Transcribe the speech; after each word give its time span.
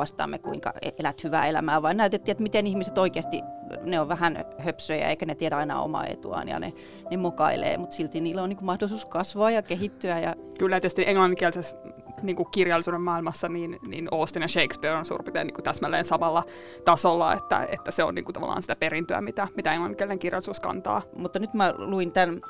Opastamme 0.00 0.38
kuinka 0.38 0.72
e- 0.82 0.90
elät 0.98 1.24
hyvää 1.24 1.46
elämää, 1.46 1.82
vaan 1.82 1.96
näytettiin, 1.96 2.32
että 2.32 2.42
miten 2.42 2.66
ihmiset 2.66 2.98
oikeasti, 2.98 3.42
ne 3.82 4.00
on 4.00 4.08
vähän 4.08 4.44
höpsöjä 4.58 5.08
eikä 5.08 5.26
ne 5.26 5.34
tiedä 5.34 5.56
aina 5.56 5.82
omaa 5.82 6.06
etuaan 6.06 6.48
ja 6.48 6.58
ne, 6.58 6.72
ne 7.10 7.16
mokailee, 7.16 7.76
mutta 7.76 7.96
silti 7.96 8.20
niillä 8.20 8.42
on 8.42 8.48
niin 8.48 8.56
kuin 8.56 8.66
mahdollisuus 8.66 9.04
kasvaa 9.04 9.50
ja 9.50 9.62
kehittyä. 9.62 10.18
Ja... 10.18 10.34
Kyllä 10.58 10.76
tietysti 10.76 11.04
englanninkielisessä 11.06 11.76
niin 12.22 12.36
kuin 12.36 12.50
kirjallisuuden 12.50 13.00
maailmassa 13.00 13.48
niin, 13.48 13.78
niin 13.86 14.08
Austin 14.10 14.42
ja 14.42 14.48
Shakespeare 14.48 14.98
on 14.98 15.04
suurin 15.04 15.24
piirtein 15.24 15.46
niin 15.46 15.54
kuin 15.54 15.64
täsmälleen 15.64 16.04
samalla 16.04 16.44
tasolla, 16.84 17.32
että, 17.32 17.68
että 17.72 17.90
se 17.90 18.04
on 18.04 18.14
niin 18.14 18.24
kuin 18.24 18.34
tavallaan 18.34 18.62
sitä 18.62 18.76
perintöä, 18.76 19.20
mitä, 19.20 19.48
mitä 19.56 19.72
englanninkielinen 19.72 20.18
kirjallisuus 20.18 20.60
kantaa. 20.60 21.02
Mutta 21.16 21.38
nyt 21.38 21.54
mä 21.54 21.74
luin 21.76 22.12
tämän 22.12 22.40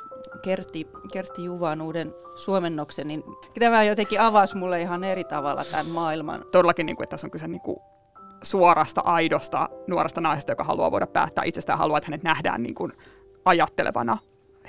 Kersti, 0.43 0.89
Kersti 1.13 1.45
Juvan 1.45 1.83
uuden 1.83 2.15
suomennoksen, 2.35 3.09
niin 3.09 3.25
tämä 3.59 3.85
jotenkin 3.85 4.21
avasi 4.21 4.57
mulle 4.57 4.81
ihan 4.81 5.05
eri 5.05 5.25
tavalla 5.25 5.65
tämän 5.71 5.87
maailman. 5.87 6.45
Todellakin, 6.53 6.87
niin 6.87 6.97
kuin, 6.97 7.05
että 7.05 7.11
tässä 7.11 7.27
on 7.27 7.31
kyse 7.31 7.49
niin 7.49 7.61
kuin 7.61 7.77
suorasta, 8.43 9.01
aidosta, 9.01 9.69
nuoresta 9.87 10.21
naisesta, 10.21 10.53
joka 10.53 10.65
haluaa 10.65 10.91
voida 10.91 11.07
päättää 11.07 11.45
itsestään, 11.45 11.79
haluaa, 11.79 11.99
että 11.99 12.07
hänet 12.07 12.23
nähdään 12.23 12.63
niin 12.63 12.75
kuin 12.75 12.93
ajattelevana 13.45 14.19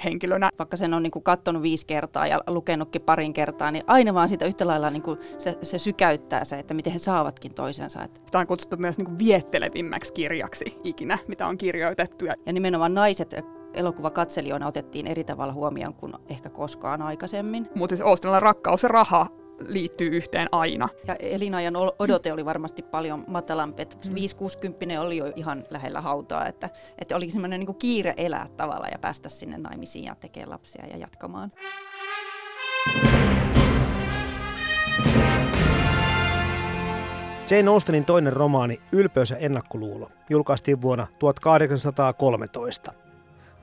henkilönä. 0.04 0.50
Vaikka 0.60 0.78
sen 0.78 0.94
on 0.94 1.04
niin 1.04 1.12
kuin 1.12 1.24
katsonut 1.24 1.62
viisi 1.62 1.86
kertaa 1.86 2.28
ja 2.28 2.40
lukenutkin 2.48 3.02
parin 3.02 3.34
kertaa, 3.34 3.72
niin 3.72 3.84
aina 3.88 4.14
vaan 4.14 4.30
sitä 4.30 4.46
yhtä 4.46 4.68
lailla 4.68 4.90
niin 4.90 5.02
kuin 5.02 5.20
se, 5.38 5.58
se 5.62 5.78
sykäyttää 5.78 6.46
se, 6.46 6.60
että 6.60 6.74
miten 6.74 6.94
he 6.94 7.00
saavatkin 7.00 7.54
toisensa. 7.54 8.00
Tämä 8.32 8.40
on 8.40 8.48
kutsuttu 8.48 8.78
myös 8.78 8.98
niin 8.98 9.06
kuin 9.06 9.20
viettelevimmäksi 9.20 10.14
kirjaksi 10.14 10.66
ikinä, 10.84 11.18
mitä 11.28 11.48
on 11.48 11.58
kirjoitettu. 11.58 12.26
Ja 12.26 12.54
nimenomaan 12.54 12.94
naiset 12.94 13.34
elokuvakatselijoina 13.74 14.68
otettiin 14.68 15.08
eri 15.08 15.24
tavalla 15.24 15.54
huomioon 15.54 15.94
kuin 15.94 16.14
ehkä 16.30 16.50
koskaan 16.50 17.02
aikaisemmin. 17.02 17.70
Mutta 17.76 17.96
siis 17.96 18.08
Austinilla 18.08 18.40
rakkaus 18.40 18.84
ja 18.84 18.90
raha 18.90 19.28
liittyy 19.68 20.08
yhteen 20.08 20.48
aina. 20.52 20.90
Ja 21.08 21.16
elinajan 21.20 21.76
odote 22.00 22.34
oli 22.34 22.46
varmasti 22.46 22.82
paljon 22.82 23.24
matalampi. 23.28 23.82
että 23.82 23.98
5-60 24.08 25.00
oli 25.00 25.18
jo 25.18 25.34
ihan 25.36 25.66
lähellä 25.70 26.02
hautaa, 26.02 26.46
että, 26.46 26.70
että 26.98 27.16
oli 27.16 27.32
semmoinen 27.32 27.60
niin 27.60 27.76
kiire 27.76 28.14
elää 28.18 28.48
tavalla 28.58 28.88
ja 28.88 29.00
päästä 29.00 29.30
sinne 29.30 29.58
naimisiin 29.58 30.06
ja 30.06 30.16
tekemään 30.16 30.52
lapsia 30.52 30.86
ja 30.86 30.98
jatkamaan. 30.98 31.52
Jane 37.52 37.70
Austenin 37.70 38.06
toinen 38.06 38.34
romaani 38.34 38.82
Ylpeys 38.92 39.30
ja 39.30 39.38
ennakkoluulo 39.38 40.08
julkaistiin 40.30 40.82
vuonna 40.82 41.08
1813. 41.20 42.94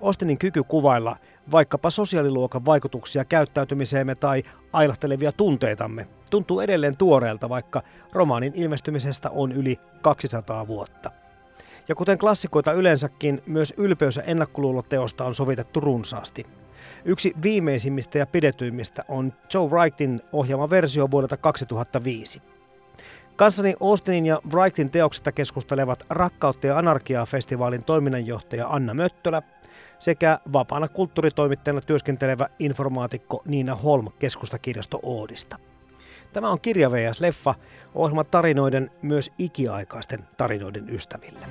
Austenin 0.00 0.38
kyky 0.38 0.62
kuvailla 0.62 1.16
vaikkapa 1.50 1.91
sosiaaliluokan 1.91 2.64
vaikutuksia 2.64 3.25
käyttäytymiseemme 3.25 4.14
tai 4.14 4.42
ailahtelevia 4.72 5.32
tunteitamme 5.32 6.09
tuntuu 6.31 6.60
edelleen 6.60 6.97
tuoreelta, 6.97 7.48
vaikka 7.48 7.82
romaanin 8.12 8.53
ilmestymisestä 8.54 9.31
on 9.31 9.53
yli 9.53 9.78
200 10.03 10.66
vuotta. 10.66 11.10
Ja 11.88 11.94
kuten 11.94 12.19
klassikoita 12.19 12.72
yleensäkin, 12.72 13.42
myös 13.47 13.75
ylpeys- 13.76 14.16
ja 14.16 14.22
ennakkoluuloteosta 14.22 15.25
on 15.25 15.34
sovitettu 15.34 15.81
runsaasti. 15.81 16.47
Yksi 17.04 17.32
viimeisimmistä 17.42 18.19
ja 18.19 18.26
pidetyimmistä 18.26 19.04
on 19.08 19.32
Joe 19.54 19.69
Wrightin 19.70 20.20
ohjaama 20.32 20.70
versio 20.70 21.10
vuodelta 21.10 21.37
2005. 21.37 22.42
Kanssani 23.37 23.75
Austinin 23.81 24.26
ja 24.26 24.41
Wrightin 24.53 24.91
teoksesta 24.91 25.32
keskustelevat 25.32 26.06
Rakkautta 26.10 26.66
ja 26.66 26.78
anarkiaa-festivaalin 26.78 27.84
toiminnanjohtaja 27.84 28.69
Anna 28.69 28.94
Möttölä 28.94 29.42
sekä 29.98 30.38
vapaana 30.53 30.88
kulttuuritoimittajana 30.88 31.81
työskentelevä 31.81 32.48
informaatikko 32.59 33.42
Niina 33.47 33.75
Holm 33.75 34.06
keskustakirjasto 34.19 35.00
Oodista. 35.03 35.59
Tämä 36.32 36.50
on 36.50 36.60
Kirja 36.60 36.92
VS 36.92 37.20
Leffa, 37.20 37.54
ohjelma 37.94 38.25
tarinoiden 38.25 38.91
myös 39.03 39.32
ikiaikaisten 39.38 40.20
tarinoiden 40.37 40.91
ystäville. 40.91 41.47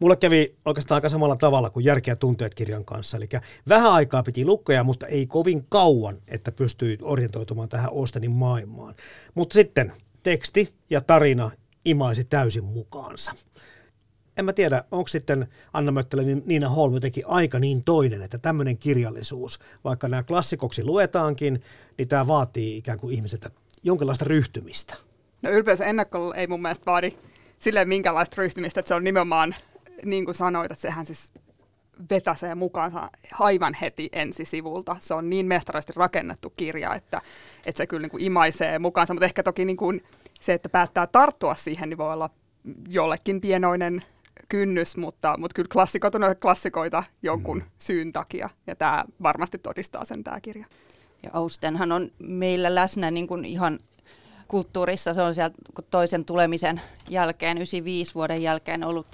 Mulle 0.00 0.16
kävi 0.16 0.54
oikeastaan 0.64 0.96
aika 0.96 1.08
samalla 1.08 1.36
tavalla 1.36 1.70
kuin 1.70 1.84
Järkeä 1.84 2.16
tunteet 2.16 2.54
kirjan 2.54 2.84
kanssa. 2.84 3.16
Eli 3.16 3.28
vähän 3.68 3.92
aikaa 3.92 4.22
piti 4.22 4.44
lukea, 4.44 4.84
mutta 4.84 5.06
ei 5.06 5.26
kovin 5.26 5.66
kauan, 5.68 6.18
että 6.28 6.52
pystyi 6.52 6.98
orientoitumaan 7.02 7.68
tähän 7.68 7.90
Austenin 7.90 8.30
maailmaan. 8.30 8.94
Mutta 9.34 9.54
sitten 9.54 9.92
teksti 10.22 10.74
ja 10.90 11.00
tarina 11.00 11.50
imaisi 11.84 12.24
täysin 12.24 12.64
mukaansa. 12.64 13.32
En 14.36 14.44
mä 14.44 14.52
tiedä, 14.52 14.84
onko 14.90 15.08
sitten 15.08 15.48
Anna 15.72 15.92
Möttälä 15.92 16.22
niin 16.22 16.42
Niina 16.46 16.68
Holm 16.68 16.94
jotenkin 16.94 17.26
aika 17.26 17.58
niin 17.58 17.84
toinen, 17.84 18.22
että 18.22 18.38
tämmöinen 18.38 18.78
kirjallisuus, 18.78 19.58
vaikka 19.84 20.08
nämä 20.08 20.22
klassikoksi 20.22 20.84
luetaankin, 20.84 21.62
niin 21.98 22.08
tämä 22.08 22.26
vaatii 22.26 22.76
ikään 22.76 22.98
kuin 22.98 23.14
ihmiseltä 23.14 23.50
jonkinlaista 23.82 24.24
ryhtymistä. 24.24 24.94
No 25.42 25.50
ylpeys 25.50 25.80
ja 25.80 25.86
ennakkoluulo 25.86 26.34
ei 26.34 26.46
mun 26.46 26.62
mielestä 26.62 26.86
vaadi 26.86 27.12
silleen 27.58 27.88
minkälaista 27.88 28.34
ryhtymistä, 28.38 28.80
että 28.80 28.88
se 28.88 28.94
on 28.94 29.04
nimenomaan, 29.04 29.54
niin 30.04 30.24
kuin 30.24 30.34
sanoit, 30.34 30.70
että 30.70 30.82
sehän 30.82 31.06
siis 31.06 31.32
vetäsee 32.10 32.54
mukaansa 32.54 33.10
aivan 33.40 33.74
heti 33.74 34.08
ensisivulta. 34.12 34.96
Se 35.00 35.14
on 35.14 35.30
niin 35.30 35.46
mestarisesti 35.46 35.92
rakennettu 35.96 36.52
kirja, 36.56 36.94
että, 36.94 37.22
että 37.66 37.78
se 37.78 37.86
kyllä 37.86 38.02
niin 38.02 38.10
kuin 38.10 38.22
imaisee 38.22 38.78
mukaansa, 38.78 39.14
mutta 39.14 39.24
ehkä 39.24 39.42
toki 39.42 39.64
niin 39.64 39.76
kuin 39.76 40.04
se, 40.40 40.52
että 40.52 40.68
päättää 40.68 41.06
tarttua 41.06 41.54
siihen, 41.54 41.88
niin 41.88 41.98
voi 41.98 42.12
olla 42.12 42.30
jollekin 42.88 43.40
pienoinen 43.40 44.02
kynnys, 44.48 44.96
mutta, 44.96 45.34
mutta 45.38 45.54
kyllä 45.54 45.68
klassikot 45.72 46.14
on 46.14 46.22
klassikoita 46.42 47.04
jonkun 47.22 47.58
mm. 47.58 47.70
syyn 47.78 48.12
takia, 48.12 48.50
ja 48.66 48.76
tämä 48.76 49.04
varmasti 49.22 49.58
todistaa 49.58 50.04
sen 50.04 50.24
tämä 50.24 50.40
kirja. 50.40 50.66
Ja 51.22 51.30
Austenhan 51.32 51.92
on 51.92 52.10
meillä 52.18 52.74
läsnä 52.74 53.10
niin 53.10 53.26
kuin 53.26 53.44
ihan 53.44 53.78
kulttuurissa. 54.48 55.14
Se 55.14 55.22
on 55.22 55.34
sieltä 55.34 55.56
toisen 55.90 56.24
tulemisen 56.24 56.80
jälkeen, 57.08 57.56
95 57.56 58.14
vuoden 58.14 58.42
jälkeen 58.42 58.84
ollut 58.84 59.06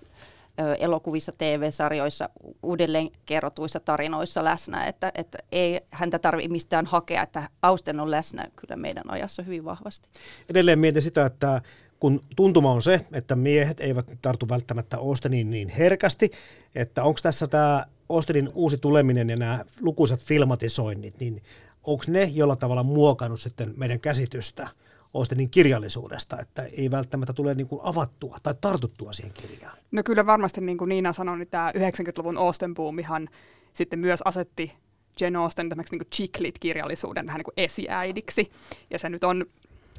elokuvissa, 0.78 1.32
TV-sarjoissa, 1.38 2.28
uudelleen 2.62 3.10
kerrotuissa 3.26 3.80
tarinoissa 3.80 4.44
läsnä, 4.44 4.84
että, 4.84 5.12
että 5.14 5.38
ei 5.52 5.80
häntä 5.90 6.18
tarvitse 6.18 6.52
mistään 6.52 6.86
hakea, 6.86 7.22
että 7.22 7.48
Austen 7.62 8.00
on 8.00 8.10
läsnä 8.10 8.46
kyllä 8.56 8.76
meidän 8.76 9.10
ajassa 9.10 9.42
hyvin 9.42 9.64
vahvasti. 9.64 10.08
Edelleen 10.50 10.78
mietin 10.78 11.02
sitä, 11.02 11.26
että 11.26 11.62
kun 12.00 12.24
tuntuma 12.36 12.72
on 12.72 12.82
se, 12.82 13.00
että 13.12 13.36
miehet 13.36 13.80
eivät 13.80 14.12
tartu 14.22 14.48
välttämättä 14.48 14.96
Austeniin 14.96 15.50
niin 15.50 15.68
herkästi, 15.68 16.30
että 16.74 17.04
onko 17.04 17.20
tässä 17.22 17.46
tämä 17.46 17.86
Austenin 18.08 18.50
uusi 18.54 18.78
tuleminen 18.78 19.30
ja 19.30 19.36
nämä 19.36 19.64
lukuisat 19.80 20.20
filmatisoinnit, 20.20 21.20
niin 21.20 21.42
onko 21.84 22.04
ne 22.06 22.24
jollain 22.24 22.58
tavalla 22.58 22.82
muokannut 22.82 23.40
sitten 23.40 23.74
meidän 23.76 24.00
käsitystä 24.00 24.68
Austenin 25.14 25.50
kirjallisuudesta, 25.50 26.38
että 26.40 26.62
ei 26.62 26.90
välttämättä 26.90 27.32
tule 27.32 27.54
niin 27.54 27.66
kuin 27.66 27.80
avattua 27.84 28.38
tai 28.42 28.54
tartuttua 28.60 29.12
siihen 29.12 29.32
kirjaan? 29.34 29.78
No 29.92 30.02
kyllä 30.02 30.26
varmasti, 30.26 30.60
niin 30.60 30.78
kuin 30.78 30.88
Niina 30.88 31.12
sanoi, 31.12 31.38
niin 31.38 31.48
tämä 31.48 31.72
90-luvun 31.76 32.38
Austen 32.38 32.74
boomihan 32.74 33.28
sitten 33.72 33.98
myös 33.98 34.22
asetti 34.24 34.72
Jane 35.20 35.38
Austen 35.38 35.68
tämmöiseksi 35.68 35.96
niin 35.96 36.10
chick-lit-kirjallisuuden 36.14 37.26
vähän 37.26 37.38
niin 37.38 37.44
kuin 37.44 37.54
esiäidiksi. 37.56 38.50
Ja 38.90 38.98
se 38.98 39.08
nyt 39.08 39.24
on 39.24 39.46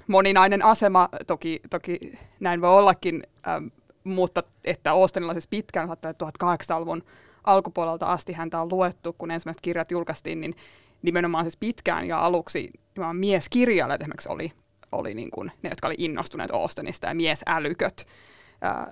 moninainen 0.07 0.65
asema, 0.65 1.09
toki, 1.27 1.59
toki 1.69 2.19
näin 2.39 2.61
voi 2.61 2.69
ollakin, 2.69 3.23
ähm, 3.47 3.65
mutta 4.03 4.43
että 4.63 4.91
Austenilla 4.91 5.33
siis 5.33 5.47
pitkään, 5.47 5.89
1800-luvun 5.89 7.03
alkupuolelta 7.43 8.05
asti 8.05 8.33
häntä 8.33 8.61
on 8.61 8.69
luettu, 8.71 9.15
kun 9.17 9.31
ensimmäiset 9.31 9.61
kirjat 9.61 9.91
julkaistiin, 9.91 10.41
niin 10.41 10.55
nimenomaan 11.01 11.45
siis 11.45 11.57
pitkään 11.57 12.07
ja 12.07 12.19
aluksi 12.19 12.71
mieskirjailijat 13.13 14.01
esimerkiksi 14.01 14.29
oli 14.29 14.51
oli 14.91 15.13
niin 15.13 15.31
kuin 15.31 15.51
ne, 15.61 15.69
jotka 15.69 15.87
oli 15.87 15.95
innostuneet 15.97 16.51
Austenista 16.51 17.07
ja 17.07 17.15
miesälyköt. 17.15 18.07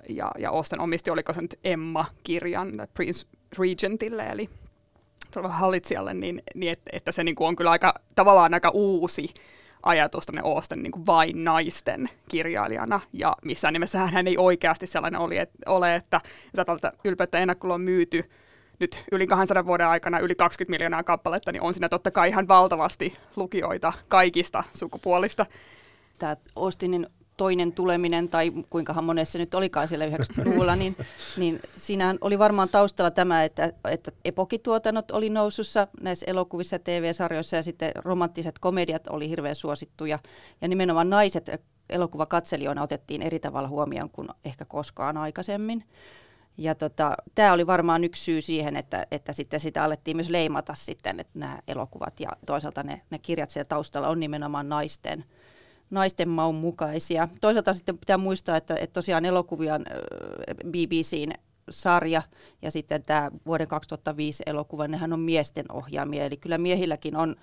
Ja, 0.08 0.30
ja 0.38 0.50
Austen 0.50 0.80
omisti, 0.80 1.10
oliko 1.10 1.32
se 1.32 1.42
nyt 1.42 1.58
Emma-kirjan 1.64 2.72
Prince 2.94 3.26
Regentille, 3.58 4.26
eli 4.26 4.48
hallitsijalle, 5.48 6.14
niin, 6.14 6.42
niin 6.54 6.72
että, 6.72 6.90
että 6.92 7.12
se 7.12 7.24
niin 7.24 7.34
kuin 7.34 7.48
on 7.48 7.56
kyllä 7.56 7.70
aika, 7.70 7.94
tavallaan 8.14 8.54
aika 8.54 8.70
uusi 8.74 9.34
ajatus 9.82 10.26
tänne 10.26 10.42
Austen 10.44 10.82
niin 10.82 10.92
kuin 10.92 11.06
vain 11.06 11.44
naisten 11.44 12.10
kirjailijana, 12.28 13.00
ja 13.12 13.36
missään 13.44 13.72
nimessä 13.72 13.98
hän 13.98 14.26
ei 14.26 14.38
oikeasti 14.38 14.86
sellainen 14.86 15.20
oli, 15.20 15.38
et, 15.38 15.50
ole, 15.66 15.94
että 15.94 16.20
jos 16.24 16.58
ajatellaan, 16.58 16.98
ylpeyttä 17.04 17.38
ennakkoa 17.38 17.74
on 17.74 17.80
myyty 17.80 18.24
nyt 18.78 19.04
yli 19.12 19.26
200 19.26 19.66
vuoden 19.66 19.86
aikana 19.86 20.18
yli 20.18 20.34
20 20.34 20.70
miljoonaa 20.70 21.02
kappaletta, 21.02 21.52
niin 21.52 21.62
on 21.62 21.74
siinä 21.74 21.88
totta 21.88 22.10
kai 22.10 22.28
ihan 22.28 22.48
valtavasti 22.48 23.16
lukijoita 23.36 23.92
kaikista 24.08 24.64
sukupuolista. 24.72 25.46
Tämä 26.18 26.36
Austinin 26.56 27.06
toinen 27.36 27.72
tuleminen, 27.72 28.28
tai 28.28 28.52
kuinkahan 28.70 29.04
monessa 29.04 29.38
nyt 29.38 29.54
olikaan 29.54 29.88
siellä 29.88 30.06
90-luvulla, 30.06 30.76
niin, 30.76 30.96
niin 31.36 31.60
siinähän 31.76 32.18
oli 32.20 32.38
varmaan 32.38 32.68
taustalla 32.68 33.10
tämä, 33.10 33.44
että, 33.44 33.72
että 33.90 34.12
epokituotannot 34.24 35.10
oli 35.10 35.30
nousussa 35.30 35.88
näissä 36.00 36.26
elokuvissa 36.28 36.74
ja 36.74 36.78
TV-sarjoissa, 36.78 37.56
ja 37.56 37.62
sitten 37.62 37.92
romanttiset 37.94 38.58
komediat 38.58 39.06
oli 39.06 39.28
hirveän 39.28 39.54
suosittuja, 39.54 40.18
ja 40.60 40.68
nimenomaan 40.68 41.10
naiset 41.10 41.50
elokuvakatselijoina 41.90 42.82
otettiin 42.82 43.22
eri 43.22 43.40
tavalla 43.40 43.68
huomioon 43.68 44.10
kuin 44.10 44.28
ehkä 44.44 44.64
koskaan 44.64 45.16
aikaisemmin. 45.16 45.84
Ja 46.58 46.74
tota, 46.74 47.16
tämä 47.34 47.52
oli 47.52 47.66
varmaan 47.66 48.04
yksi 48.04 48.24
syy 48.24 48.42
siihen, 48.42 48.76
että, 48.76 49.06
että 49.10 49.32
sitten 49.32 49.60
sitä 49.60 49.82
alettiin 49.82 50.16
myös 50.16 50.28
leimata 50.28 50.74
sitten, 50.74 51.20
että 51.20 51.38
nämä 51.38 51.58
elokuvat 51.68 52.20
ja 52.20 52.28
toisaalta 52.46 52.82
ne, 52.82 53.02
ne 53.10 53.18
kirjat 53.18 53.50
siellä 53.50 53.68
taustalla 53.68 54.08
on 54.08 54.20
nimenomaan 54.20 54.68
naisten, 54.68 55.24
naisten 55.90 56.28
maun 56.28 56.54
mukaisia. 56.54 57.28
Toisaalta 57.40 57.74
sitten 57.74 57.98
pitää 57.98 58.18
muistaa, 58.18 58.56
että, 58.56 58.74
että 58.74 58.94
tosiaan 58.94 59.24
elokuvia 59.24 59.80
BBCn 60.66 61.32
sarja 61.70 62.22
ja 62.62 62.70
sitten 62.70 63.02
tämä 63.02 63.30
vuoden 63.46 63.68
2005 63.68 64.42
elokuva, 64.46 64.88
nehän 64.88 65.12
on 65.12 65.20
miesten 65.20 65.64
ohjaamia, 65.72 66.24
eli 66.24 66.36
kyllä 66.36 66.58
miehilläkin 66.58 67.16
on 67.16 67.36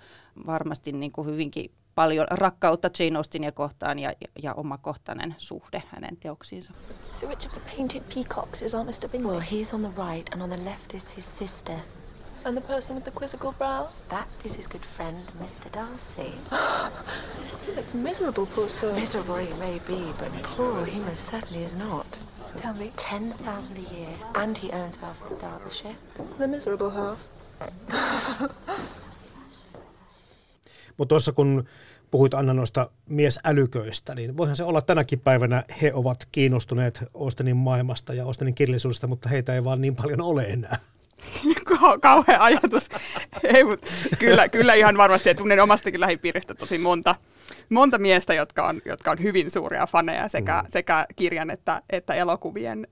varmasti 0.45 0.91
niin 0.91 1.11
kuin 1.11 1.27
hyvinkin 1.27 1.71
paljon 1.95 2.27
rakkautta 2.31 2.89
Jane 2.99 3.17
Austenia 3.17 3.51
kohtaan 3.51 3.99
ja, 3.99 4.13
ja 4.43 4.53
omakohtainen 4.53 5.35
suhde 5.37 5.83
hänen 5.87 6.17
teoksiinsa. 6.17 6.73
So 7.11 7.27
which 7.27 7.47
of 7.47 7.53
the 7.53 7.75
painted 7.75 8.01
peacocks 8.13 8.61
is 8.61 8.73
our 8.73 8.85
Mr. 8.85 9.09
Bingley? 9.11 9.31
Well, 9.31 9.41
he's 9.51 9.75
on 9.75 9.81
the 9.81 10.03
right 10.09 10.33
and 10.33 10.41
on 10.41 10.49
the 10.49 10.65
left 10.65 10.93
is 10.93 11.17
his 11.17 11.37
sister. 11.37 11.75
And 12.45 12.57
the 12.57 12.61
person 12.61 12.95
with 12.95 13.05
the 13.05 13.11
quizzical 13.11 13.53
brow? 13.53 13.87
That 14.09 14.27
is 14.43 14.55
his 14.55 14.67
good 14.67 14.85
friend, 14.85 15.23
Mr. 15.39 15.71
Darcy. 15.71 16.33
looks 17.75 17.93
miserable, 17.93 18.45
poor 18.45 18.67
soul. 18.67 18.93
Miserable 18.95 19.35
he 19.35 19.53
may 19.59 19.79
be, 19.87 20.11
but 20.19 20.31
poor 20.43 20.85
he 20.85 20.99
most 20.99 21.31
certainly 21.31 21.63
is 21.63 21.75
not. 21.75 22.05
Tell 22.57 22.73
me. 22.73 22.91
10,000 22.97 23.77
a 23.77 23.81
year. 23.95 24.09
And 24.35 24.57
he 24.57 24.71
owns 24.71 24.97
half 24.97 25.31
of 25.31 25.41
Derbyshire. 25.41 25.95
The 26.37 26.47
miserable 26.47 26.89
half. 26.89 27.19
Mutta 30.97 31.09
tuossa 31.09 31.31
kun 31.31 31.65
puhuit 32.11 32.33
Anna 32.33 32.53
noista 32.53 32.89
miesälyköistä, 33.05 34.15
niin 34.15 34.37
voihan 34.37 34.55
se 34.55 34.63
olla 34.63 34.81
tänäkin 34.81 35.19
päivänä 35.19 35.63
he 35.81 35.93
ovat 35.93 36.27
kiinnostuneet 36.31 37.03
Ostenin 37.13 37.57
maailmasta 37.57 38.13
ja 38.13 38.25
Ostenin 38.25 38.55
kirjallisuudesta, 38.55 39.07
mutta 39.07 39.29
heitä 39.29 39.55
ei 39.55 39.63
vaan 39.63 39.81
niin 39.81 39.95
paljon 39.95 40.21
ole 40.21 40.43
enää. 40.43 40.79
kauhean 42.01 42.41
ajatus. 42.41 42.89
Ei, 43.43 43.63
mutta 43.63 43.87
kyllä, 44.19 44.49
kyllä 44.49 44.73
ihan 44.73 44.97
varmasti, 44.97 45.29
että 45.29 45.39
tunnen 45.39 45.59
omastakin 45.59 45.99
lähipiiristä 45.99 46.55
tosi 46.55 46.77
monta, 46.77 47.15
monta 47.69 47.97
miestä, 47.97 48.33
jotka 48.33 48.67
on, 48.67 48.81
jotka 48.85 49.11
on 49.11 49.23
hyvin 49.23 49.51
suuria 49.51 49.87
faneja 49.87 50.27
sekä, 50.27 50.61
mm. 50.61 50.67
sekä 50.69 51.05
kirjan 51.15 51.49
että, 51.49 51.81
että 51.89 52.13
elokuvien. 52.13 52.87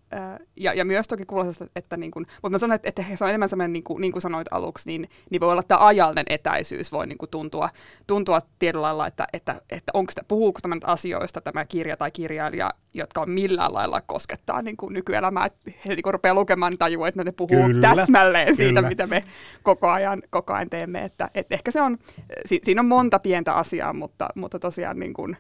Ja, 0.56 0.74
ja 0.74 0.86
myös 0.86 1.08
toki 1.08 1.26
kuulostaa, 1.26 1.68
että, 1.76 1.98
niin 1.98 2.12
kuin, 2.12 2.26
mutta 2.42 2.50
mä 2.50 2.58
sanon, 2.58 2.76
että, 2.76 2.90
että 2.90 3.04
se 3.16 3.24
on 3.24 3.30
enemmän 3.30 3.50
sellainen, 3.50 3.74
niin 3.74 3.84
kuin, 3.84 4.02
niin 4.02 4.12
kuin 4.12 4.22
sanoit 4.22 4.48
aluksi, 4.52 4.90
niin, 4.90 5.10
niin 5.30 5.42
voi 5.42 5.52
olla, 5.52 5.60
että 5.60 5.86
ajallinen 5.86 6.26
etäisyys 6.30 6.92
voi 6.92 7.08
niin 7.08 7.18
kuin 7.18 7.30
tuntua, 7.30 7.70
tuntua 8.08 8.42
tietyllä 8.60 8.82
lailla, 8.82 9.08
että, 9.08 9.28
että, 9.34 9.62
että 9.70 9.92
onko 9.94 10.12
sitä, 10.12 10.22
puhuuko 10.28 10.60
tämä 10.62 10.76
asioista 10.84 11.42
tämä 11.42 11.66
kirja 11.66 11.98
tai 11.98 12.12
kirjailija, 12.12 12.72
jotka 12.94 13.22
on 13.22 13.30
millään 13.30 13.74
lailla 13.74 14.02
koskettaa 14.02 14.62
niin 14.62 14.78
kuin 14.78 14.94
nykyelämää. 14.94 15.46
Että 15.46 15.72
he 15.86 15.96
niin 15.96 16.14
rupeaa 16.14 16.36
lukemaan, 16.36 16.72
niin 16.72 16.78
tajuu, 16.78 17.06
että 17.06 17.24
ne 17.24 17.32
puhuu 17.32 17.66
Kyllä. 17.66 17.96
täsmälleen 17.96 18.56
siitä, 18.56 18.74
Kyllä. 18.74 18.90
mitä 18.90 19.08
me 19.08 19.24
koko 19.64 19.90
ajan, 19.90 20.24
koko 20.30 20.54
ajan 20.54 20.70
teemme. 20.70 21.04
Että, 21.04 21.30
että 21.36 21.56
ehkä 21.56 21.72
se 21.72 21.82
on, 21.82 21.98
si, 22.46 22.60
siinä 22.64 22.82
on 22.82 22.88
monta 22.88 23.20
pientä 23.20 23.54
asiaa, 23.54 23.94
mutta, 23.94 24.30
mutta 24.36 24.60
tosiaan 24.60 25.00
niin 25.00 25.14
kuin, 25.14 25.38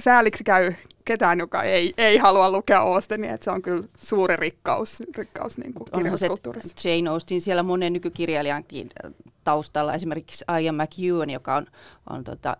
sääliksi 0.00 0.44
käy 0.44 0.72
ketään, 1.04 1.38
joka 1.38 1.62
ei, 1.62 1.94
ei 1.98 2.16
halua 2.16 2.50
lukea 2.50 2.78
Austenia, 2.78 3.34
että 3.34 3.44
se 3.44 3.50
on 3.50 3.62
kyllä 3.62 3.88
suuri 3.96 4.36
rikkaus, 4.36 5.02
rikkaus 5.16 5.58
niin 5.58 5.74
kuin 5.74 5.86
kirjallisuuskulttuurissa. 5.94 6.88
Jane 6.88 7.10
Austen 7.10 7.40
siellä 7.40 7.62
monen 7.62 7.92
nykykirjailijankin 7.92 8.88
taustalla, 9.44 9.94
esimerkiksi 9.94 10.44
Ian 10.60 10.74
McEwan, 10.74 11.30
joka 11.30 11.56
on, 11.56 11.66
on 12.10 12.24
tota, 12.24 12.56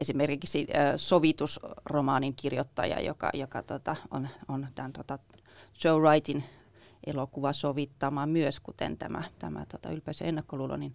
esimerkiksi 0.00 0.66
sovitusromaanin 0.96 2.34
kirjoittaja, 2.34 3.00
joka, 3.00 3.30
joka 3.34 3.62
tota, 3.62 3.96
on, 4.10 4.28
on 4.48 4.66
tämän 4.74 4.92
tota, 4.92 5.18
Joe 5.84 6.00
Wrightin 6.00 6.44
elokuva 7.06 7.52
sovittama 7.52 8.26
myös, 8.26 8.60
kuten 8.60 8.98
tämä, 8.98 9.22
tämä 9.38 9.66
tota, 9.66 9.90
ylpeys 9.90 10.20
ja 10.20 10.26
ennakkoluulo, 10.26 10.76
niin 10.76 10.94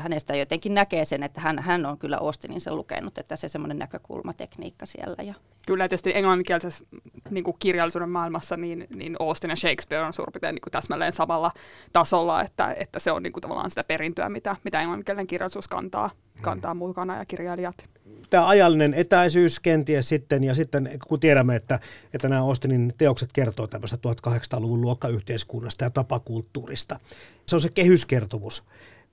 hänestä 0.00 0.36
jotenkin 0.36 0.74
näkee 0.74 1.04
sen, 1.04 1.22
että 1.22 1.40
hän, 1.40 1.58
hän 1.58 1.86
on 1.86 1.98
kyllä 1.98 2.18
Austeninsa 2.20 2.74
lukenut, 2.74 3.18
että 3.18 3.36
se 3.36 3.48
semmoinen 3.48 3.78
näkökulmatekniikka 3.78 4.86
siellä. 4.86 5.22
Ja. 5.22 5.34
Kyllä, 5.66 5.88
tietysti 5.88 6.12
englanninkielisessä 6.14 6.84
niin 7.30 7.44
kuin 7.44 7.56
kirjallisuuden 7.58 8.10
maailmassa 8.10 8.56
niin, 8.56 8.86
niin 8.94 9.16
Austin 9.20 9.50
ja 9.50 9.56
Shakespeare 9.56 10.06
on 10.06 10.12
suurin 10.12 10.32
piirtein 10.32 10.54
niin 10.54 10.72
täsmälleen 10.72 11.12
samalla 11.12 11.52
tasolla, 11.92 12.42
että, 12.42 12.74
että 12.78 12.98
se 12.98 13.12
on 13.12 13.22
niin 13.22 13.32
kuin, 13.32 13.42
tavallaan 13.42 13.70
sitä 13.70 13.84
perintöä, 13.84 14.28
mitä, 14.28 14.56
mitä 14.64 14.80
englanninkielinen 14.80 15.26
kirjallisuus 15.26 15.68
kantaa, 15.68 16.10
kantaa 16.40 16.74
mukana 16.74 17.18
ja 17.18 17.24
kirjailijat 17.24 17.84
tämä 18.30 18.48
ajallinen 18.48 18.94
etäisyys 18.94 19.60
kenties 19.60 20.08
sitten, 20.08 20.44
ja 20.44 20.54
sitten 20.54 20.90
kun 21.08 21.20
tiedämme, 21.20 21.56
että, 21.56 21.80
että 22.14 22.28
nämä 22.28 22.42
Austinin 22.42 22.92
teokset 22.98 23.32
kertoo 23.32 23.66
tämmöistä 23.66 23.96
1800-luvun 23.96 24.80
luokkayhteiskunnasta 24.80 25.84
ja 25.84 25.90
tapakulttuurista. 25.90 27.00
Se 27.46 27.56
on 27.56 27.60
se 27.60 27.68
kehyskertomus, 27.68 28.62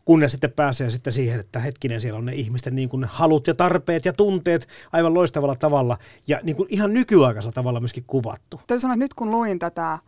kunnes 0.07 0.31
sitten 0.31 0.51
pääsee 0.51 0.89
sitten 0.89 1.13
siihen, 1.13 1.39
että 1.39 1.59
hetkinen, 1.59 2.01
siellä 2.01 2.17
on 2.17 2.25
ne 2.25 2.35
ihmisten 2.35 2.75
niin 2.75 2.89
kuin 2.89 3.03
halut 3.03 3.47
ja 3.47 3.55
tarpeet 3.55 4.05
ja 4.05 4.13
tunteet 4.13 4.67
aivan 4.91 5.13
loistavalla 5.13 5.55
tavalla, 5.55 5.97
ja 6.27 6.39
niin 6.43 6.55
kuin 6.55 6.67
ihan 6.71 6.93
nykyaikaisella 6.93 7.53
tavalla 7.53 7.79
myöskin 7.79 8.03
kuvattu. 8.07 8.57
Täytyy 8.57 8.79
sanoa, 8.79 8.93
että 8.93 9.03
nyt 9.03 9.13
kun 9.13 9.31
luin 9.31 9.59
tätä 9.59 9.99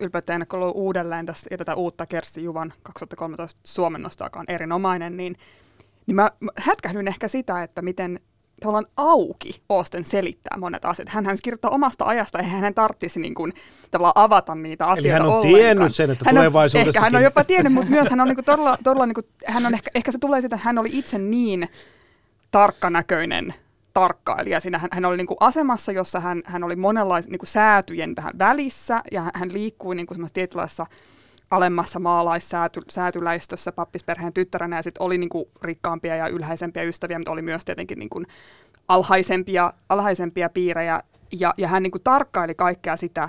ylpeyttä 0.00 0.38
uudelleen 0.74 1.26
tässä, 1.26 1.48
ja 1.50 1.58
tätä 1.58 1.74
uutta 1.74 2.06
Kersti 2.06 2.44
Juvan 2.44 2.72
2013 2.82 3.60
suomennosta, 3.64 4.24
joka 4.24 4.40
on 4.40 4.46
erinomainen, 4.48 5.16
niin, 5.16 5.36
niin 6.06 6.16
mä 6.16 6.30
hätkähdyin 6.56 7.08
ehkä 7.08 7.28
sitä, 7.28 7.62
että 7.62 7.82
miten 7.82 8.20
tavallaan 8.60 8.86
auki 8.96 9.62
Austen 9.68 10.04
selittää 10.04 10.58
monet 10.58 10.84
asiat. 10.84 11.08
Hän, 11.08 11.26
hän 11.26 11.36
kirjoittaa 11.42 11.70
omasta 11.70 12.04
ajasta, 12.04 12.38
ja 12.38 12.44
hän 12.44 12.74
tarvitsisi 12.74 13.20
niin 13.20 13.34
kuin, 13.34 13.52
tavallaan 13.90 14.24
avata 14.24 14.54
niitä 14.54 14.86
asioita 14.86 15.08
Eli 15.08 15.12
hän 15.12 15.22
on 15.22 15.34
ollenkaan. 15.34 15.60
tiennyt 15.60 15.94
sen, 15.94 16.10
että 16.10 16.24
hän 16.26 16.34
tulevaisuudessakin... 16.34 16.96
Ehkä 16.96 17.00
hän 17.00 17.16
on 17.16 17.22
jopa 17.22 17.44
tiennyt, 17.44 17.72
mutta 17.72 17.90
myös 17.90 18.10
hän 18.10 18.20
on 18.20 18.28
niin 18.28 18.36
kuin 18.36 18.44
todella, 18.44 18.78
todella 18.84 19.06
niin 19.06 19.14
kuin, 19.14 19.26
hän 19.46 19.66
on 19.66 19.74
ehkä, 19.74 19.90
ehkä 19.94 20.12
se 20.12 20.18
tulee 20.18 20.40
siitä, 20.40 20.56
että 20.56 20.64
hän 20.64 20.78
oli 20.78 20.88
itse 20.92 21.18
niin 21.18 21.68
tarkkanäköinen 22.50 23.54
tarkkailija. 23.94 24.60
Siinä 24.60 24.78
hän, 24.78 24.90
hän 24.92 25.04
oli 25.04 25.16
niin 25.16 25.26
kuin 25.26 25.36
asemassa, 25.40 25.92
jossa 25.92 26.20
hän, 26.20 26.42
hän 26.44 26.64
oli 26.64 26.76
monenlaisen 26.76 27.30
niin 27.30 27.38
kuin 27.38 27.48
säätyjen 27.48 28.16
vähän 28.16 28.38
välissä, 28.38 29.02
ja 29.12 29.22
hän, 29.22 29.32
hän 29.34 29.52
liikkui 29.52 29.94
niin 29.94 30.06
kuin 30.06 30.28
tietynlaisessa 30.34 30.86
alemmassa 31.54 32.00
maalaissäätyläistössä 32.00 33.72
pappisperheen 33.72 34.32
tyttärenä 34.32 34.76
ja 34.76 34.82
sitten 34.82 35.02
oli 35.02 35.18
niinku 35.18 35.50
rikkaampia 35.62 36.16
ja 36.16 36.28
ylhäisempiä 36.28 36.82
ystäviä, 36.82 37.18
mutta 37.18 37.32
oli 37.32 37.42
myös 37.42 37.64
tietenkin 37.64 37.98
niinku 37.98 38.22
alhaisempia, 38.88 39.72
alhaisempia 39.88 40.48
piirejä. 40.48 41.00
Ja, 41.40 41.54
ja 41.58 41.68
hän 41.68 41.82
niinku 41.82 41.98
tarkkaili 41.98 42.54
kaikkea 42.54 42.96
sitä 42.96 43.28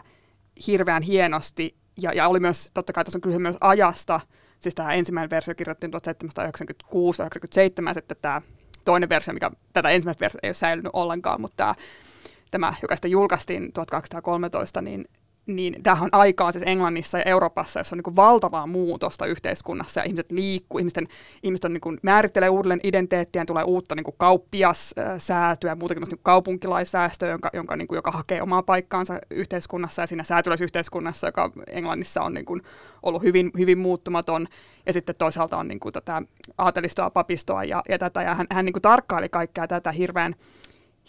hirveän 0.67 1.03
hienosti 1.03 1.75
ja, 2.01 2.13
ja 2.13 2.27
oli 2.27 2.39
myös, 2.39 2.71
totta 2.73 2.93
kai 2.93 3.03
tässä 3.03 3.17
on 3.17 3.21
kyse 3.21 3.39
myös 3.39 3.57
ajasta, 3.61 4.19
siis 4.61 4.75
tämä 4.75 4.93
ensimmäinen 4.93 5.29
versio 5.29 5.55
kirjoitettiin 5.55 5.91
1796-97, 7.89 7.93
sitten 7.93 8.17
tämä 8.21 8.41
toinen 8.85 9.09
versio, 9.09 9.33
mikä 9.33 9.51
tätä 9.73 9.89
ensimmäistä 9.89 10.21
versiota 10.21 10.47
ei 10.47 10.49
ole 10.49 10.53
säilynyt 10.53 10.89
ollenkaan, 10.93 11.41
mutta 11.41 11.55
tämä, 11.57 11.75
tämä 12.51 12.73
joka 12.81 12.95
sitten 12.95 13.11
julkaistiin 13.11 13.73
1213, 13.73 14.81
niin 14.81 15.05
niin 15.47 15.83
tämähän 15.83 16.03
on 16.03 16.19
aikaa 16.19 16.51
siis 16.51 16.63
Englannissa 16.67 17.17
ja 17.17 17.23
Euroopassa, 17.23 17.79
jossa 17.79 17.95
on 17.95 18.01
niin 18.05 18.15
valtavaa 18.15 18.67
muutosta 18.67 19.25
yhteiskunnassa 19.25 19.99
ja 19.99 20.03
ihmiset 20.03 20.31
liikkuu, 20.31 20.77
ihmisten, 20.79 21.07
ihmiset 21.43 21.65
on 21.65 21.73
niin 21.73 21.81
kuin, 21.81 21.97
määrittelee 22.01 22.49
uudelleen 22.49 22.79
identiteettiä, 22.83 23.45
tulee 23.45 23.63
uutta 23.63 23.95
niin 23.95 24.03
kuin 24.03 24.15
kauppiassäätyä 24.17 25.71
ja 25.71 25.75
muutenkin 25.75 26.07
niin 26.09 26.19
kaupunkilaisväestöä, 26.23 27.29
jonka, 27.29 27.49
jonka, 27.53 27.75
niin 27.75 27.87
kuin, 27.87 27.95
joka 27.95 28.11
hakee 28.11 28.41
omaa 28.41 28.63
paikkaansa 28.63 29.19
yhteiskunnassa 29.31 30.01
ja 30.01 30.07
siinä 30.07 30.23
säätyläisyhteiskunnassa, 30.23 31.27
joka 31.27 31.51
Englannissa 31.67 32.21
on 32.21 32.33
niin 32.33 32.45
kuin, 32.45 32.61
ollut 33.03 33.23
hyvin, 33.23 33.51
hyvin 33.57 33.77
muuttumaton. 33.77 34.47
Ja 34.85 34.93
sitten 34.93 35.15
toisaalta 35.19 35.57
on 35.57 35.67
niin 35.67 35.79
kuin, 35.79 35.93
tätä 35.93 36.21
aatelistoa, 36.57 37.09
papistoa 37.09 37.63
ja, 37.63 37.83
ja 37.89 37.97
tätä. 37.99 38.21
Ja 38.21 38.35
hän, 38.35 38.47
hän 38.51 38.65
niin 38.65 38.73
kuin, 38.73 38.81
tarkkaili 38.81 39.29
kaikkea 39.29 39.67
tätä 39.67 39.91
hirveän 39.91 40.35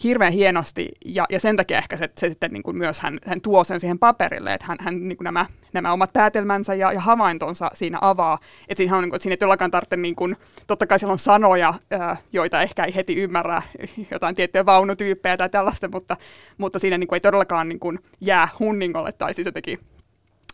hirveän 0.03 0.33
hienosti, 0.33 0.89
ja, 1.05 1.25
ja 1.29 1.39
sen 1.39 1.55
takia 1.55 1.77
ehkä 1.77 1.97
se, 1.97 2.09
se 2.17 2.29
sitten 2.29 2.51
niin 2.51 2.63
kuin 2.63 2.77
myös 2.77 2.99
hän, 2.99 3.19
hän 3.25 3.41
tuo 3.41 3.63
sen 3.63 3.79
siihen 3.79 3.99
paperille, 3.99 4.53
että 4.53 4.65
hän, 4.67 4.77
hän 4.79 5.07
niin 5.07 5.17
kuin 5.17 5.25
nämä, 5.25 5.45
nämä 5.73 5.93
omat 5.93 6.13
päätelmänsä 6.13 6.75
ja, 6.75 6.91
ja 6.91 6.99
havaintonsa 6.99 7.71
siinä 7.73 7.97
avaa, 8.01 8.37
että 8.69 8.77
siinä, 8.77 8.97
on, 8.97 9.03
niin 9.03 9.09
kuin, 9.09 9.21
siinä 9.21 9.33
ei 9.33 9.37
todellakaan 9.37 9.71
tarvitse, 9.71 9.97
niin 9.97 10.15
kuin, 10.15 10.35
totta 10.67 10.87
kai 10.87 10.99
siellä 10.99 11.11
on 11.11 11.19
sanoja, 11.19 11.73
joita 12.33 12.61
ehkä 12.61 12.83
ei 12.83 12.95
heti 12.95 13.15
ymmärrä, 13.15 13.61
jotain 14.11 14.35
tiettyjä 14.35 14.65
vaunutyyppejä 14.65 15.37
tai 15.37 15.49
tällaista, 15.49 15.87
mutta, 15.87 16.17
mutta 16.57 16.79
siinä 16.79 16.97
niin 16.97 17.07
kuin, 17.07 17.15
ei 17.17 17.21
todellakaan 17.21 17.69
niin 17.69 17.79
kuin, 17.79 17.99
jää 18.21 18.47
hunningolle 18.59 19.11
tai 19.11 19.33
siis 19.33 19.45
jotenkin 19.45 19.79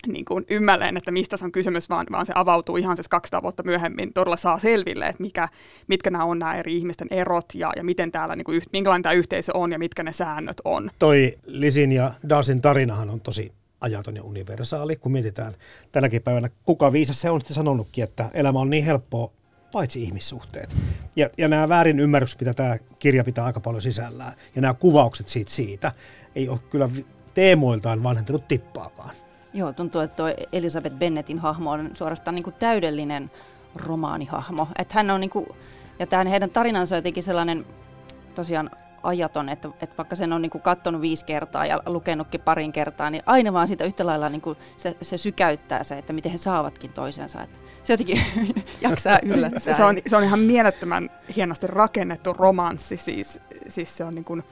niin 0.06 0.24
kuin 0.24 0.44
ymmälleen, 0.50 0.96
että 0.96 1.10
mistä 1.10 1.36
se 1.36 1.44
on 1.44 1.52
kysymys, 1.52 1.90
vaan, 1.90 2.06
vaan 2.12 2.26
se 2.26 2.32
avautuu 2.36 2.76
ihan 2.76 2.96
siis 2.96 3.08
200 3.08 3.42
vuotta 3.42 3.62
myöhemmin, 3.62 4.12
todella 4.12 4.36
saa 4.36 4.58
selville, 4.58 5.06
että 5.06 5.22
mikä, 5.22 5.48
mitkä 5.86 6.10
nämä 6.10 6.24
on 6.24 6.38
nämä 6.38 6.56
eri 6.56 6.76
ihmisten 6.76 7.08
erot 7.10 7.54
ja, 7.54 7.72
ja 7.76 7.84
miten 7.84 8.12
täällä, 8.12 8.36
niin 8.36 8.44
kuin, 8.44 8.62
minkälainen 8.72 9.02
tämä 9.02 9.12
yhteisö 9.12 9.52
on 9.56 9.72
ja 9.72 9.78
mitkä 9.78 10.02
ne 10.02 10.12
säännöt 10.12 10.60
on. 10.64 10.90
Toi 10.98 11.38
Lisin 11.46 11.92
ja 11.92 12.12
Darsin 12.28 12.62
tarinahan 12.62 13.10
on 13.10 13.20
tosi 13.20 13.52
ajaton 13.80 14.16
ja 14.16 14.22
universaali, 14.22 14.96
kun 14.96 15.12
mietitään 15.12 15.54
tänäkin 15.92 16.22
päivänä, 16.22 16.48
kuka 16.64 16.92
viisas 16.92 17.20
se 17.20 17.30
on 17.30 17.40
sitten 17.40 17.54
sanonutkin, 17.54 18.04
että 18.04 18.30
elämä 18.34 18.58
on 18.58 18.70
niin 18.70 18.84
helppoa, 18.84 19.30
paitsi 19.72 20.02
ihmissuhteet. 20.02 20.76
Ja, 21.16 21.30
ja 21.38 21.48
nämä 21.48 21.68
väärin 21.68 22.00
ymmärrykset, 22.00 22.40
mitä 22.40 22.54
tämä 22.54 22.78
kirja 22.98 23.24
pitää 23.24 23.44
aika 23.44 23.60
paljon 23.60 23.82
sisällään, 23.82 24.32
ja 24.54 24.62
nämä 24.62 24.74
kuvaukset 24.74 25.28
siitä, 25.28 25.50
siitä 25.50 25.92
ei 26.34 26.48
ole 26.48 26.58
kyllä 26.70 26.90
teemoiltaan 27.34 28.02
vanhentunut 28.02 28.48
tippaakaan. 28.48 29.10
Joo, 29.54 29.72
tuntuu, 29.72 30.00
että 30.00 30.16
tuo 30.16 30.46
Elisabeth 30.52 30.96
Bennettin 30.96 31.38
hahmo 31.38 31.70
on 31.70 31.90
suorastaan 31.92 32.34
niin 32.34 32.44
kuin 32.44 32.54
täydellinen 32.60 33.30
romaanihahmo. 33.74 34.68
Että 34.78 34.94
hän 34.94 35.10
on 35.10 35.20
niin 35.20 35.30
kuin, 35.30 35.46
ja 35.98 36.06
tämän 36.06 36.26
heidän 36.26 36.50
tarinansa 36.50 36.94
on 36.94 36.98
jotenkin 36.98 37.22
sellainen 37.22 37.66
tosiaan 38.34 38.70
ajaton, 39.02 39.48
että, 39.48 39.68
että 39.82 39.96
vaikka 39.96 40.16
sen 40.16 40.32
on 40.32 40.42
niin 40.42 40.50
katsonut 40.50 41.00
viisi 41.00 41.24
kertaa 41.24 41.66
ja 41.66 41.78
lukenutkin 41.86 42.40
parin 42.40 42.72
kertaa, 42.72 43.10
niin 43.10 43.22
aina 43.26 43.52
vaan 43.52 43.68
sitä 43.68 43.84
yhtä 43.84 44.06
lailla 44.06 44.28
niin 44.28 44.40
kuin 44.40 44.58
se, 44.76 44.96
se 45.02 45.18
sykäyttää 45.18 45.84
se, 45.84 45.98
että 45.98 46.12
miten 46.12 46.32
he 46.32 46.38
saavatkin 46.38 46.92
toisensa. 46.92 47.42
Että 47.42 47.58
se 47.82 47.92
jotenkin 47.92 48.22
jaksaa 48.80 49.18
yllättää. 49.22 49.76
Se 49.76 49.84
on, 49.84 49.96
se 50.06 50.16
on 50.16 50.24
ihan 50.24 50.40
mielettömän 50.40 51.10
hienosti 51.36 51.66
rakennettu 51.66 52.32
romanssi, 52.32 52.96
siis, 52.96 53.40
siis 53.68 53.96
se 53.96 54.04
on 54.04 54.14
niin 54.14 54.24
kuin, 54.24 54.44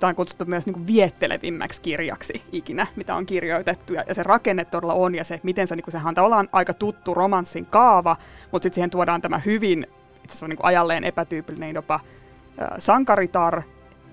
Sitä 0.00 0.06
on 0.06 0.14
kutsuttu 0.14 0.44
myös 0.44 0.66
niin 0.66 0.74
kuin 0.74 0.86
viettelevimmäksi 0.86 1.82
kirjaksi 1.82 2.42
ikinä, 2.52 2.86
mitä 2.96 3.14
on 3.14 3.26
kirjoitettu. 3.26 3.92
Ja, 3.92 4.04
ja 4.08 4.14
se 4.14 4.22
rakenne 4.22 4.64
todella 4.64 4.94
on, 4.94 5.14
ja 5.14 5.24
se, 5.24 5.40
miten 5.42 5.66
se, 5.66 5.76
niin 5.76 5.84
kuin, 5.84 5.92
sehän 5.92 6.14
on 6.18 6.48
aika 6.52 6.74
tuttu 6.74 7.14
romanssin 7.14 7.66
kaava, 7.66 8.16
mutta 8.52 8.64
sitten 8.64 8.74
siihen 8.74 8.90
tuodaan 8.90 9.22
tämä 9.22 9.38
hyvin, 9.38 9.86
itse 10.16 10.26
asiassa 10.28 10.46
on 10.46 10.50
niin 10.50 10.56
kuin 10.56 10.66
ajalleen 10.66 11.04
epätyypillinen 11.04 11.74
jopa 11.74 11.94
äh, 11.94 12.68
sankaritar, 12.78 13.62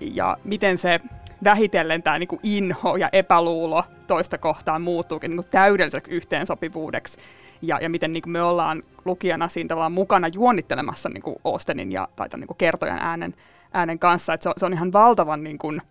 ja 0.00 0.36
miten 0.44 0.78
se 0.78 1.00
vähitellen 1.44 2.02
tämä 2.02 2.18
niin 2.18 2.28
inho 2.42 2.96
ja 2.96 3.08
epäluulo 3.12 3.84
toista 4.06 4.38
kohtaan 4.38 4.82
muuttuukin 4.82 5.30
niin 5.30 5.50
täydelliseksi 5.50 6.10
yhteensopivuudeksi. 6.10 7.18
Ja, 7.62 7.78
ja 7.82 7.88
miten 7.88 8.12
niin 8.12 8.22
me 8.30 8.42
ollaan 8.42 8.82
lukijana 9.04 9.48
siinä 9.48 9.68
tavallaan 9.68 9.92
mukana 9.92 10.28
juonnittelemassa 10.28 11.08
niin 11.08 11.36
Austenin 11.44 11.92
ja 11.92 12.08
tai 12.16 12.28
tämän, 12.28 12.46
niin 12.48 12.56
kertojan 12.56 12.98
äänen, 13.00 13.34
äänen 13.72 13.98
kanssa. 13.98 14.34
Et 14.34 14.42
se, 14.42 14.48
on, 14.48 14.54
se 14.56 14.66
on 14.66 14.72
ihan 14.72 14.92
valtavan 14.92 15.44
niin 15.44 15.58
kuin, 15.58 15.82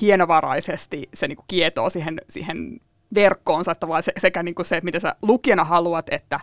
hienovaraisesti 0.00 1.08
se 1.14 1.28
niin 1.28 1.36
kuin 1.36 1.46
kietoo 1.48 1.90
siihen, 1.90 2.20
siihen 2.28 2.80
verkkoonsa, 3.14 3.72
että 3.72 3.86
se, 4.00 4.12
sekä 4.18 4.42
niin 4.42 4.54
kuin 4.54 4.66
se, 4.66 4.80
mitä 4.82 5.00
sä 5.00 5.14
lukijana 5.22 5.64
haluat, 5.64 6.06
että 6.10 6.40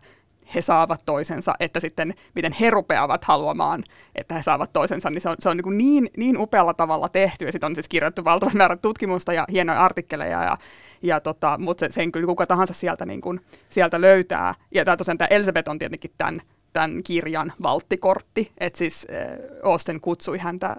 he 0.56 0.62
saavat 0.62 1.02
toisensa, 1.06 1.54
että 1.60 1.80
sitten 1.80 2.14
miten 2.36 2.54
he 2.60 2.70
rupeavat 2.70 3.24
haluamaan, 3.24 3.84
että 4.16 4.36
he 4.36 4.44
saavat 4.44 4.74
toisensa, 4.74 5.10
niin 5.10 5.22
se 5.22 5.30
on, 5.30 5.36
se 5.40 5.50
on 5.50 5.58
niin, 5.58 5.78
niin, 5.78 6.10
niin 6.18 6.38
upealla 6.42 6.74
tavalla 6.74 7.10
tehty, 7.10 7.46
ja 7.46 7.52
sitten 7.52 7.68
on 7.68 7.76
siis 7.76 7.90
kirjoittu 7.90 8.26
valtavan 8.26 8.58
määrä 8.58 8.76
tutkimusta 8.76 9.34
ja 9.34 9.46
hienoja 9.52 9.86
artikkeleja, 9.86 10.44
ja, 10.44 10.58
ja 11.02 11.20
tota, 11.20 11.58
mutta 11.58 11.80
se, 11.86 11.92
sen 11.92 12.12
kyllä 12.12 12.28
kuka 12.28 12.48
tahansa 12.48 12.74
sieltä, 12.74 13.06
niin 13.06 13.22
kuin, 13.22 13.42
sieltä 13.70 14.02
löytää. 14.02 14.56
Ja 14.74 14.86
tämä 14.86 14.98
tosiaan 14.98 15.18
tämä 15.18 15.28
Elisabeth 15.28 15.70
on 15.70 15.80
tietenkin 15.80 16.12
tämän, 16.18 16.42
tämän 16.74 17.04
kirjan 17.04 17.54
valttikortti, 17.64 18.52
että 18.58 18.78
siis 18.78 19.08
äh, 19.10 20.02
kutsui 20.02 20.38
häntä 20.38 20.68
äh, 20.68 20.76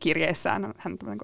kirjeessään, 0.00 0.74
hän 0.78 0.98
uh, 1.02 1.18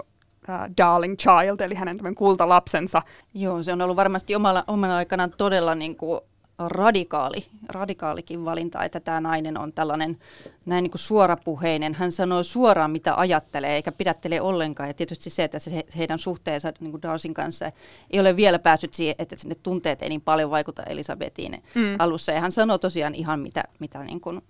darling 0.76 1.16
child, 1.16 1.60
eli 1.60 1.74
hänen 1.74 2.14
kultalapsensa. 2.14 3.02
Joo, 3.34 3.62
se 3.62 3.72
on 3.72 3.82
ollut 3.82 3.96
varmasti 3.96 4.34
omalla, 4.34 4.64
omana 4.66 4.96
aikanaan 4.96 5.32
todella 5.36 5.74
niin 5.74 5.96
kuin 5.96 6.20
radikaali, 6.58 7.46
radikaalikin 7.68 8.44
valinta, 8.44 8.84
että 8.84 9.00
tämä 9.00 9.20
nainen 9.20 9.58
on 9.58 9.72
tällainen 9.72 10.18
näin 10.66 10.82
niin 10.82 10.90
kuin 10.90 11.00
suorapuheinen. 11.00 11.94
Hän 11.94 12.12
sanoo 12.12 12.42
suoraan, 12.42 12.90
mitä 12.90 13.14
ajattelee, 13.16 13.74
eikä 13.74 13.92
pidättele 13.92 14.40
ollenkaan. 14.40 14.88
Ja 14.88 14.94
tietysti 14.94 15.30
se, 15.30 15.44
että 15.44 15.58
se 15.58 15.84
heidän 15.96 16.18
suhteensa 16.18 16.72
niin 16.80 16.90
kuin 16.90 17.02
Darsin 17.02 17.34
kanssa 17.34 17.72
ei 18.10 18.20
ole 18.20 18.36
vielä 18.36 18.58
päässyt 18.58 18.94
siihen, 18.94 19.14
että 19.18 19.36
ne 19.44 19.54
tunteet 19.54 20.02
ei 20.02 20.08
niin 20.08 20.20
paljon 20.20 20.50
vaikuta 20.50 20.82
Elisabetiin 20.82 21.62
mm. 21.74 21.96
alussa. 21.98 22.32
Ja 22.32 22.40
hän 22.40 22.52
sanoo 22.52 22.78
tosiaan 22.78 23.14
ihan, 23.14 23.40
mitä, 23.40 23.64
mitä 23.78 24.04
niin 24.04 24.20
kuin 24.20 24.42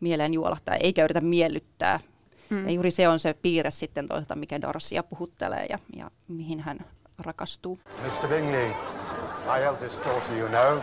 mieleen 0.00 0.34
juolahtaa, 0.34 0.74
eikä 0.74 1.04
yritä 1.04 1.20
miellyttää. 1.20 2.00
Mm. 2.50 2.64
Ja 2.64 2.72
juuri 2.72 2.90
se 2.90 3.08
on 3.08 3.18
se 3.18 3.34
piirre 3.34 3.70
sitten 3.70 4.08
toisaalta, 4.08 4.36
mikä 4.36 4.60
Darcia 4.60 5.02
puhuttelee 5.02 5.66
ja, 5.70 5.78
ja 5.96 6.10
mihin 6.28 6.60
hän 6.60 6.78
rakastuu. 7.18 7.78
Mr. 8.02 8.28
Bingley, 8.28 8.68
my 9.46 9.64
eldest 9.64 10.04
daughter 10.04 10.36
you 10.38 10.48
know, 10.48 10.78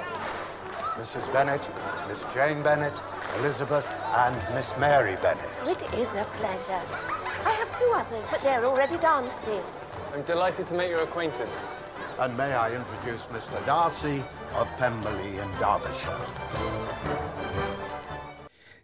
Mrs. 0.97 1.31
Bennet, 1.33 1.71
Miss 2.07 2.25
Jane 2.35 2.61
Bennet, 2.63 3.01
Elizabeth, 3.39 3.87
and 4.13 4.35
Miss 4.55 4.73
Mary 4.77 5.15
Bennet. 5.21 5.49
It 5.65 5.81
is 5.93 6.15
a 6.15 6.25
pleasure. 6.39 6.81
I 7.45 7.53
have 7.59 7.71
two 7.71 7.91
others, 7.95 8.27
but 8.31 8.41
they're 8.43 8.65
already 8.65 8.97
dancing. 9.01 9.63
I'm 10.13 10.23
delighted 10.27 10.67
to 10.67 10.75
make 10.75 10.89
your 10.91 11.03
acquaintance. 11.03 11.67
And 12.19 12.37
may 12.37 12.53
I 12.53 12.75
introduce 12.75 13.27
Mr. 13.31 13.65
Darcy 13.65 14.21
of 14.59 14.67
Pemberley 14.79 15.29
in 15.29 15.49
Derbyshire. 15.59 16.25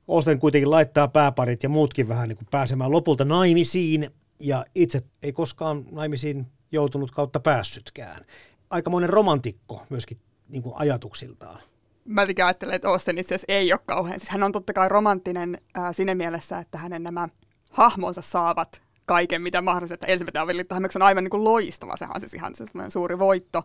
Austen 0.07 0.39
kuitenkin 0.39 0.71
laittaa 0.71 1.07
pääparit 1.07 1.63
ja 1.63 1.69
muutkin 1.69 2.07
vähän 2.07 2.29
niin 2.29 2.37
kuin 2.37 2.47
pääsemään 2.51 2.91
lopulta 2.91 3.25
naimisiin, 3.25 4.09
ja 4.39 4.65
itse 4.75 5.01
ei 5.23 5.31
koskaan 5.31 5.85
naimisiin 5.91 6.47
joutunut 6.71 7.11
kautta 7.11 7.39
päässytkään. 7.39 8.25
Aikamoinen 8.69 9.09
romantikko 9.09 9.85
myöskin 9.89 10.19
niin 10.49 10.63
kuin 10.63 10.75
ajatuksiltaan 10.77 11.61
mä 12.07 12.25
ajattelen, 12.43 12.75
että 12.75 12.89
Austen 12.89 13.17
itse 13.17 13.35
asiassa 13.35 13.53
ei 13.53 13.73
ole 13.73 13.79
kauhean. 13.85 14.19
Siis 14.19 14.29
hän 14.29 14.43
on 14.43 14.51
totta 14.51 14.73
kai 14.73 14.89
romanttinen 14.89 15.61
ää, 15.75 15.93
siinä 15.93 16.15
mielessä, 16.15 16.59
että 16.59 16.77
hänen 16.77 17.03
nämä 17.03 17.29
hahmonsa 17.71 18.21
saavat 18.21 18.81
kaiken, 19.05 19.41
mitä 19.41 19.61
mahdollista. 19.61 20.05
Elisabeth 20.05 20.37
avioliitto 20.37 20.75
on 20.75 21.01
aivan 21.01 21.23
niin 21.23 21.29
kuin 21.29 21.43
loistava. 21.43 21.97
Sehän 21.97 22.15
on 22.15 22.21
siis 22.21 22.33
ihan 22.33 22.55
se 22.55 22.65
suuri 22.89 23.19
voitto 23.19 23.63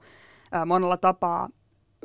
ää, 0.52 0.64
monella 0.64 0.96
tapaa. 0.96 1.48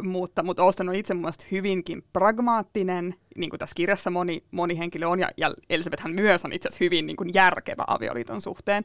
Mutta, 0.01 0.43
mutta 0.43 0.63
Austen 0.63 0.89
on 0.89 0.95
itse 0.95 1.13
mielestä 1.13 1.45
hyvinkin 1.51 2.03
pragmaattinen, 2.13 3.15
niin 3.37 3.49
kuin 3.49 3.59
tässä 3.59 3.75
kirjassa 3.75 4.09
moni, 4.09 4.43
moni 4.51 4.77
henkilö 4.77 5.07
on, 5.07 5.19
ja, 5.19 5.29
ja 5.37 5.51
hän 5.99 6.13
myös 6.13 6.45
on 6.45 6.53
itse 6.53 6.69
asiassa 6.69 6.85
hyvin 6.85 7.05
niin 7.05 7.17
kuin 7.17 7.29
järkevä 7.33 7.83
avioliiton 7.87 8.41
suhteen. 8.41 8.83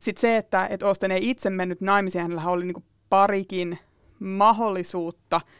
Sitten 0.00 0.20
se, 0.20 0.36
että, 0.36 0.66
että 0.66 0.86
Austen 0.86 1.10
ei 1.10 1.30
itse 1.30 1.50
mennyt 1.50 1.80
naimisiin, 1.80 2.22
hänellä 2.22 2.44
oli 2.44 2.64
niin 2.64 2.74
kuin 2.74 2.84
parikin 3.08 3.78
mahdollisuutta– 4.20 5.40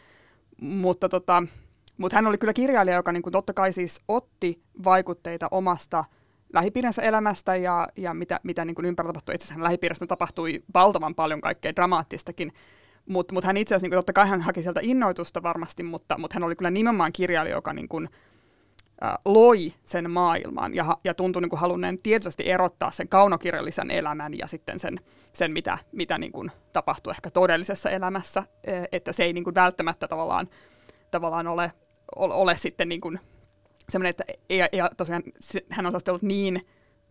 mutta 0.62 1.08
tota, 1.08 1.42
mutta 1.98 2.16
hän 2.16 2.26
oli 2.26 2.38
kyllä 2.38 2.52
kirjailija, 2.52 2.96
joka 2.96 3.12
niin 3.12 3.22
kuin 3.22 3.32
totta 3.32 3.52
kai 3.52 3.72
siis 3.72 4.00
otti 4.08 4.62
vaikutteita 4.84 5.48
omasta 5.50 6.04
lähipiirinsä 6.52 7.02
elämästä 7.02 7.56
ja, 7.56 7.88
ja 7.96 8.14
mitä, 8.14 8.40
mitä 8.42 8.64
niin 8.64 8.74
kuin 8.74 8.84
ympärillä 8.84 9.12
tapahtui. 9.12 9.34
Itse 9.34 9.44
asiassa 9.44 9.64
lähipiirissä 9.64 10.06
tapahtui 10.06 10.62
valtavan 10.74 11.14
paljon 11.14 11.40
kaikkea 11.40 11.76
dramaattistakin, 11.76 12.52
mutta 13.06 13.34
mut 13.34 13.44
hän 13.44 13.56
itse 13.56 13.74
asiassa, 13.74 13.84
niin 13.84 13.90
kuin, 13.90 13.98
totta 13.98 14.12
kai 14.12 14.28
hän 14.28 14.40
haki 14.40 14.62
sieltä 14.62 14.80
innoitusta 14.82 15.42
varmasti, 15.42 15.82
mutta, 15.82 16.18
mutta 16.18 16.34
hän 16.34 16.44
oli 16.44 16.56
kyllä 16.56 16.70
nimenomaan 16.70 17.12
kirjailija, 17.12 17.56
joka 17.56 17.72
niin 17.72 17.88
kuin, 17.88 18.08
loi 19.24 19.72
sen 19.84 20.10
maailman 20.10 20.74
ja, 20.74 20.96
ja 21.04 21.14
tuntui 21.14 21.42
niin 21.42 21.50
kuin 21.50 21.60
halunneen 21.60 21.98
tietysti 21.98 22.50
erottaa 22.50 22.90
sen 22.90 23.08
kaunokirjallisen 23.08 23.90
elämän 23.90 24.38
ja 24.38 24.46
sitten 24.46 24.78
sen, 24.78 25.00
sen 25.32 25.52
mitä, 25.52 25.78
mitä 25.92 26.18
niin 26.18 26.32
kuin 26.32 26.50
tapahtuu 26.72 27.10
ehkä 27.10 27.30
todellisessa 27.30 27.90
elämässä, 27.90 28.42
että 28.92 29.12
se 29.12 29.24
ei 29.24 29.32
niin 29.32 29.44
kuin 29.44 29.54
välttämättä 29.54 30.08
tavallaan, 30.08 30.48
tavallaan 31.10 31.46
ole, 31.46 31.72
ole, 32.16 32.34
ole 32.34 32.56
sitten 32.56 32.88
niin 32.88 33.00
kuin 33.00 33.20
semmoinen, 33.88 34.10
että 34.10 34.24
ei, 34.48 34.60
ei, 34.60 34.80
tosiaan 34.96 35.22
hän 35.70 35.86
on 35.86 35.92
ollut 36.08 36.22
niin 36.22 36.66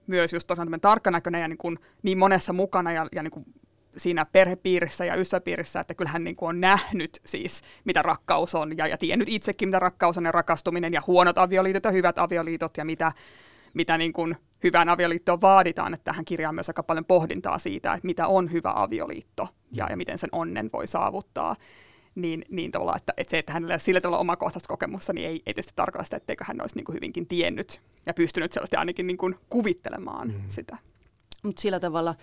myös 0.08 0.34
just 0.34 0.48
tosiaan 0.48 0.82
tarkkanäköinen 0.82 1.42
ja 1.42 1.48
niin, 1.48 1.58
kuin, 1.58 1.80
niin 2.04 2.18
monessa 2.18 2.54
mukana 2.54 2.92
ja, 2.92 3.08
ja 3.16 3.24
niin 3.24 3.32
kuin 3.32 3.46
siinä 3.98 4.26
perhepiirissä 4.26 5.06
ja 5.06 5.16
ystäväpiirissä, 5.16 5.80
että 5.80 5.94
kyllähän 5.94 6.24
niin 6.24 6.36
kuin 6.36 6.50
on 6.50 6.62
nähnyt 6.62 7.22
siis, 7.26 7.62
mitä 7.86 8.02
rakkaus 8.02 8.56
on 8.56 8.78
ja, 8.78 8.88
ja 8.88 8.98
tiennyt 8.98 9.30
itsekin, 9.30 9.68
mitä 9.68 9.80
rakkaus 9.80 10.18
on 10.18 10.26
ja 10.26 10.32
rakastuminen 10.32 10.94
ja 10.94 11.02
huonot 11.08 11.38
avioliitot 11.38 11.84
ja 11.84 11.92
hyvät 11.92 12.18
avioliitot 12.18 12.78
ja 12.78 12.86
mitä, 12.86 13.12
mitä 13.74 13.98
niin 13.98 14.14
kuin 14.14 14.36
hyvään 14.64 14.90
avioliittoon 14.90 15.42
vaaditaan, 15.42 15.94
että 15.94 16.04
tähän 16.04 16.26
kirjaan 16.26 16.56
myös 16.56 16.70
aika 16.70 16.84
paljon 16.84 17.06
pohdintaa 17.06 17.58
siitä, 17.58 17.94
että 17.94 18.08
mitä 18.08 18.28
on 18.28 18.52
hyvä 18.52 18.74
avioliitto 18.76 19.48
ja, 19.72 19.88
ja 19.90 19.98
miten 19.98 20.18
sen 20.18 20.30
onnen 20.32 20.70
voi 20.74 20.88
saavuttaa. 20.88 21.56
Niin, 22.16 22.46
niin 22.50 22.72
tavallaan, 22.72 22.98
että, 22.98 23.14
että 23.18 23.32
se, 23.32 23.38
että 23.38 23.54
hänellä 23.54 23.78
sillä 23.78 24.02
tavalla 24.02 24.20
omakohtaista 24.20 24.68
kokemusta, 24.68 25.14
niin 25.14 25.28
ei, 25.28 25.34
ei 25.34 25.54
tietysti 25.54 25.74
tarkoita 25.76 26.04
sitä, 26.04 26.18
etteikö 26.18 26.44
hän 26.44 26.62
olisi 26.62 26.76
niin 26.76 26.86
kuin 26.86 26.96
hyvinkin 26.96 27.28
tiennyt 27.28 27.82
ja 28.06 28.14
pystynyt 28.14 28.52
sellaisesti 28.52 28.76
ainakin 28.76 29.08
niin 29.08 29.18
kuin 29.18 29.36
kuvittelemaan 29.50 30.28
mm. 30.28 30.44
sitä. 30.48 30.78
Mutta 31.44 31.62
sillä 31.62 31.80
tavalla 31.80 32.16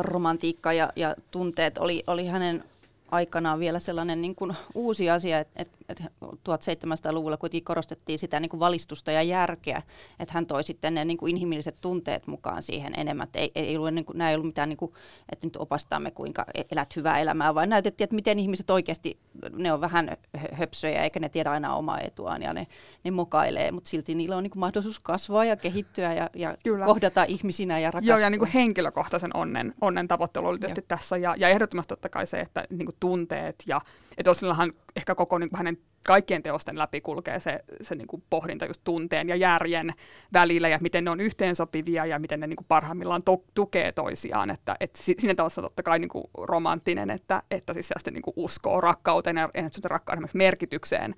romantiikka 0.00 0.72
ja, 0.72 0.92
ja 0.96 1.14
tunteet 1.30 1.78
oli, 1.78 2.04
oli 2.06 2.26
hänen 2.26 2.64
aikanaan 3.10 3.60
vielä 3.60 3.78
sellainen 3.78 4.22
niin 4.22 4.34
kuin 4.34 4.56
uusi 4.74 5.10
asia, 5.10 5.38
että, 5.38 5.62
että 5.62 5.77
1700-luvulla 5.92 7.36
kuitenkin 7.36 7.64
korostettiin 7.64 8.18
sitä 8.18 8.40
niin 8.40 8.48
kuin 8.48 8.60
valistusta 8.60 9.12
ja 9.12 9.22
järkeä, 9.22 9.82
että 10.20 10.34
hän 10.34 10.46
toi 10.46 10.64
sitten 10.64 10.94
ne 10.94 11.04
niin 11.04 11.16
kuin 11.16 11.30
inhimilliset 11.30 11.76
tunteet 11.80 12.26
mukaan 12.26 12.62
siihen 12.62 12.92
enemmän. 12.96 13.24
Että 13.24 13.38
ei, 13.38 13.50
ei 13.54 13.76
ollut, 13.76 13.94
niin 13.94 14.04
kuin, 14.04 14.18
nämä 14.18 14.30
ei 14.30 14.36
ollut 14.36 14.46
mitään, 14.46 14.68
niin 14.68 14.76
kuin, 14.76 14.92
että 15.32 15.46
nyt 15.46 15.56
opastamme 15.56 16.10
kuinka 16.10 16.44
elät 16.70 16.96
hyvää 16.96 17.18
elämää, 17.18 17.54
vaan 17.54 17.68
näytettiin, 17.68 18.04
että 18.04 18.14
miten 18.14 18.38
ihmiset 18.38 18.70
oikeasti, 18.70 19.18
ne 19.52 19.72
on 19.72 19.80
vähän 19.80 20.16
höpsöjä 20.52 21.02
eikä 21.02 21.20
ne 21.20 21.28
tiedä 21.28 21.50
aina 21.50 21.76
omaa 21.76 22.00
etuaan 22.00 22.42
ja 22.42 22.52
ne, 22.52 22.66
ne 23.04 23.10
mokailee, 23.10 23.72
mutta 23.72 23.90
silti 23.90 24.14
niillä 24.14 24.36
on 24.36 24.42
niin 24.42 24.50
kuin 24.50 24.60
mahdollisuus 24.60 25.00
kasvaa 25.00 25.44
ja 25.44 25.56
kehittyä 25.56 26.14
ja, 26.14 26.30
ja 26.34 26.56
kohdata 26.86 27.24
ihmisinä 27.24 27.78
ja 27.78 27.90
rakastua. 27.90 28.14
Joo, 28.14 28.18
ja 28.18 28.30
niin 28.30 28.38
kuin 28.38 28.50
henkilökohtaisen 28.50 29.36
onnen, 29.36 29.74
onnen 29.80 30.08
tavoittelu 30.08 30.46
oli 30.46 30.58
tietysti 30.58 30.80
Joo. 30.80 30.86
tässä 30.88 31.16
ja, 31.16 31.34
ja 31.38 31.48
ehdottomasti 31.48 31.88
totta 31.88 32.08
kai 32.08 32.26
se, 32.26 32.40
että 32.40 32.64
niin 32.70 32.86
kuin 32.86 32.96
tunteet 33.00 33.62
ja 33.66 33.80
että 34.18 34.30
Oslillahan 34.30 34.72
ehkä 34.96 35.14
koko 35.14 35.38
niin 35.38 35.50
kuin 35.50 35.58
hänen 35.58 35.78
kaikkien 36.06 36.42
teosten 36.42 36.78
läpi 36.78 37.00
kulkee 37.00 37.40
se, 37.40 37.60
se 37.80 37.94
niin 37.94 38.06
kuin 38.06 38.22
pohdinta 38.30 38.66
just 38.66 38.80
tunteen 38.84 39.28
ja 39.28 39.36
järjen 39.36 39.94
välillä 40.32 40.68
ja 40.68 40.78
miten 40.80 41.04
ne 41.04 41.10
on 41.10 41.20
yhteensopivia 41.20 42.06
ja 42.06 42.18
miten 42.18 42.40
ne 42.40 42.46
niin 42.46 42.56
kuin 42.56 42.66
parhaimmillaan 42.68 43.22
to- 43.22 43.44
tukee 43.54 43.92
toisiaan. 43.92 44.50
Että, 44.50 44.76
että 44.80 44.98
siinä 45.02 45.34
tavalla 45.34 45.62
totta 45.62 45.82
kai 45.82 45.98
niin 45.98 46.08
kuin 46.08 46.24
romanttinen, 46.38 47.10
että, 47.10 47.42
että 47.50 47.72
siis 47.72 47.90
niin 48.10 48.22
kuin 48.22 48.34
uskoo 48.36 48.80
rakkauteen 48.80 49.36
ja 49.36 49.48
rakkauden 49.84 50.28
merkitykseen 50.34 51.14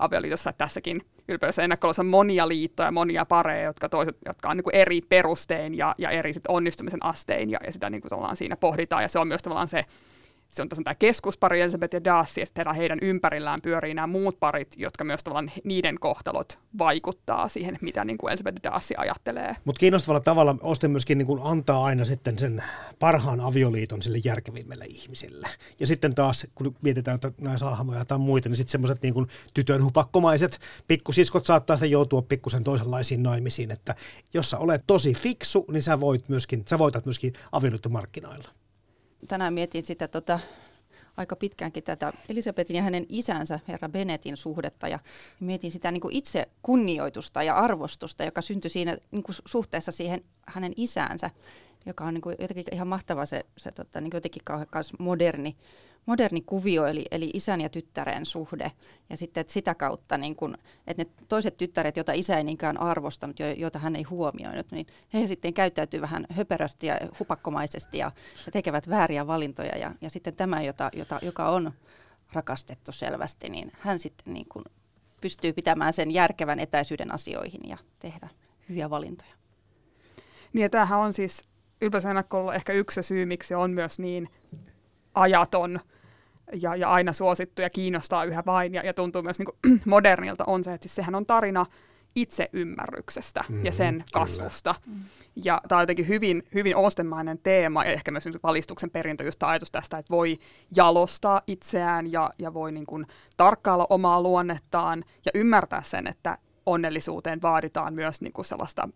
avioliitossa, 0.00 0.50
että 0.50 0.64
tässäkin 0.64 1.02
ylpeydessä 1.28 1.62
ennakkolussa 1.62 2.02
on 2.02 2.06
monia 2.06 2.48
liittoja, 2.48 2.86
ja 2.86 2.92
monia 2.92 3.24
pareja, 3.24 3.64
jotka, 3.64 3.88
toiset, 3.88 4.16
jotka 4.26 4.50
on 4.50 4.56
niin 4.56 4.64
kuin 4.64 4.74
eri 4.74 5.00
perustein 5.00 5.74
ja, 5.74 5.94
ja 5.98 6.10
eri 6.10 6.32
sit 6.32 6.46
onnistumisen 6.48 7.04
astein, 7.04 7.50
ja, 7.50 7.58
ja 7.66 7.72
sitä 7.72 7.90
niin 7.90 8.00
kuin 8.02 8.36
siinä 8.36 8.56
pohditaan, 8.56 9.02
ja 9.02 9.08
se 9.08 9.18
on 9.18 9.28
myös 9.28 9.42
tavallaan 9.42 9.68
se 9.68 9.84
se 10.50 10.62
on 10.62 10.68
tässä 10.68 10.82
tämä 10.82 10.94
keskuspari 10.94 11.60
Elisabeth 11.60 11.94
ja 11.94 12.04
Darcy, 12.04 12.40
sitten 12.44 12.74
heidän 12.76 12.98
ympärillään 13.02 13.60
pyörii 13.62 13.94
nämä 13.94 14.06
muut 14.06 14.40
parit, 14.40 14.74
jotka 14.76 15.04
myös 15.04 15.24
tavallaan 15.24 15.50
niiden 15.64 15.98
kohtalot 16.00 16.58
vaikuttaa 16.78 17.48
siihen, 17.48 17.78
mitä 17.80 18.04
niin 18.04 18.18
kuin 18.18 18.30
Elisabeth 18.30 18.60
ja 18.64 18.70
Darcy 18.70 18.94
ajattelee. 18.96 19.56
Mutta 19.64 19.80
kiinnostavalla 19.80 20.20
tavalla 20.20 20.56
Osten 20.60 20.90
myöskin 20.90 21.18
niin 21.18 21.26
kuin 21.26 21.40
antaa 21.44 21.84
aina 21.84 22.04
sitten 22.04 22.38
sen 22.38 22.64
parhaan 22.98 23.40
avioliiton 23.40 24.02
sille 24.02 24.18
järkevimmälle 24.24 24.84
ihmisille. 24.84 25.48
Ja 25.80 25.86
sitten 25.86 26.14
taas, 26.14 26.46
kun 26.54 26.76
mietitään 26.82 27.14
että 27.14 27.32
näitä 27.40 27.64
hahmoja 27.64 28.04
tai 28.04 28.18
muita, 28.18 28.48
niin 28.48 28.56
sitten 28.56 28.72
semmoiset 28.72 29.02
niin 29.02 29.26
tytön 29.54 29.84
hupakkomaiset 29.84 30.58
pikkusiskot 30.88 31.46
saattaa 31.46 31.76
sitten 31.76 31.90
joutua 31.90 32.22
pikkusen 32.22 32.64
toisenlaisiin 32.64 33.22
naimisiin, 33.22 33.70
että 33.70 33.94
jos 34.34 34.50
sä 34.50 34.58
olet 34.58 34.84
tosi 34.86 35.14
fiksu, 35.14 35.64
niin 35.72 35.82
sä, 35.82 36.00
voit 36.00 36.28
myöskin, 36.28 36.62
sä 36.68 36.78
voitat 36.78 37.04
myöskin 37.04 37.32
avioliittomarkkinoilla 37.52 38.48
tänään 39.28 39.54
mietin 39.54 39.82
sitä 39.82 40.08
tota, 40.08 40.40
aika 41.16 41.36
pitkäänkin 41.36 41.82
tätä 41.82 42.12
Elisabetin 42.28 42.76
ja 42.76 42.82
hänen 42.82 43.06
isänsä, 43.08 43.60
herra 43.68 43.88
Bennetin 43.88 44.36
suhdetta, 44.36 44.88
ja 44.88 44.98
mietin 45.40 45.72
sitä 45.72 45.90
niin 45.90 46.00
kuin 46.00 46.16
itse 46.16 46.48
kunnioitusta 46.62 47.42
ja 47.42 47.56
arvostusta, 47.56 48.24
joka 48.24 48.42
syntyi 48.42 48.70
siinä 48.70 48.96
niin 49.10 49.22
kuin 49.22 49.36
suhteessa 49.46 49.92
siihen 49.92 50.20
hänen 50.46 50.72
isäänsä, 50.76 51.30
joka 51.86 52.04
on 52.04 52.14
niin 52.14 52.22
kuin 52.22 52.36
jotenkin 52.38 52.64
ihan 52.72 52.88
mahtava 52.88 53.26
se, 53.26 53.46
se 53.56 53.72
tota, 53.72 54.00
niin 54.00 54.10
jotenkin 54.14 54.42
moderni 54.98 55.56
moderni 56.06 56.40
kuvio, 56.40 56.86
eli, 56.86 57.04
eli 57.10 57.30
isän 57.34 57.60
ja 57.60 57.68
tyttären 57.68 58.26
suhde. 58.26 58.72
Ja 59.10 59.16
sitten 59.16 59.40
että 59.40 59.52
sitä 59.52 59.74
kautta, 59.74 60.18
niin 60.18 60.36
kun, 60.36 60.54
että 60.86 61.04
ne 61.04 61.10
toiset 61.28 61.56
tyttäret, 61.56 61.96
joita 61.96 62.12
isä 62.12 62.36
ei 62.36 62.44
niinkään 62.44 62.80
arvostanut, 62.80 63.38
jo, 63.38 63.46
joita 63.52 63.78
hän 63.78 63.96
ei 63.96 64.02
huomioinut, 64.02 64.72
niin 64.72 64.86
he 65.14 65.26
sitten 65.26 65.54
käyttäytyy 65.54 66.00
vähän 66.00 66.26
höperästi 66.30 66.86
ja 66.86 66.98
hupakkomaisesti 67.18 67.98
ja, 67.98 68.12
ja 68.46 68.52
tekevät 68.52 68.88
vääriä 68.88 69.26
valintoja. 69.26 69.78
Ja, 69.78 69.94
ja 70.00 70.10
sitten 70.10 70.36
tämä, 70.36 70.62
jota, 70.62 70.90
jota, 70.96 71.18
joka 71.22 71.48
on 71.48 71.72
rakastettu 72.32 72.92
selvästi, 72.92 73.48
niin 73.48 73.72
hän 73.80 73.98
sitten 73.98 74.34
niin 74.34 74.46
kun 74.48 74.64
pystyy 75.20 75.52
pitämään 75.52 75.92
sen 75.92 76.10
järkevän 76.10 76.58
etäisyyden 76.58 77.14
asioihin 77.14 77.68
ja 77.68 77.78
tehdä 77.98 78.28
hyviä 78.68 78.90
valintoja. 78.90 79.34
Niin 80.52 80.62
ja 80.62 80.70
tämähän 80.70 80.98
on 80.98 81.12
siis 81.12 81.44
ylpösennakko 81.80 82.52
ehkä 82.52 82.72
yksi 82.72 83.02
syy, 83.02 83.26
miksi 83.26 83.54
on 83.54 83.70
myös 83.70 83.98
niin 83.98 84.28
ajaton 85.14 85.80
ja, 86.62 86.76
ja 86.76 86.90
aina 86.90 87.12
suosittu 87.12 87.62
ja 87.62 87.70
kiinnostaa 87.70 88.24
yhä 88.24 88.42
vain 88.46 88.74
ja, 88.74 88.82
ja 88.82 88.94
tuntuu 88.94 89.22
myös 89.22 89.38
niin 89.38 89.46
kuin 89.46 89.80
modernilta 89.84 90.44
on 90.46 90.64
se, 90.64 90.74
että 90.74 90.82
siis 90.82 90.94
sehän 90.94 91.14
on 91.14 91.26
tarina 91.26 91.66
itseymmärryksestä 92.14 93.40
mm-hmm, 93.48 93.64
ja 93.64 93.72
sen 93.72 94.04
kasvusta. 94.12 94.74
Kyllä. 94.84 94.96
Ja 95.44 95.60
tämä 95.68 95.78
on 95.78 95.82
jotenkin 95.82 96.08
hyvin, 96.08 96.42
hyvin 96.54 96.76
ostemainen 96.76 97.38
teema 97.38 97.84
ja 97.84 97.90
ehkä 97.90 98.10
myös 98.10 98.24
niin 98.24 98.40
valistuksen 98.42 98.90
perintö, 98.90 99.24
just 99.24 99.42
ajatus 99.42 99.70
tästä, 99.70 99.98
että 99.98 100.10
voi 100.10 100.38
jalostaa 100.76 101.42
itseään 101.46 102.12
ja, 102.12 102.30
ja 102.38 102.54
voi 102.54 102.72
niin 102.72 102.86
kuin 102.86 103.06
tarkkailla 103.36 103.86
omaa 103.90 104.22
luonnettaan 104.22 105.04
ja 105.24 105.30
ymmärtää 105.34 105.82
sen, 105.82 106.06
että 106.06 106.38
onnellisuuteen 106.66 107.42
vaaditaan 107.42 107.94
myös 107.94 108.20
niin 108.20 108.32
kuin 108.32 108.44
sellaista 108.44 108.88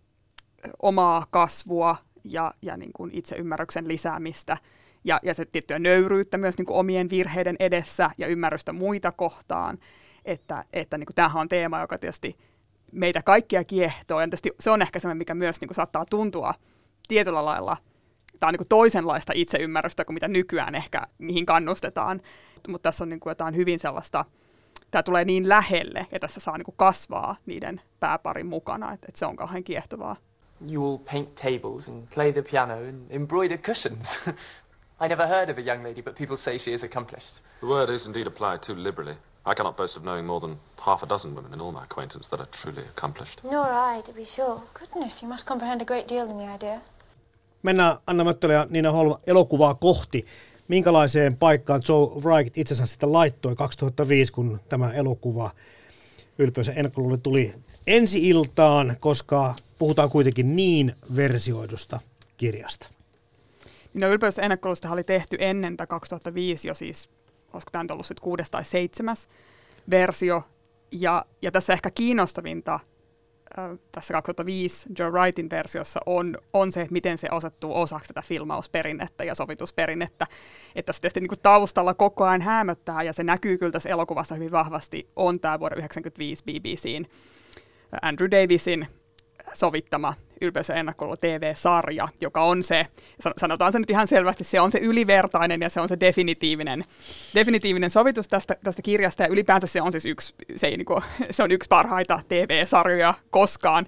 omaa 0.83 1.27
kasvua 1.31 1.97
ja, 2.25 2.55
ja 2.63 2.77
niin 2.77 2.93
kuin 2.93 3.11
itseymmärryksen 3.15 3.89
lisäämistä– 3.89 4.57
ja, 5.05 5.21
ja 5.23 5.35
se 5.35 5.45
tiettyä 5.45 5.79
nöyryyttä 5.79 6.39
myös 6.39 6.59
niin 6.59 6.67
kuin 6.67 6.77
omien 6.77 7.11
virheiden 7.11 7.57
edessä 7.59 8.11
ja 8.19 8.27
ymmärrystä 8.27 8.73
muita 8.73 9.13
kohtaan. 9.13 9.79
Että, 10.25 10.65
että 10.73 10.99
niin 10.99 11.07
kuin 11.07 11.15
tämähän 11.15 11.41
on 11.41 11.49
teema, 11.49 11.81
joka 11.81 11.99
tietysti 11.99 12.37
meitä 12.93 13.23
kaikkia 13.23 13.65
kiehtoo. 13.65 14.21
Ja 14.21 14.27
tietysti 14.27 14.51
se 14.61 14.71
on 14.71 14.83
ehkä 14.83 14.99
sellainen, 14.99 15.19
mikä 15.19 15.35
myös 15.35 15.61
niin 15.61 15.69
kuin 15.69 15.77
saattaa 15.77 16.07
tuntua 16.11 16.55
tietyllä 17.09 17.45
lailla, 17.45 17.77
on 18.43 18.53
niin 18.53 18.59
kuin 18.59 18.69
toisenlaista 18.69 19.33
itseymmärrystä 19.37 20.05
kuin 20.05 20.15
mitä 20.15 20.29
nykyään 20.29 20.75
ehkä, 20.75 21.03
mihin 21.19 21.47
kannustetaan. 21.47 22.21
Mutta 22.69 22.89
tässä 22.89 23.05
on 23.05 23.09
niin 23.09 23.21
kuin 23.21 23.31
jotain 23.31 23.57
hyvin 23.57 23.79
sellaista, 23.79 24.25
tämä 24.91 25.03
tulee 25.03 25.25
niin 25.25 25.49
lähelle 25.49 26.07
ja 26.13 26.21
tässä 26.21 26.41
saa 26.41 26.59
niin 26.59 26.65
kuin 26.65 26.75
kasvaa 26.77 27.37
niiden 27.47 27.81
pääparin 28.01 28.47
mukana, 28.47 28.93
että, 28.93 29.07
että 29.09 29.19
se 29.19 29.27
on 29.27 29.37
kauhean 29.37 29.65
kiehtovaa. 29.65 30.17
You 30.73 30.85
will 30.85 30.99
paint 31.13 31.35
tables 31.35 31.89
and 31.89 32.07
play 32.15 32.33
the 32.33 32.43
piano 32.43 32.75
and 32.75 33.07
embroider 33.11 33.59
cushions. 33.59 34.21
I 35.01 35.09
never 35.09 35.27
heard 35.27 35.51
of 35.51 35.59
a 35.59 35.63
young 35.63 35.83
lady, 35.83 36.03
but 36.03 36.15
people 36.15 36.37
say 36.37 36.59
she 36.59 36.73
is 36.73 36.85
accomplished. 36.85 37.41
The 37.61 37.67
word 37.67 37.91
is 37.91 38.07
indeed 38.07 38.27
applied 38.27 38.63
too 38.63 38.75
liberally. 38.75 39.15
I 39.47 39.55
cannot 39.55 39.77
boast 39.77 39.97
of 39.97 40.05
knowing 40.05 40.27
more 40.27 40.41
than 40.41 40.57
half 40.87 41.03
a 41.03 41.07
dozen 41.07 41.35
women 41.35 41.53
in 41.53 41.61
all 41.61 41.73
my 41.73 41.83
acquaintance 41.83 42.29
that 42.29 42.41
are 42.41 42.49
truly 42.63 42.83
accomplished. 42.97 43.41
Nor 43.45 43.67
I, 43.97 44.03
to 44.03 44.13
be 44.13 44.25
sure. 44.25 44.63
Goodness, 44.79 45.23
you 45.23 45.29
must 45.29 45.47
comprehend 45.47 45.83
a 45.83 45.85
great 45.85 46.09
deal 46.09 46.31
in 46.31 46.39
the 46.39 46.55
idea. 46.55 46.81
Mennään 47.63 47.99
Anna 48.07 48.25
Möttölä 48.25 48.53
ja 48.53 48.67
Niina 48.71 48.93
Holm 48.93 49.17
elokuvaa 49.27 49.75
kohti. 49.75 50.27
Minkälaiseen 50.69 51.37
paikkaan 51.37 51.83
Joe 51.89 52.09
Wright 52.25 52.59
itse 52.59 52.75
asiassa 52.75 52.93
sitten 52.93 53.13
laittoi 53.13 53.57
2005, 53.57 54.33
kun 54.33 54.61
tämä 54.69 54.93
elokuva 54.93 55.51
Ylpeys 56.39 56.69
ennakkoluulle 56.69 57.17
tuli 57.17 57.55
ensi 57.87 58.29
iltaan, 58.29 58.97
koska 59.01 59.55
puhutaan 59.79 60.11
kuitenkin 60.11 60.57
niin 60.57 60.97
versioidusta 61.17 62.01
kirjasta. 62.37 62.94
No 63.95 64.09
ylpeys 64.09 64.39
ennakkolusta 64.39 64.91
oli 64.91 65.05
tehty 65.05 65.37
ennen 65.41 65.77
2005 65.89 66.69
jo 66.69 66.75
siis, 66.75 67.11
olisiko 67.53 67.71
tämä 67.73 67.85
nyt 67.85 67.91
ollut 67.91 68.07
sitten 68.07 68.23
kuudes 68.23 68.51
tai 68.51 68.65
seitsemäs 68.65 69.29
versio. 69.91 70.43
Ja, 70.93 71.25
ja 71.43 71.53
tässä 71.53 71.73
ehkä 71.73 71.91
kiinnostavinta 71.91 72.81
tässä 73.93 74.15
2005 74.15 74.89
Joe 74.99 75.11
Wrightin 75.11 75.51
versiossa 75.51 76.01
on, 76.07 76.39
on 76.53 76.73
se, 76.73 76.81
että 76.81 76.93
miten 76.93 77.19
se 77.19 77.29
osattuu 77.31 77.81
osaksi 77.81 78.09
tätä 78.09 78.27
filmausperinnettä 78.27 79.25
ja 79.25 79.35
sovitusperinnettä. 79.35 80.27
Että 80.75 80.93
se 80.93 81.01
tietysti 81.01 81.21
niin 81.21 81.29
kuin 81.29 81.41
taustalla 81.43 81.95
koko 81.95 82.25
ajan 82.25 82.43
hämöttää 82.43 83.03
ja 83.03 83.13
se 83.13 83.25
näkyy 83.25 83.59
kyllä 83.59 83.73
tässä 83.73 83.89
elokuvassa 83.89 84.35
hyvin 84.35 84.51
vahvasti, 84.51 85.09
on 85.17 85.41
tämä 85.41 85.61
vuoden 85.61 85.79
1995 85.79 86.45
BBCn 86.45 87.05
Andrew 88.03 88.31
Davisin 88.31 88.87
sovittama 89.55 90.15
Ylpeys 90.41 90.69
ja 90.69 90.75
ennakkoluulo 90.75 91.17
TV-sarja, 91.17 92.09
joka 92.21 92.43
on 92.43 92.63
se, 92.63 92.87
sanotaan 93.37 93.73
se 93.73 93.79
nyt 93.79 93.91
ihan 93.91 94.09
selvästi, 94.09 94.45
se 94.45 94.61
on 94.61 94.71
se 94.71 94.79
ylivertainen 94.79 95.61
ja 95.61 95.71
se 95.71 95.81
on 95.81 95.89
se 95.89 95.97
definitiivinen, 96.01 96.85
definitiivinen 97.35 97.91
sovitus 97.91 98.29
tästä, 98.29 98.57
tästä 98.65 98.83
kirjasta 98.83 99.23
ja 99.23 99.29
ylipäänsä 99.29 99.67
se 99.67 99.83
on 99.83 99.93
siis 99.93 100.05
yksi, 100.05 100.35
se, 100.57 100.67
ei, 100.67 100.77
niin 100.77 100.85
kuin, 100.85 101.03
se 101.31 101.43
on 101.43 101.51
yksi 101.51 101.69
parhaita 101.69 102.21
TV-sarjoja 102.29 103.15
koskaan 103.31 103.87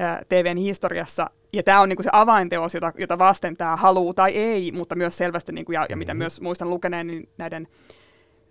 äh, 0.00 0.18
TVn 0.28 0.56
historiassa. 0.56 1.30
Ja 1.52 1.62
tämä 1.62 1.80
on 1.80 1.88
niin 1.88 1.96
kuin 1.96 2.04
se 2.04 2.10
avainteos, 2.12 2.74
jota, 2.74 2.92
jota 2.98 3.18
vasten 3.18 3.56
tämä 3.56 3.76
haluu 3.76 4.14
tai 4.14 4.30
ei, 4.30 4.72
mutta 4.72 4.94
myös 4.94 5.16
selvästi, 5.16 5.52
niin 5.52 5.64
kuin, 5.64 5.74
ja, 5.74 5.86
ja 5.88 5.96
mitä 5.96 6.14
mm-hmm. 6.14 6.18
myös 6.18 6.40
muistan 6.40 6.70
lukeneen, 6.70 7.06
niin 7.06 7.28
näiden 7.38 7.68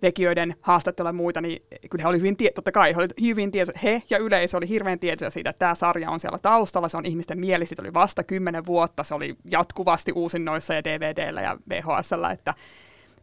tekijöiden 0.00 0.54
haastattelua 0.60 1.08
ja 1.08 1.12
muita, 1.12 1.40
niin 1.40 1.62
kyllä 1.90 2.02
he 2.02 2.08
oli 2.08 2.18
hyvin, 2.18 2.36
tie- 2.36 2.50
totta 2.50 2.72
kai 2.72 2.94
he 2.94 2.98
oli 2.98 3.08
hyvin 3.20 3.50
tietoisia, 3.50 3.80
he 3.82 4.02
ja 4.10 4.18
yleisö 4.18 4.56
oli 4.56 4.68
hirveän 4.68 4.98
tietoisia 4.98 5.30
siitä, 5.30 5.50
että 5.50 5.58
tämä 5.58 5.74
sarja 5.74 6.10
on 6.10 6.20
siellä 6.20 6.38
taustalla, 6.38 6.88
se 6.88 6.96
on 6.96 7.06
ihmisten 7.06 7.38
mieli, 7.38 7.66
siitä 7.66 7.82
oli 7.82 7.94
vasta 7.94 8.24
kymmenen 8.24 8.66
vuotta, 8.66 9.02
se 9.02 9.14
oli 9.14 9.36
jatkuvasti 9.50 10.12
uusinnoissa 10.12 10.74
ja 10.74 10.84
DVDllä 10.84 11.40
ja 11.40 11.56
VHSllä, 11.68 12.30
että 12.30 12.54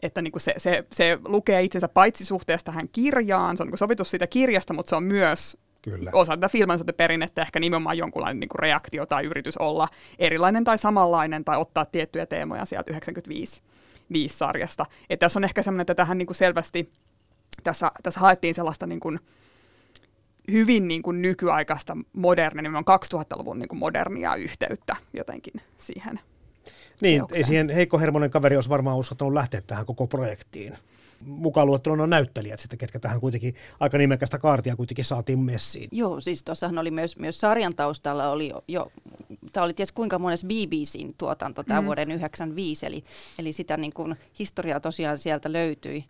että 0.03 0.21
niin 0.21 0.31
kuin 0.31 0.41
se, 0.41 0.53
se, 0.57 0.85
se 0.91 1.19
lukee 1.25 1.61
itsensä 1.61 1.87
paitsi 1.87 2.25
suhteesta 2.25 2.71
tähän 2.71 2.89
kirjaan, 2.89 3.57
se 3.57 3.63
on 3.63 3.69
niin 3.69 3.77
sovitus 3.77 4.11
siitä 4.11 4.27
kirjasta, 4.27 4.73
mutta 4.73 4.89
se 4.89 4.95
on 4.95 5.03
myös 5.03 5.57
Kyllä. 5.81 6.11
osa 6.13 6.33
tätä 6.33 6.49
filmansoiteperinnettä 6.49 7.41
ehkä 7.41 7.59
nimenomaan 7.59 7.97
jonkunlainen 7.97 8.39
niin 8.39 8.59
reaktio 8.59 9.05
tai 9.05 9.25
yritys 9.25 9.57
olla 9.57 9.87
erilainen 10.19 10.63
tai 10.63 10.77
samanlainen 10.77 11.45
tai 11.45 11.57
ottaa 11.57 11.85
tiettyjä 11.85 12.25
teemoja 12.25 12.65
sieltä 12.65 12.91
95 12.91 13.61
viisi 14.13 14.37
sarjasta. 14.37 14.85
Et 15.09 15.19
tässä 15.19 15.39
on 15.39 15.43
ehkä 15.43 15.63
semmoinen, 15.63 15.81
että 15.81 15.95
tähän 15.95 16.17
niin 16.17 16.25
kuin 16.25 16.35
selvästi 16.35 16.91
tässä, 17.63 17.91
tässä 18.03 18.19
haettiin 18.19 18.55
sellaista 18.55 18.87
niin 18.87 18.99
kuin, 18.99 19.19
hyvin 20.51 20.87
niin 20.87 21.01
kuin 21.01 21.21
nykyaikaista 21.21 21.97
modernia, 22.13 22.61
nimenomaan 22.61 22.99
2000-luvun 23.15 23.59
niin 23.59 23.69
kuin 23.69 23.79
modernia 23.79 24.35
yhteyttä 24.35 24.95
jotenkin 25.13 25.53
siihen 25.77 26.19
Niin, 27.01 27.19
teokseen. 27.19 27.37
ei 27.37 27.43
siihen 27.43 27.69
heikkohermonen 27.69 28.31
kaveri 28.31 28.55
olisi 28.57 28.69
varmaan 28.69 28.97
uskaltanut 28.97 29.33
lähteä 29.33 29.61
tähän 29.61 29.85
koko 29.85 30.07
projektiin. 30.07 30.73
Mukaan 31.19 31.67
luettuna 31.67 32.03
on 32.03 32.09
näyttelijät 32.09 32.59
sitten, 32.59 32.79
ketkä 32.79 32.99
tähän 32.99 33.19
kuitenkin 33.19 33.55
aika 33.79 33.97
nimekästä 33.97 34.39
kaartia 34.39 34.75
kuitenkin 34.75 35.05
saatiin 35.05 35.39
messiin. 35.39 35.89
Joo, 35.91 36.19
siis 36.19 36.43
tuossahan 36.43 36.77
oli 36.77 36.91
myös, 36.91 37.17
myös 37.17 37.39
sarjan 37.39 37.75
taustalla 37.75 38.29
oli 38.29 38.49
jo, 38.49 38.63
jo 38.67 38.91
tämä 39.51 39.63
oli 39.63 39.73
ties 39.73 39.91
kuinka 39.91 40.19
mones 40.19 40.43
BBCn 40.43 41.13
tuotanto 41.17 41.63
tämä 41.63 41.81
mm. 41.81 41.85
vuoden 41.85 42.11
95, 42.11 42.85
eli, 42.85 43.03
eli 43.39 43.53
sitä 43.53 43.77
niin 43.77 43.93
kuin 43.93 44.15
historiaa 44.39 44.79
tosiaan 44.79 45.17
sieltä 45.17 45.53
löytyi. 45.53 46.05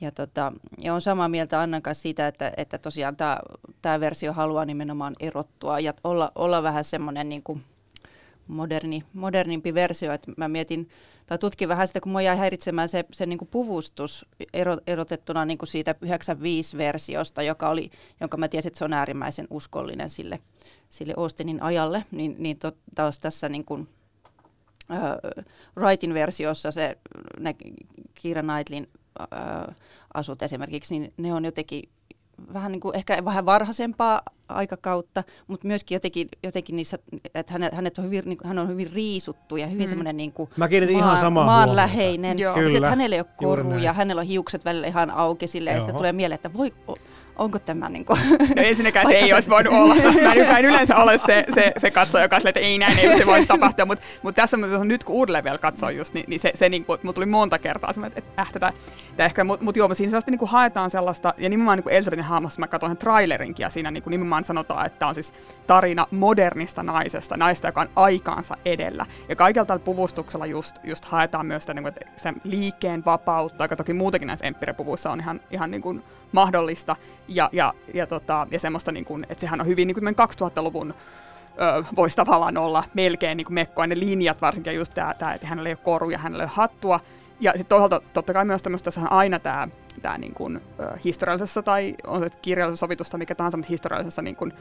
Ja, 0.00 0.12
tota, 0.12 0.52
ja 0.78 0.94
on 0.94 1.00
samaa 1.00 1.28
mieltä 1.28 1.60
Annan 1.60 1.82
kanssa 1.82 2.02
siitä, 2.02 2.26
että, 2.26 2.52
että 2.56 2.78
tosiaan 2.78 3.16
tämä, 3.16 3.38
tämä 3.82 4.00
versio 4.00 4.32
haluaa 4.32 4.64
nimenomaan 4.64 5.16
erottua 5.20 5.80
ja 5.80 5.94
olla, 6.04 6.32
olla 6.34 6.62
vähän 6.62 6.84
semmoinen 6.84 7.28
niin 7.28 7.42
kuin 7.42 7.62
moderni, 8.48 9.04
modernimpi 9.12 9.74
versio. 9.74 10.12
Että 10.12 10.32
mä 10.36 10.48
mietin, 10.48 10.88
tai 11.28 11.38
tutkin 11.38 11.68
vähän 11.68 11.88
sitä, 11.88 12.00
kun 12.00 12.12
mua 12.12 12.22
jäi 12.22 12.36
häiritsemään 12.36 12.88
se, 12.88 13.04
se 13.12 13.26
niin 13.26 13.38
kuin 13.38 13.48
puvustus 13.48 14.26
ero, 14.52 14.76
erotettuna 14.86 15.44
niin 15.44 15.58
kuin 15.58 15.68
siitä 15.68 15.94
95-versiosta, 16.04 17.42
joka 17.42 17.68
oli, 17.68 17.90
jonka 18.20 18.36
mä 18.36 18.48
tiesin, 18.48 18.68
että 18.68 18.78
se 18.78 18.84
on 18.84 18.92
äärimmäisen 18.92 19.46
uskollinen 19.50 20.10
sille, 20.10 20.38
sille 20.90 21.14
Austinin 21.16 21.62
ajalle, 21.62 22.04
niin, 22.10 22.36
niin 22.38 22.58
to, 22.58 22.72
taas 22.94 23.20
tässä 23.20 23.48
niin 23.48 23.64
kuin, 23.64 23.88
äh, 24.90 25.00
Wrightin 25.76 26.14
versiossa 26.14 26.72
se, 26.72 26.98
ne 27.40 27.54
Kiira 28.14 28.42
Knightlin 28.42 28.88
äh, 29.20 29.76
asut 30.14 30.42
esimerkiksi, 30.42 30.98
niin 30.98 31.12
ne 31.16 31.34
on 31.34 31.44
jotenkin 31.44 31.88
vähän 32.54 32.72
niin 32.72 32.80
kuin 32.80 32.96
ehkä 32.96 33.24
vähän 33.24 33.46
varhaisempaa 33.46 34.20
aikakautta, 34.48 35.24
mutta 35.46 35.66
myöskin 35.66 35.96
jotenkin, 35.96 36.28
jotenkin 36.44 36.76
niissä, 36.76 36.98
että 37.34 37.52
hänet, 37.52 37.72
hänet 37.72 37.98
on 37.98 38.04
hyvin, 38.04 38.22
niin 38.24 38.38
kuin, 38.38 38.48
hän 38.48 38.58
on 38.58 38.68
hyvin 38.68 38.90
riisuttu 38.92 39.56
ja 39.56 39.66
hyvin 39.66 39.86
mm. 39.86 39.88
semmoinen 39.88 40.16
niin 40.16 40.32
kuin 40.32 40.50
Mä 40.56 40.68
kiinnitin 40.68 40.96
ihan 40.96 41.18
samaa 41.18 41.46
maanläheinen. 41.46 42.38
Joo. 42.38 42.56
Ja 42.56 42.62
sit 42.62 42.72
Kyllä, 42.74 42.88
hänellä 42.90 43.16
ei 43.16 43.20
ole 43.20 43.26
koruja, 43.36 43.92
hänellä 43.92 44.20
on 44.20 44.26
hiukset 44.26 44.64
välillä 44.64 44.86
ihan 44.86 45.10
auki 45.10 45.46
sille, 45.46 45.70
ja 45.70 45.76
sitten 45.76 45.96
tulee 45.96 46.12
mieleen, 46.12 46.34
että 46.34 46.52
voi, 46.52 46.72
onko 47.38 47.58
tämä 47.58 47.88
niin 47.88 48.04
kuin, 48.04 48.18
No 48.56 48.62
ensinnäkään 48.62 49.06
se 49.06 49.12
ei 49.12 49.28
se- 49.28 49.34
olisi 49.34 49.50
voinut 49.50 49.74
olla. 49.74 49.94
Mä 49.94 50.32
en, 50.32 50.46
mä 50.46 50.58
en 50.58 50.64
yleensä 50.64 50.96
ole 50.96 51.18
se, 51.18 51.44
se, 51.54 51.72
se 51.76 51.90
katsoja, 51.90 52.24
joka 52.24 52.36
on 52.36 52.40
silleen, 52.40 52.50
että 52.56 52.60
ei 52.60 52.78
näin, 52.78 52.98
ei 52.98 53.18
se 53.18 53.26
voi 53.26 53.46
tapahtua. 53.46 53.86
Mutta 53.86 54.04
mut 54.22 54.34
tässä 54.34 54.56
on 54.56 54.88
nyt 54.88 55.04
kun 55.04 55.14
uudelleen 55.14 55.44
vielä 55.44 55.58
katsoo 55.58 55.90
just, 55.90 56.14
niin, 56.14 56.24
niin 56.28 56.40
se, 56.40 56.52
se 56.54 56.68
niin 56.68 56.84
kuin, 56.84 57.00
tuli 57.14 57.26
monta 57.26 57.58
kertaa 57.58 57.92
semmoinen, 57.92 58.18
että 58.18 58.42
äh, 58.42 58.52
tätä, 58.52 58.72
tätä 59.10 59.24
ehkä, 59.24 59.44
mutta 59.44 59.64
mut 59.64 59.76
joo, 59.76 59.94
siinä 59.94 60.10
sellaista 60.10 60.30
niin 60.30 60.38
kuin 60.38 60.48
haetaan 60.48 60.90
sellaista, 60.90 61.34
ja 61.38 61.48
nimenomaan 61.48 61.78
niin 61.78 61.82
kuin 61.82 61.94
Elisabetin 61.94 62.24
hahmossa 62.24 62.60
mä 62.60 62.66
katsoin 62.66 62.90
sen 62.90 62.96
trailerinkin, 62.96 63.64
ja 63.64 63.70
siinä 63.70 63.90
niin 63.90 64.02
kuin 64.02 64.10
nimenomaan 64.10 64.44
sanotaan, 64.44 64.86
että 64.86 65.06
on 65.06 65.14
siis 65.14 65.32
tarina 65.66 66.06
modernista 66.10 66.82
naisesta, 66.82 67.36
naista, 67.36 67.68
joka 67.68 67.80
on 67.80 67.88
aikaansa 67.96 68.54
edellä. 68.64 69.06
Ja 69.28 69.36
kaikella 69.36 69.66
tällä 69.66 69.84
puvustuksella 69.84 70.46
just, 70.46 70.76
just 70.84 71.04
haetaan 71.04 71.46
myös 71.46 71.62
sitä, 71.62 71.74
niin 71.74 71.82
kuin, 71.82 71.94
että 71.96 72.06
sen 72.16 72.34
liikkeen 72.44 73.04
vapautta, 73.04 73.64
joka 73.64 73.76
toki 73.76 73.92
muutenkin 73.92 74.26
näissä 74.26 74.46
emppirepuvuissa 74.46 75.10
on 75.10 75.20
ihan, 75.20 75.40
ihan 75.50 75.70
niin 75.70 75.82
kuin 75.82 76.02
mahdollista, 76.32 76.96
ja, 77.28 77.50
ja, 77.52 77.74
ja, 77.94 78.06
tota, 78.06 78.46
ja 78.50 78.60
semmoista, 78.60 78.92
niin 78.92 79.04
kuin, 79.04 79.26
että 79.28 79.40
sehän 79.40 79.60
on 79.60 79.66
hyvin 79.66 79.86
niin 79.86 79.94
kuin 79.94 80.14
tämmöinen 80.14 80.50
2000-luvun 80.50 80.94
ö, 81.60 81.84
voisi 81.96 82.16
tavallaan 82.16 82.56
olla 82.56 82.84
melkein 82.94 83.36
niin 83.36 83.44
kuin 83.44 83.54
mekkoa, 83.54 83.86
ne 83.86 83.98
linjat 83.98 84.42
varsinkin 84.42 84.74
just 84.74 84.94
tämä, 84.94 85.14
tämä 85.14 85.34
että 85.34 85.46
hänellä 85.46 85.68
ei 85.68 85.72
ole 85.72 85.84
koruja, 85.84 86.18
hänellä 86.18 86.42
ei 86.42 86.46
ole 86.46 86.52
hattua, 86.54 87.00
ja 87.40 87.52
sitten 87.52 87.66
toisaalta 87.66 88.00
totta 88.12 88.32
kai 88.32 88.44
myös 88.44 88.62
tämmöistä, 88.62 88.90
on 89.00 89.12
aina 89.12 89.38
tämä, 89.38 89.68
tämä 90.02 90.18
niin 90.18 90.34
kuin, 90.34 90.60
historiallisessa 91.04 91.62
tai 91.62 91.94
on 92.06 92.22
se 92.22 92.30
kirjallisessa 92.42 92.86
sovitusta, 92.86 93.18
mikä 93.18 93.34
tahansa, 93.34 93.56
mutta 93.56 93.70
historiallisessa 93.70 94.22
niin 94.22 94.36
kuin, 94.36 94.52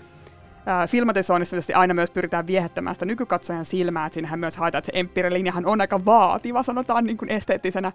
filmatisoinnissa 0.87 1.55
tietysti 1.55 1.73
aina 1.73 1.93
myös 1.93 2.11
pyritään 2.11 2.47
viehättämään 2.47 2.95
sitä 2.95 3.05
nykykatsojan 3.05 3.65
silmää, 3.65 4.05
että 4.05 4.13
siinähän 4.13 4.39
myös 4.39 4.57
haetaan, 4.57 4.79
että 4.79 4.91
se 4.91 4.99
empiirilinjahan 4.99 5.65
on 5.65 5.81
aika 5.81 6.05
vaativa, 6.05 6.63
sanotaan 6.63 7.03
niin 7.03 7.17
kuin 7.17 7.31
esteettisenä 7.31 7.91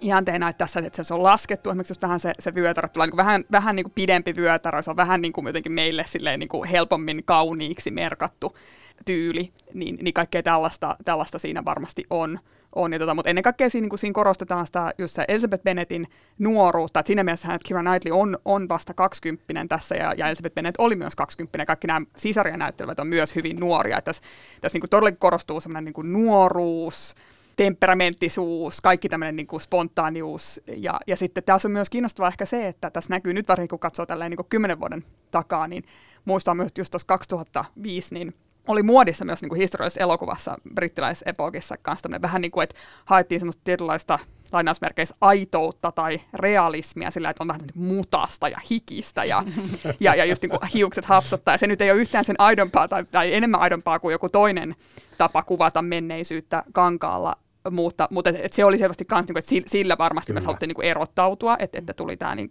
ihanteena, 0.00 0.48
että 0.48 0.58
tässä 0.58 0.80
että 0.80 1.02
se 1.02 1.14
on 1.14 1.22
laskettu, 1.22 1.70
esimerkiksi 1.70 1.90
jos 1.90 2.02
vähän 2.02 2.20
se, 2.20 2.32
se 2.38 2.54
vyötärö 2.54 2.88
tulee 2.88 3.06
niin 3.06 3.10
kuin 3.10 3.18
vähän, 3.18 3.44
vähän 3.52 3.76
niin 3.76 3.84
kuin 3.84 3.92
pidempi 3.94 4.36
vyötärö, 4.36 4.82
se 4.82 4.90
on 4.90 4.96
vähän 4.96 5.20
niin 5.20 5.32
kuin 5.32 5.46
jotenkin 5.46 5.72
meille 5.72 6.04
silleen 6.06 6.40
niin 6.40 6.48
kuin 6.48 6.68
helpommin 6.68 7.22
kauniiksi 7.24 7.90
merkattu 7.90 8.56
tyyli, 9.04 9.52
niin, 9.74 9.98
niin 10.02 10.14
kaikkea 10.14 10.42
tällaista, 10.42 10.96
tällaista 11.04 11.38
siinä 11.38 11.64
varmasti 11.64 12.04
on. 12.10 12.38
On. 12.74 12.92
Ja 12.92 12.98
tota, 12.98 13.14
mutta 13.14 13.30
ennen 13.30 13.42
kaikkea 13.42 13.70
siinä, 13.70 13.88
niin 13.88 13.98
siinä 13.98 14.14
korostetaan 14.14 14.66
sitä 14.66 14.94
just 14.98 15.14
se 15.14 15.24
Elizabeth 15.28 15.64
Bennettin 15.64 16.06
nuoruutta, 16.38 17.00
että 17.00 17.06
siinä 17.06 17.24
mielessä 17.24 17.54
että 17.54 17.68
Keira 17.68 17.82
Knightley 17.82 18.20
on, 18.20 18.38
on 18.44 18.68
vasta 18.68 18.94
20 18.94 19.66
tässä 19.68 19.94
ja, 19.94 20.14
ja 20.16 20.26
Elizabeth 20.26 20.54
Bennet 20.54 20.74
oli 20.78 20.96
myös 20.96 21.16
20 21.16 21.66
kaikki 21.66 21.86
nämä 21.86 22.06
sisaria 22.16 22.56
näyttelevät 22.56 23.00
on 23.00 23.06
myös 23.06 23.34
hyvin 23.34 23.60
nuoria, 23.60 23.98
että 23.98 24.08
tässä, 24.08 24.22
tässä 24.60 24.78
niin 24.78 24.90
todellakin 24.90 25.18
korostuu 25.18 25.60
semmoinen 25.60 25.92
niin 25.96 26.12
nuoruus, 26.12 27.14
temperamenttisuus, 27.56 28.80
kaikki 28.80 29.08
tämmöinen 29.08 29.36
niin 29.36 29.46
kuin 29.46 29.60
spontaanius. 29.60 30.60
Ja, 30.76 31.00
ja 31.06 31.16
sitten 31.16 31.44
tässä 31.44 31.68
on 31.68 31.72
myös 31.72 31.90
kiinnostavaa 31.90 32.28
ehkä 32.28 32.44
se, 32.44 32.68
että 32.68 32.90
tässä 32.90 33.10
näkyy 33.14 33.32
nyt 33.32 33.48
varsinkin, 33.48 33.68
kun 33.68 33.78
katsoo 33.78 34.06
tälleen 34.06 34.30
niin 34.30 34.36
kuin 34.36 34.48
10 34.48 34.80
vuoden 34.80 35.04
takaa, 35.30 35.68
niin 35.68 35.84
muistaa 36.24 36.54
myös 36.54 36.72
just 36.78 36.90
tuossa 36.90 37.06
2005, 37.06 38.14
niin 38.14 38.34
oli 38.70 38.82
muodissa 38.82 39.24
myös 39.24 39.42
niin 39.42 39.48
kuin 39.48 39.60
historiallisessa 39.60 40.00
elokuvassa 40.00 40.56
brittiläisepokissa 40.74 41.76
kanssa 41.82 42.08
vähän 42.22 42.42
niin 42.42 42.50
kuin, 42.50 42.64
että 42.64 42.76
haettiin 43.04 43.40
semmoista 43.40 43.62
tietynlaista 43.64 44.18
lainausmerkeissä 44.52 45.14
aitoutta 45.20 45.92
tai 45.92 46.20
realismia 46.34 47.10
sillä, 47.10 47.30
että 47.30 47.42
on 47.42 47.48
vähän 47.48 47.60
niin 47.60 47.86
mutasta 47.86 48.48
ja 48.48 48.58
hikistä 48.70 49.24
ja, 49.24 49.44
ja, 50.00 50.14
ja 50.14 50.24
just 50.24 50.42
niin 50.42 50.50
kuin 50.50 50.60
hiukset 50.74 51.04
hapsottaa. 51.04 51.54
Ja 51.54 51.58
se 51.58 51.66
nyt 51.66 51.80
ei 51.80 51.90
ole 51.90 52.00
yhtään 52.00 52.24
sen 52.24 52.36
aidompaa 52.38 52.88
tai, 52.88 53.04
tai 53.04 53.34
enemmän 53.34 53.60
aidompaa 53.60 53.98
kuin 53.98 54.12
joku 54.12 54.28
toinen 54.28 54.76
tapa 55.18 55.42
kuvata 55.42 55.82
menneisyyttä 55.82 56.64
kankaalla, 56.72 57.36
mutta, 57.70 58.08
mutta 58.10 58.30
et, 58.30 58.36
et 58.42 58.52
se 58.52 58.64
oli 58.64 58.78
selvästi 58.78 59.06
myös, 59.12 59.26
niin 59.26 59.34
kuin, 59.34 59.58
että 59.60 59.70
sillä- 59.70 59.98
varmasti 59.98 60.32
myös 60.32 60.42
Kyllä. 60.42 60.46
haluttiin 60.46 60.68
niin 60.68 60.74
kuin 60.74 60.86
erottautua, 60.86 61.56
että, 61.58 61.78
että 61.78 61.94
tuli 61.94 62.16
tämä 62.16 62.34
niin 62.34 62.48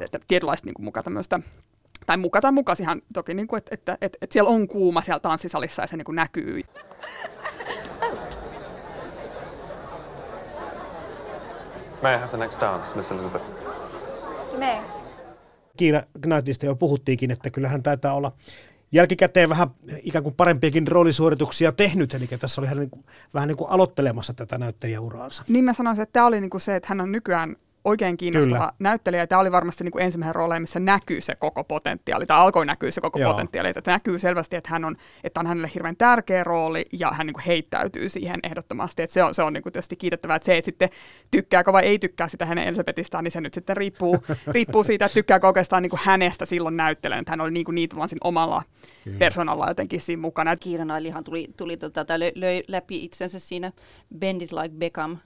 että 0.00 0.18
tietynlaista 0.28 0.66
niin 0.66 0.74
kuin 0.74 0.84
muka 0.84 1.02
tämmöistä 1.02 1.40
tai 2.08 2.16
muka 2.16 2.40
tai 2.40 2.52
mukas 2.52 2.80
ihan 2.80 3.02
toki, 3.12 3.34
niin 3.34 3.46
kuin, 3.46 3.58
että, 3.58 3.74
että, 3.74 3.98
että, 4.00 4.18
että 4.22 4.32
siellä 4.32 4.50
on 4.50 4.68
kuuma 4.68 5.02
siellä 5.02 5.20
tanssisalissa 5.20 5.82
ja 5.82 5.86
se 5.86 5.96
niin 5.96 6.04
kuin 6.04 6.16
näkyy. 6.16 6.62
May 12.02 12.14
I 12.14 12.18
have 12.18 12.28
the 12.28 12.38
next 12.38 12.60
dance, 12.60 12.96
Miss 12.96 13.10
Elizabeth? 13.10 13.44
May. 14.58 14.76
Kiira 15.76 16.02
Knightlista 16.20 16.66
jo 16.66 16.74
puhuttiinkin, 16.74 17.30
että 17.30 17.50
kyllähän 17.50 17.82
taitaa 17.82 18.14
olla 18.14 18.32
jälkikäteen 18.92 19.48
vähän 19.48 19.68
ikään 20.02 20.22
kuin 20.22 20.34
parempiakin 20.34 20.88
roolisuorituksia 20.88 21.72
tehnyt, 21.72 22.14
eli 22.14 22.26
tässä 22.26 22.60
oli 22.60 22.68
hän 22.68 22.78
niin 22.78 22.90
kuin, 22.90 23.04
vähän 23.34 23.48
niin 23.48 23.56
kuin 23.56 23.70
aloittelemassa 23.70 24.34
tätä 24.34 24.58
näyttelijäuraansa. 24.58 25.42
Niin 25.48 25.64
mä 25.64 25.72
sanoisin, 25.72 26.02
että 26.02 26.12
tämä 26.12 26.26
oli 26.26 26.40
niin 26.40 26.50
kuin 26.50 26.60
se, 26.60 26.76
että 26.76 26.88
hän 26.88 27.00
on 27.00 27.12
nykyään 27.12 27.56
oikein 27.84 28.16
kiinnostava 28.16 28.58
Kyllä. 28.58 28.72
näyttelijä. 28.78 29.26
Tämä 29.26 29.40
oli 29.40 29.52
varmasti 29.52 29.84
niin 29.84 29.92
kuin 29.92 30.04
ensimmäinen 30.04 30.34
rooli, 30.34 30.60
missä 30.60 30.80
näkyy 30.80 31.20
se 31.20 31.34
koko 31.34 31.64
potentiaali, 31.64 32.26
tai 32.26 32.38
alkoi 32.38 32.66
näkyä 32.66 32.90
se 32.90 33.00
koko 33.00 33.18
Joo. 33.18 33.32
potentiaali. 33.32 33.68
Että 33.68 33.90
näkyy 33.90 34.18
selvästi, 34.18 34.56
että 34.56 34.70
hän 34.70 34.84
on, 34.84 34.96
että 35.24 35.40
on 35.40 35.46
hänelle 35.46 35.70
hirveän 35.74 35.96
tärkeä 35.96 36.44
rooli, 36.44 36.84
ja 36.92 37.10
hän 37.10 37.26
niin 37.26 37.34
kuin 37.34 37.44
heittäytyy 37.44 38.08
siihen 38.08 38.40
ehdottomasti. 38.42 39.02
Että 39.02 39.14
se 39.14 39.22
on, 39.22 39.34
se 39.34 39.42
on 39.42 39.52
niin 39.52 39.62
kuin 39.62 39.72
tietysti 39.72 39.96
kiitettävää, 39.96 40.36
että 40.36 40.46
se, 40.46 40.56
että 40.56 40.66
sitten 40.66 40.88
tykkääkö 41.30 41.72
vai 41.72 41.82
ei 41.82 41.98
tykkää 41.98 42.28
sitä 42.28 42.46
hänen 42.46 42.68
Elisabethistaan, 42.68 43.24
niin 43.24 43.32
se 43.32 43.40
nyt 43.40 43.54
sitten 43.54 43.76
riippuu, 43.76 44.18
riippuu 44.54 44.84
siitä, 44.84 45.04
että 45.04 45.14
tykkääkö 45.14 45.46
oikeastaan 45.46 45.82
niin 45.82 45.90
kuin 45.90 46.00
hänestä 46.04 46.46
silloin 46.46 46.76
näyttelijän, 46.76 47.20
että 47.20 47.32
hän 47.32 47.40
oli 47.40 47.50
niin, 47.50 47.64
kuin 47.64 47.74
niin 47.74 47.88
tavallaan 47.88 48.08
siinä 48.08 48.28
omalla 48.28 48.62
persoonalla 49.18 49.68
jotenkin 49.68 50.00
siinä 50.00 50.20
mukana. 50.20 50.56
Kiira 50.56 50.84
Knightleyhan 50.84 51.24
tuli, 51.24 51.48
tuli 51.56 51.76
tota, 51.76 52.04
tai 52.04 52.18
löi, 52.20 52.32
löi 52.34 52.62
läpi 52.68 53.04
itsensä 53.04 53.38
siinä 53.38 53.72
Bend 54.18 54.42
It 54.42 54.52
Like 54.52 54.74
Beckham 54.78 55.16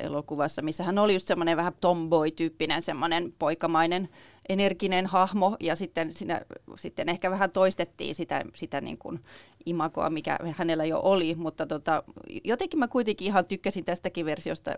elokuvassa, 0.00 0.62
missä 0.62 0.84
hän 0.84 0.98
oli 0.98 1.12
just 1.12 1.28
semmoinen 1.28 1.56
vähän 1.56 1.72
tomboy-tyyppinen, 1.80 2.82
semmoinen 2.82 3.34
poikamainen, 3.38 4.08
energinen 4.48 5.06
hahmo, 5.06 5.56
ja 5.60 5.76
sitten, 5.76 6.12
siinä, 6.12 6.40
sitten 6.76 7.08
ehkä 7.08 7.30
vähän 7.30 7.50
toistettiin 7.50 8.14
sitä, 8.14 8.44
sitä 8.54 8.80
niin 8.80 8.98
kuin 8.98 9.20
imagoa, 9.66 10.10
mikä 10.10 10.38
hänellä 10.56 10.84
jo 10.84 11.00
oli, 11.02 11.34
mutta 11.34 11.66
tota, 11.66 12.02
jotenkin 12.44 12.78
mä 12.78 12.88
kuitenkin 12.88 13.26
ihan 13.26 13.44
tykkäsin 13.44 13.84
tästäkin 13.84 14.26
versiosta, 14.26 14.74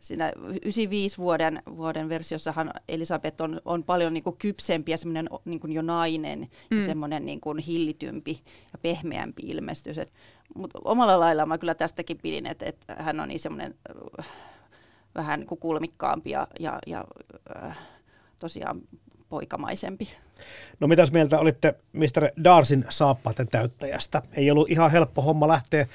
siinä 0.00 0.32
95 0.36 1.18
vuoden, 1.18 1.62
vuoden 1.76 2.08
versiossahan 2.08 2.70
Elisabeth 2.88 3.42
on, 3.42 3.60
on 3.64 3.84
paljon 3.84 4.14
niin 4.14 4.24
kuin 4.24 4.36
kypsempi 4.36 4.90
ja 4.90 4.98
semmoinen 4.98 5.28
niin 5.44 5.60
kuin 5.60 5.72
jo 5.72 5.82
nainen 5.82 6.48
mm. 6.70 6.78
ja 6.78 6.86
semmoinen 6.86 7.26
niin 7.26 7.40
kuin 7.40 7.58
hillitympi 7.58 8.42
ja 8.72 8.78
pehmeämpi 8.82 9.42
ilmestys. 9.44 9.96
Mutta 10.54 10.78
omalla 10.84 11.20
lailla 11.20 11.46
mä 11.46 11.58
kyllä 11.58 11.74
tästäkin 11.74 12.18
pidin, 12.18 12.46
että, 12.46 12.66
että 12.66 12.96
hän 12.98 13.20
on 13.20 13.28
niin 13.28 13.40
semmoinen 13.40 13.74
äh, 14.18 14.26
vähän 15.14 15.40
niin 15.40 15.46
kuin 15.46 15.60
kulmikkaampi 15.60 16.30
ja, 16.30 16.46
ja, 16.60 16.78
ja 16.86 17.04
äh, 17.56 17.78
tosiaan 18.38 18.82
poikamaisempi. 19.28 20.08
No 20.80 20.86
mitäs 20.86 21.12
mieltä 21.12 21.38
olitte 21.38 21.74
Mr. 21.92 22.44
Darsin 22.44 22.84
saappaiden 22.88 23.48
täyttäjästä? 23.48 24.22
Ei 24.36 24.50
ollut 24.50 24.70
ihan 24.70 24.90
helppo 24.90 25.22
homma 25.22 25.48
lähteä 25.48 25.86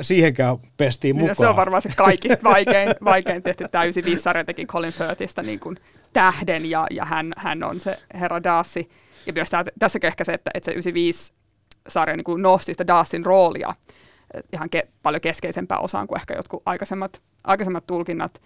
siihenkään 0.00 0.56
pestiin 0.76 1.16
mukaan. 1.16 1.28
No, 1.28 1.44
se 1.44 1.48
on 1.48 1.56
varmaan 1.56 1.82
se 1.82 1.90
kaikista 1.96 2.44
vaikein, 2.44 2.88
vaikein 3.04 3.42
tietysti 3.42 3.64
täysi 3.70 4.04
vissari 4.04 4.44
teki 4.44 4.66
Colin 4.66 4.92
Firthistä 4.92 5.42
niin 5.42 5.60
kuin 5.60 5.76
tähden 6.12 6.70
ja, 6.70 6.86
ja 6.90 7.04
hän, 7.04 7.32
hän, 7.36 7.62
on 7.62 7.80
se 7.80 7.98
herra 8.14 8.42
Darcy. 8.42 8.88
Ja 9.26 9.32
myös 9.32 9.50
tää, 9.50 9.64
tässäkin 9.78 10.08
ehkä 10.08 10.24
se, 10.24 10.32
että, 10.32 10.50
että 10.54 10.64
se 10.64 10.70
95 10.70 11.32
sarja 11.88 12.16
niin 12.16 12.24
kuin 12.24 12.42
nosti 12.42 12.72
sitä 12.72 12.86
Darcyn 12.86 13.26
roolia 13.26 13.74
ihan 14.52 14.70
ke, 14.70 14.88
paljon 15.02 15.20
keskeisempää 15.20 15.78
osaan 15.78 16.06
kuin 16.06 16.20
ehkä 16.20 16.34
jotkut 16.34 16.62
aikaisemmat, 16.66 17.22
aikaisemmat 17.44 17.86
tulkinnat. 17.86 18.42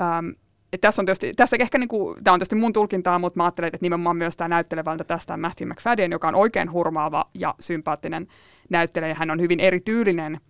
Ähm, 0.00 0.28
et 0.72 0.80
tässä 0.80 1.02
on 1.02 1.06
tietysti, 1.06 1.34
tässä 1.34 1.56
ehkä 1.60 1.78
niinku, 1.78 2.16
tämä 2.24 2.32
on 2.32 2.38
tietysti 2.38 2.54
mun 2.54 2.72
tulkintaa, 2.72 3.18
mutta 3.18 3.36
mä 3.36 3.44
ajattelen, 3.44 3.68
että 3.68 3.78
nimenomaan 3.80 4.16
myös 4.16 4.36
tämä 4.36 4.48
näyttelevältä 4.48 5.04
tästä 5.04 5.36
Matthew 5.36 5.68
McFadden, 5.68 6.12
joka 6.12 6.28
on 6.28 6.34
oikein 6.34 6.72
hurmaava 6.72 7.30
ja 7.34 7.54
sympaattinen 7.60 8.26
näyttelijä. 8.70 9.14
Hän 9.14 9.30
on 9.30 9.40
hyvin 9.40 9.60
erityylinen 9.60 10.40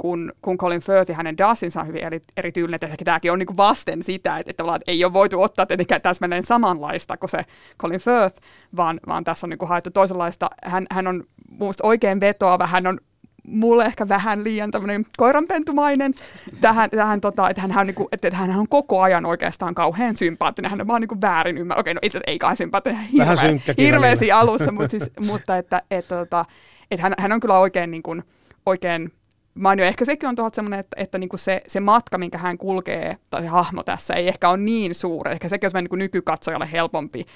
kun, 0.00 0.32
kun 0.42 0.58
Colin 0.58 0.80
Firth 0.80 1.10
ja 1.10 1.16
hänen 1.16 1.38
Darcynsa 1.38 1.80
on 1.80 1.86
hyvin 1.86 2.04
eri, 2.04 2.20
erityylinen, 2.36 2.80
että 2.82 3.04
tämäkin 3.04 3.32
on 3.32 3.38
niin 3.38 3.56
vasten 3.56 4.02
sitä, 4.02 4.38
että, 4.38 4.50
että, 4.50 4.64
että 4.76 4.90
ei 4.90 5.04
ole 5.04 5.12
voitu 5.12 5.42
ottaa 5.42 5.66
tietenkään 5.66 6.00
täsmälleen 6.00 6.44
samanlaista 6.44 7.16
kuin 7.16 7.30
se 7.30 7.44
Colin 7.80 8.00
Firth, 8.00 8.40
vaan, 8.76 9.00
vaan 9.06 9.24
tässä 9.24 9.46
on 9.46 9.50
niin 9.50 9.68
haettu 9.68 9.90
toisenlaista. 9.90 10.50
Hän, 10.64 10.86
hän 10.90 11.06
on 11.06 11.24
minusta 11.60 11.86
oikein 11.86 12.20
vetoava, 12.20 12.66
hän 12.66 12.86
on 12.86 12.98
mulle 13.46 13.84
ehkä 13.84 14.08
vähän 14.08 14.44
liian 14.44 14.70
tämmöinen 14.70 15.04
koiranpentumainen 15.16 16.14
tähän, 16.60 16.90
tähän 16.90 17.20
tota, 17.20 17.50
että, 17.50 17.62
hän 17.62 17.78
on, 17.78 17.86
niinku, 17.86 18.08
että, 18.12 18.28
että 18.28 18.38
hän 18.38 18.50
on 18.50 18.68
koko 18.68 19.02
ajan 19.02 19.26
oikeastaan 19.26 19.74
kauhean 19.74 20.16
sympaattinen, 20.16 20.70
hän 20.70 20.80
on 20.80 20.86
vaan 20.86 21.00
niinku 21.00 21.20
väärin 21.20 21.58
ymmärrä. 21.58 21.80
Okei, 21.80 21.94
no 21.94 22.00
itse 22.02 22.18
asiassa 22.18 22.30
ei 22.30 22.38
kai 22.38 22.56
sympaattinen, 22.56 23.00
hirveä, 23.00 23.36
hirveästi 23.78 24.32
alussa, 24.32 24.72
mutta, 24.72 24.88
siis, 24.88 25.10
mutta 25.26 25.56
että, 25.56 25.82
että, 25.90 26.20
että, 26.20 26.44
että 26.90 27.02
hän, 27.02 27.14
hän 27.18 27.32
on 27.32 27.40
kyllä 27.40 27.58
oikein, 27.58 27.90
niin 27.90 28.02
kuin, 28.02 28.22
oikein 28.66 29.12
mainio. 29.54 29.86
Ehkä 29.86 30.04
sekin 30.04 30.28
on 30.28 30.36
tuolta 30.36 30.56
semmoinen, 30.56 30.80
että, 30.80 30.96
että 31.00 31.18
niinku 31.18 31.36
se, 31.36 31.62
se 31.66 31.80
matka, 31.80 32.18
minkä 32.18 32.38
hän 32.38 32.58
kulkee, 32.58 33.16
tai 33.30 33.42
se 33.42 33.48
hahmo 33.48 33.82
tässä, 33.82 34.14
ei 34.14 34.28
ehkä 34.28 34.48
ole 34.48 34.56
niin 34.56 34.94
suuri. 34.94 35.32
Ehkä 35.32 35.48
sekin 35.48 35.70
on 35.74 35.84
niin 35.84 35.98
nykykatsojalle 35.98 36.72
helpompi 36.72 37.20
eh, 37.20 37.26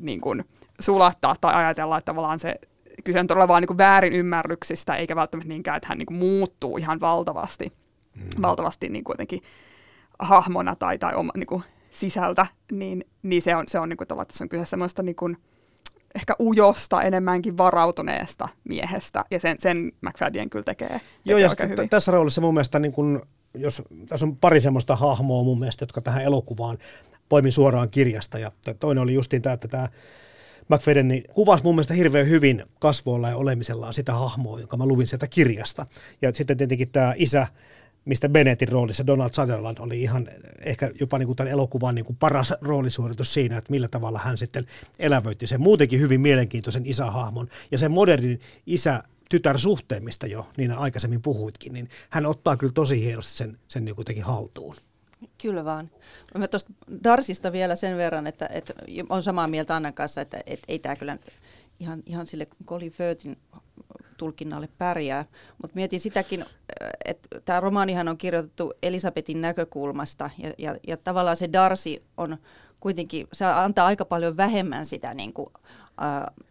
niin 0.00 0.20
kuin, 0.20 0.44
sulattaa 0.80 1.36
tai 1.40 1.54
ajatella, 1.54 1.98
että 1.98 2.06
tavallaan 2.06 2.38
se 2.38 2.54
kyse 3.04 3.20
on 3.20 3.26
todella 3.26 3.48
vaan 3.48 3.62
niin 3.62 3.78
väärin 3.78 4.12
ymmärryksistä, 4.12 4.96
eikä 4.96 5.16
välttämättä 5.16 5.48
niinkään, 5.48 5.76
että 5.76 5.88
hän 5.88 5.98
niin 5.98 6.06
kuin 6.06 6.18
muuttuu 6.18 6.76
ihan 6.76 7.00
valtavasti, 7.00 7.72
mm. 8.16 8.42
valtavasti 8.42 8.88
niin 8.88 9.04
kuin 9.04 9.14
jotenkin 9.14 9.42
hahmona 10.18 10.76
tai, 10.76 10.98
tai 10.98 11.14
oma, 11.14 11.32
niin 11.36 11.46
kuin 11.46 11.62
sisältä, 11.90 12.46
niin, 12.72 13.04
niin 13.22 13.42
se 13.42 13.56
on, 13.56 13.64
se 13.68 13.78
on 13.78 13.88
niin 13.88 13.96
kuin, 13.96 14.04
että 14.04 14.24
tässä 14.24 14.44
on 14.44 14.48
kyse 14.48 14.64
semmoista 14.64 15.02
niin 15.02 15.16
kuin, 15.16 15.36
ehkä 16.14 16.34
ujosta, 16.40 17.02
enemmänkin 17.02 17.58
varautuneesta 17.58 18.48
miehestä, 18.64 19.24
ja 19.30 19.40
sen, 19.40 19.56
sen 19.58 19.92
McFadden 20.00 20.50
kyllä 20.50 20.64
tekee, 20.64 20.88
tekee 20.88 21.00
Joo, 21.24 21.38
ja 21.38 21.50
hyvin. 21.68 21.88
tässä 21.88 22.12
roolissa 22.12 22.40
mun 22.40 22.54
mielestä, 22.54 22.78
niin 22.78 22.92
kun, 22.92 23.22
jos, 23.54 23.82
tässä 24.08 24.26
on 24.26 24.36
pari 24.36 24.60
semmoista 24.60 24.96
hahmoa 24.96 25.44
mun 25.44 25.58
mielestä, 25.58 25.82
jotka 25.82 26.00
tähän 26.00 26.22
elokuvaan 26.22 26.78
poimin 27.28 27.52
suoraan 27.52 27.90
kirjasta, 27.90 28.38
ja 28.38 28.52
toinen 28.80 29.02
oli 29.02 29.14
justiin 29.14 29.42
tämä, 29.42 29.52
että 29.52 29.68
tämä 29.68 29.88
McFadden 30.68 31.08
niin 31.08 31.24
kuvasi 31.34 31.64
mun 31.64 31.74
mielestä 31.74 31.94
hirveän 31.94 32.28
hyvin 32.28 32.64
kasvoilla 32.78 33.28
ja 33.28 33.36
olemisellaan 33.36 33.94
sitä 33.94 34.12
hahmoa, 34.12 34.60
jonka 34.60 34.76
mä 34.76 34.86
luvin 34.86 35.06
sieltä 35.06 35.26
kirjasta. 35.26 35.86
Ja 36.22 36.34
sitten 36.34 36.56
tietenkin 36.56 36.90
tämä 36.90 37.14
isä, 37.16 37.46
mistä 38.04 38.28
Bennettin 38.28 38.68
roolissa 38.68 39.06
Donald 39.06 39.30
Sutherland 39.32 39.78
oli 39.78 40.02
ihan 40.02 40.28
ehkä 40.60 40.90
jopa 41.00 41.18
niin 41.18 41.26
kuin 41.26 41.36
tämän 41.36 41.52
elokuvan 41.52 41.94
niin 41.94 42.04
kuin 42.04 42.16
paras 42.16 42.54
roolisuoritus 42.60 43.34
siinä, 43.34 43.58
että 43.58 43.70
millä 43.70 43.88
tavalla 43.88 44.20
hän 44.24 44.38
sitten 44.38 44.66
elävöitti 44.98 45.46
sen 45.46 45.60
muutenkin 45.60 46.00
hyvin 46.00 46.20
mielenkiintoisen 46.20 46.86
isähahmon. 46.86 47.48
Ja 47.70 47.78
sen 47.78 47.92
modernin 47.92 48.40
isä 48.66 49.02
tytär-suhteen, 49.28 50.04
mistä 50.04 50.26
jo 50.26 50.46
niin 50.56 50.72
aikaisemmin 50.72 51.22
puhuitkin, 51.22 51.72
niin 51.72 51.88
hän 52.10 52.26
ottaa 52.26 52.56
kyllä 52.56 52.72
tosi 52.72 53.00
hienosti 53.00 53.32
sen, 53.32 53.58
sen 53.68 53.84
niin 53.84 53.94
kuin 53.96 54.22
haltuun. 54.22 54.76
Kyllä 55.42 55.64
vaan. 55.64 55.90
Mä 56.38 56.48
tuosta 56.48 56.72
Darsista 57.04 57.52
vielä 57.52 57.76
sen 57.76 57.96
verran, 57.96 58.26
että, 58.26 58.48
että 58.52 58.74
on 59.08 59.22
samaa 59.22 59.48
mieltä 59.48 59.76
Annan 59.76 59.94
kanssa, 59.94 60.20
että, 60.20 60.40
että 60.46 60.64
ei 60.68 60.78
tämä 60.78 60.96
kyllä 60.96 61.18
ihan, 61.80 62.02
ihan 62.06 62.26
sille 62.26 62.46
Colin 62.66 62.92
Firthin 62.92 63.36
tulkinnalle 64.20 64.68
pärjää. 64.78 65.24
Mutta 65.62 65.74
mietin 65.74 66.00
sitäkin, 66.00 66.44
että 67.04 67.40
tämä 67.44 67.60
romaanihan 67.60 68.08
on 68.08 68.18
kirjoitettu 68.18 68.72
Elisabetin 68.82 69.40
näkökulmasta 69.40 70.30
ja, 70.38 70.52
ja, 70.58 70.76
ja 70.86 70.96
tavallaan 70.96 71.36
se 71.36 71.52
Darsi 71.52 72.02
on 72.16 72.36
kuitenkin, 72.80 73.26
se 73.32 73.44
antaa 73.44 73.86
aika 73.86 74.04
paljon 74.04 74.36
vähemmän 74.36 74.86
sitä 74.86 75.14
niin 75.14 75.32
kuin, 75.32 75.48
äh, 76.02 76.46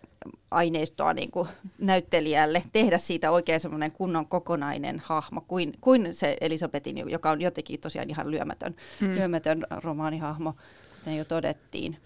aineistoa 0.51 1.13
niin 1.13 1.31
kuin 1.31 1.47
näyttelijälle 1.81 2.63
tehdä 2.71 2.97
siitä 2.97 3.31
oikein 3.31 3.59
semmoinen 3.59 3.91
kunnon 3.91 4.27
kokonainen 4.27 5.01
hahmo 5.05 5.41
kuin, 5.41 5.73
kuin 5.81 6.15
se 6.15 6.37
Elisabetin, 6.41 7.09
joka 7.09 7.31
on 7.31 7.41
jotenkin 7.41 7.79
tosiaan 7.79 8.09
ihan 8.09 8.31
lyömätön, 8.31 8.75
hmm. 8.99 9.15
lyömätön 9.15 9.65
romaanihahmo, 9.69 10.53
kuten 10.99 11.17
jo 11.17 11.25
todettiin. 11.25 11.97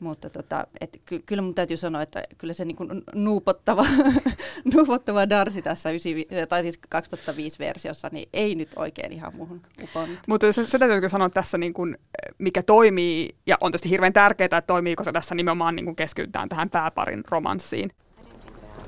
Mutta 0.00 0.30
tota, 0.30 0.66
et 0.80 1.00
ky- 1.04 1.22
kyllä 1.26 1.42
mun 1.42 1.54
täytyy 1.54 1.76
sanoa, 1.76 2.02
että 2.02 2.22
kyllä 2.38 2.54
se 2.54 2.64
niinku 2.64 2.86
nuupottava, 3.14 3.86
nuupottava 4.74 5.28
Darsi 5.28 5.62
tässä 5.62 5.90
95, 5.90 6.46
tai 6.48 6.62
siis 6.62 6.78
2005 6.88 7.58
versiossa, 7.58 8.08
niin 8.12 8.28
ei 8.32 8.54
nyt 8.54 8.70
oikein 8.76 9.12
ihan 9.12 9.36
muuhun 9.36 9.62
uponnut. 9.82 10.18
Mutta 10.26 10.52
se, 10.52 10.66
se 10.66 10.78
täytyy 10.78 11.08
sanoa 11.08 11.30
tässä, 11.30 11.58
niin 11.58 11.72
kun, 11.72 11.98
mikä 12.38 12.62
toimii, 12.62 13.36
ja 13.46 13.56
on 13.60 13.72
tietysti 13.72 13.90
hirveän 13.90 14.12
tärkeää, 14.12 14.44
että 14.44 14.60
toimiiko 14.60 15.04
se 15.04 15.12
tässä 15.12 15.34
nimenomaan 15.34 15.76
niin 15.76 15.96
keskitytään 15.96 16.48
tähän 16.48 16.70
pääparin 16.70 17.24
romanssiin. 17.30 17.90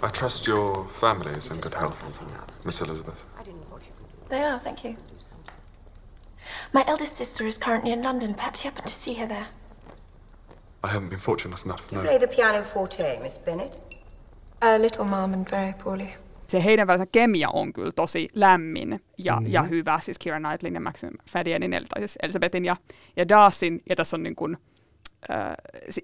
I 0.07 0.11
trust 0.19 0.49
your 0.49 0.87
family 0.87 1.39
is 1.39 1.51
in 1.51 1.59
good 1.61 1.75
health, 1.81 2.05
Miss 2.65 2.83
Elizabeth. 2.83 3.19
They 4.29 4.45
are, 4.45 4.59
thank 4.59 4.85
you. 4.85 4.95
My 6.73 6.83
eldest 6.87 7.17
sister 7.17 7.47
is 7.47 7.59
currently 7.59 7.93
in 7.93 8.03
London. 8.03 8.35
Perhaps 8.35 8.65
you 8.65 8.71
happen 8.71 8.85
to 8.85 8.91
see 8.91 9.15
her 9.15 9.29
there. 9.29 9.47
I 10.85 10.89
haven't 10.89 11.11
been 11.11 11.19
fortunate 11.19 11.65
enough, 11.65 11.93
no. 11.93 11.99
You 11.99 12.05
play 12.05 12.19
the 12.19 12.27
pianoforte, 12.27 13.21
Miss 13.23 13.39
Bennett? 13.39 13.92
A 14.63 14.83
little, 14.83 15.05
ma'am, 15.05 15.35
and 15.35 15.47
very 15.51 15.73
poorly. 15.85 16.07
Se 16.47 16.65
heidän 16.65 16.87
välinsä 16.87 17.07
kemia 17.13 17.49
on 17.53 17.73
kyllä 17.73 17.93
tosi 17.93 18.29
lämmin 18.35 19.01
ja, 19.19 19.37
mm-hmm. 19.37 19.53
ja 19.53 19.63
hyvä, 19.63 19.99
siis 20.03 20.19
Kira 20.19 20.41
Knightleyn 20.41 20.75
ja 20.75 20.81
Max 20.81 21.03
Fadienin, 21.31 21.73
eli 21.73 21.87
siis 21.99 22.19
Elizabethin 22.23 22.65
ja, 22.65 22.77
ja 23.17 23.29
Darcyn, 23.29 23.81
ja 23.89 23.97
tässä 23.97 24.17
on 24.17 24.23
niin 24.23 24.37
kuin, 24.37 24.57
äh, 25.31 25.55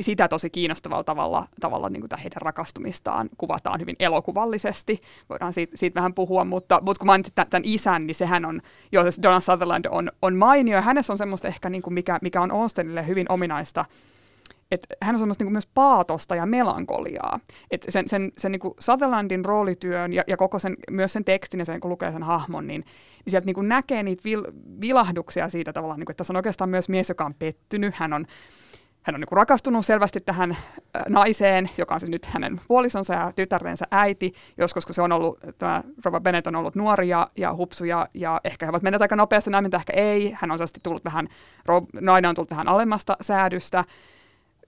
sitä 0.01 0.29
tosi 0.29 0.51
kiinnostavalla 0.51 1.05
tavalla, 1.05 1.49
tavalla 1.61 1.89
niin 1.89 2.01
kuin 2.01 2.21
heidän 2.23 2.43
rakastumistaan 2.43 3.29
kuvataan 3.39 3.81
hyvin 3.81 3.97
elokuvallisesti. 3.99 5.01
Voidaan 5.29 5.53
siitä, 5.53 5.77
siitä 5.77 5.95
vähän 5.95 6.15
puhua, 6.15 6.45
mutta, 6.45 6.79
mutta 6.83 6.99
kun 6.99 7.07
mainitsit 7.07 7.35
tämän, 7.35 7.51
tämän 7.51 7.65
isän, 7.65 8.07
niin 8.07 8.15
sehän 8.15 8.45
on, 8.45 8.63
jo 8.93 9.03
Donald 9.23 9.41
Sutherland 9.41 9.85
on, 9.91 10.13
on 10.23 10.37
mainio, 10.37 10.77
ja 10.77 10.83
hänessä 10.83 11.13
on 11.13 11.19
semmoista 11.19 11.49
ehkä, 11.49 11.71
niin 11.71 11.83
kuin 11.83 11.95
mikä, 11.95 12.19
mikä 12.23 12.41
on 12.41 12.51
Austenille 12.51 13.07
hyvin 13.07 13.27
ominaista, 13.33 13.85
että 14.71 14.95
hän 15.03 15.15
on 15.15 15.19
semmoista 15.19 15.45
niin 15.45 15.53
myös 15.53 15.69
paatosta 15.75 16.35
ja 16.35 16.47
melankoliaa. 16.47 17.41
Et 17.71 17.87
sen 17.89 18.09
sen, 18.09 18.33
sen 18.39 18.53
niin 18.53 18.61
Sutherlandin 18.79 19.45
roolityön 19.45 20.13
ja, 20.13 20.25
ja 20.27 20.37
koko 20.37 20.59
sen, 20.59 20.77
myös 20.91 21.13
sen 21.13 21.25
tekstin 21.25 21.61
ja 21.61 21.65
sen, 21.65 21.81
kun 21.81 21.91
lukee 21.91 22.13
sen 22.13 22.23
hahmon, 22.23 22.67
niin, 22.67 22.81
niin 22.81 23.31
sieltä 23.31 23.47
niin 23.47 23.69
näkee 23.69 24.03
niitä 24.03 24.25
vil, 24.25 24.43
vilahduksia 24.81 25.49
siitä 25.49 25.73
tavallaan, 25.73 26.01
niin 26.01 26.07
kuin, 26.07 26.13
että 26.13 26.19
tässä 26.19 26.33
on 26.33 26.37
oikeastaan 26.37 26.71
myös 26.71 26.89
mies, 26.89 27.09
joka 27.09 27.25
on 27.25 27.35
pettynyt. 27.35 27.95
Hän 27.95 28.13
on, 28.13 28.27
hän 29.03 29.15
on 29.15 29.21
niin 29.21 29.29
rakastunut 29.33 29.87
selvästi 29.87 30.21
tähän 30.21 30.57
naiseen, 31.09 31.71
joka 31.79 31.95
on 31.95 32.01
siis 32.01 32.11
nyt 32.11 32.27
hänen 32.27 32.61
puolisonsa 32.69 33.15
ja 33.15 33.33
tytärensä 33.37 33.85
äiti, 33.91 34.33
joskus 34.59 34.87
kun 34.87 34.95
se 34.95 35.03
on 35.03 35.13
ollut, 35.13 35.39
tämä 35.59 35.83
Robert 36.05 36.25
Bennett 36.25 36.47
on 36.47 36.57
ollut 36.57 36.75
nuori 36.75 37.09
ja, 37.09 37.31
ja 37.37 37.55
ja, 38.15 38.41
ehkä 38.45 38.67
he 38.67 38.71
ovat 38.71 38.83
menneet 38.83 39.03
aika 39.03 39.17
nopeasti 39.17 39.51
näin, 39.51 39.65
ehkä 39.75 39.93
ei. 39.97 40.33
Hän 40.35 40.51
on 40.51 40.59
tullut 40.83 41.05
vähän, 41.05 41.29
nainen 42.01 42.29
on 42.29 42.35
tullut 42.35 42.51
vähän 42.51 42.69
alemmasta 42.69 43.17
säädystä 43.21 43.85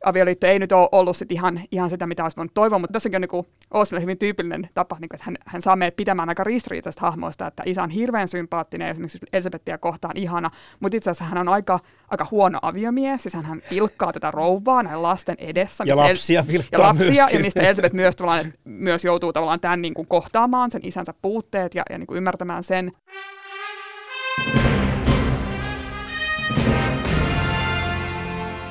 avioliitto 0.04 0.46
ei 0.46 0.58
nyt 0.58 0.72
ole 0.72 0.88
ollut 0.92 1.16
sit 1.16 1.32
ihan, 1.32 1.60
ihan 1.70 1.90
sitä, 1.90 2.06
mitä 2.06 2.22
olisi 2.22 2.36
voinut 2.36 2.54
toivoa, 2.54 2.78
mutta 2.78 2.92
tässäkin 2.92 3.16
on 3.16 3.20
niin 3.32 3.46
Oosille 3.70 4.02
hyvin 4.02 4.18
tyypillinen 4.18 4.68
tapa, 4.74 4.96
niin 5.00 5.08
kuin, 5.08 5.16
että 5.16 5.24
hän, 5.24 5.36
hän 5.46 5.62
saa 5.62 5.76
meidät 5.76 5.96
pitämään 5.96 6.28
aika 6.28 6.44
ristiriitaisesta 6.44 7.06
hahmoista, 7.06 7.46
että 7.46 7.62
isä 7.66 7.82
on 7.82 7.90
hirveän 7.90 8.28
sympaattinen, 8.28 8.88
esimerkiksi 8.88 9.18
Elisabettia 9.32 9.78
kohtaan 9.78 10.16
ihana, 10.16 10.50
mutta 10.80 10.96
itse 10.96 11.10
asiassa 11.10 11.34
hän 11.34 11.38
on 11.38 11.48
aika, 11.48 11.80
aika 12.08 12.26
huono 12.30 12.58
aviomies, 12.62 13.22
siis 13.22 13.34
hän 13.34 13.62
pilkkaa 13.70 14.12
tätä 14.12 14.30
rouvaa 14.30 14.82
näin 14.82 15.02
lasten 15.02 15.36
edessä. 15.38 15.84
Ja 15.86 15.96
lapsia 15.96 16.44
El- 16.48 16.62
ja 16.72 16.78
lapsia, 16.78 17.28
ja 17.32 17.40
mistä 17.40 17.60
Elisabeth 17.60 17.94
myös, 17.94 18.14
myös 18.64 19.04
joutuu 19.04 19.32
tavallaan 19.32 19.60
tämän 19.60 19.82
niin 19.82 19.94
kuin 19.94 20.06
kohtaamaan, 20.08 20.70
sen 20.70 20.80
isänsä 20.84 21.14
puutteet 21.22 21.74
ja, 21.74 21.82
ja 21.90 21.98
niin 21.98 22.06
kuin 22.06 22.16
ymmärtämään 22.16 22.62
sen. 22.62 22.92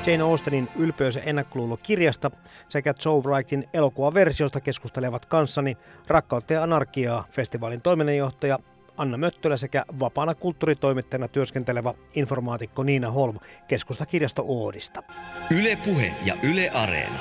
Jane 0.06 0.22
Austenin 0.22 0.68
ylpeys- 0.76 1.16
ja 1.16 1.22
ennakkoluulo-kirjasta 1.22 2.30
sekä 2.68 2.94
Joe 3.04 3.22
Wrightin 3.22 3.64
elokuvaversiosta 3.74 4.60
keskustelevat 4.60 5.26
kanssani 5.26 5.76
Rakkautta 6.08 6.52
ja 6.52 6.62
anarkiaa 6.62 7.24
festivaalin 7.30 7.82
toiminnanjohtaja 7.82 8.58
Anna 8.96 9.16
Möttölä 9.16 9.56
sekä 9.56 9.84
vapaana 10.00 10.34
kulttuuritoimittajana 10.34 11.28
työskentelevä 11.28 11.94
informaatikko 12.14 12.82
Niina 12.82 13.10
Holm 13.10 13.38
keskustakirjasto 13.68 14.44
Oodista. 14.46 15.02
Yle 15.50 15.78
Puhe 15.84 16.14
ja 16.24 16.36
Yle 16.42 16.70
Areena. 16.70 17.20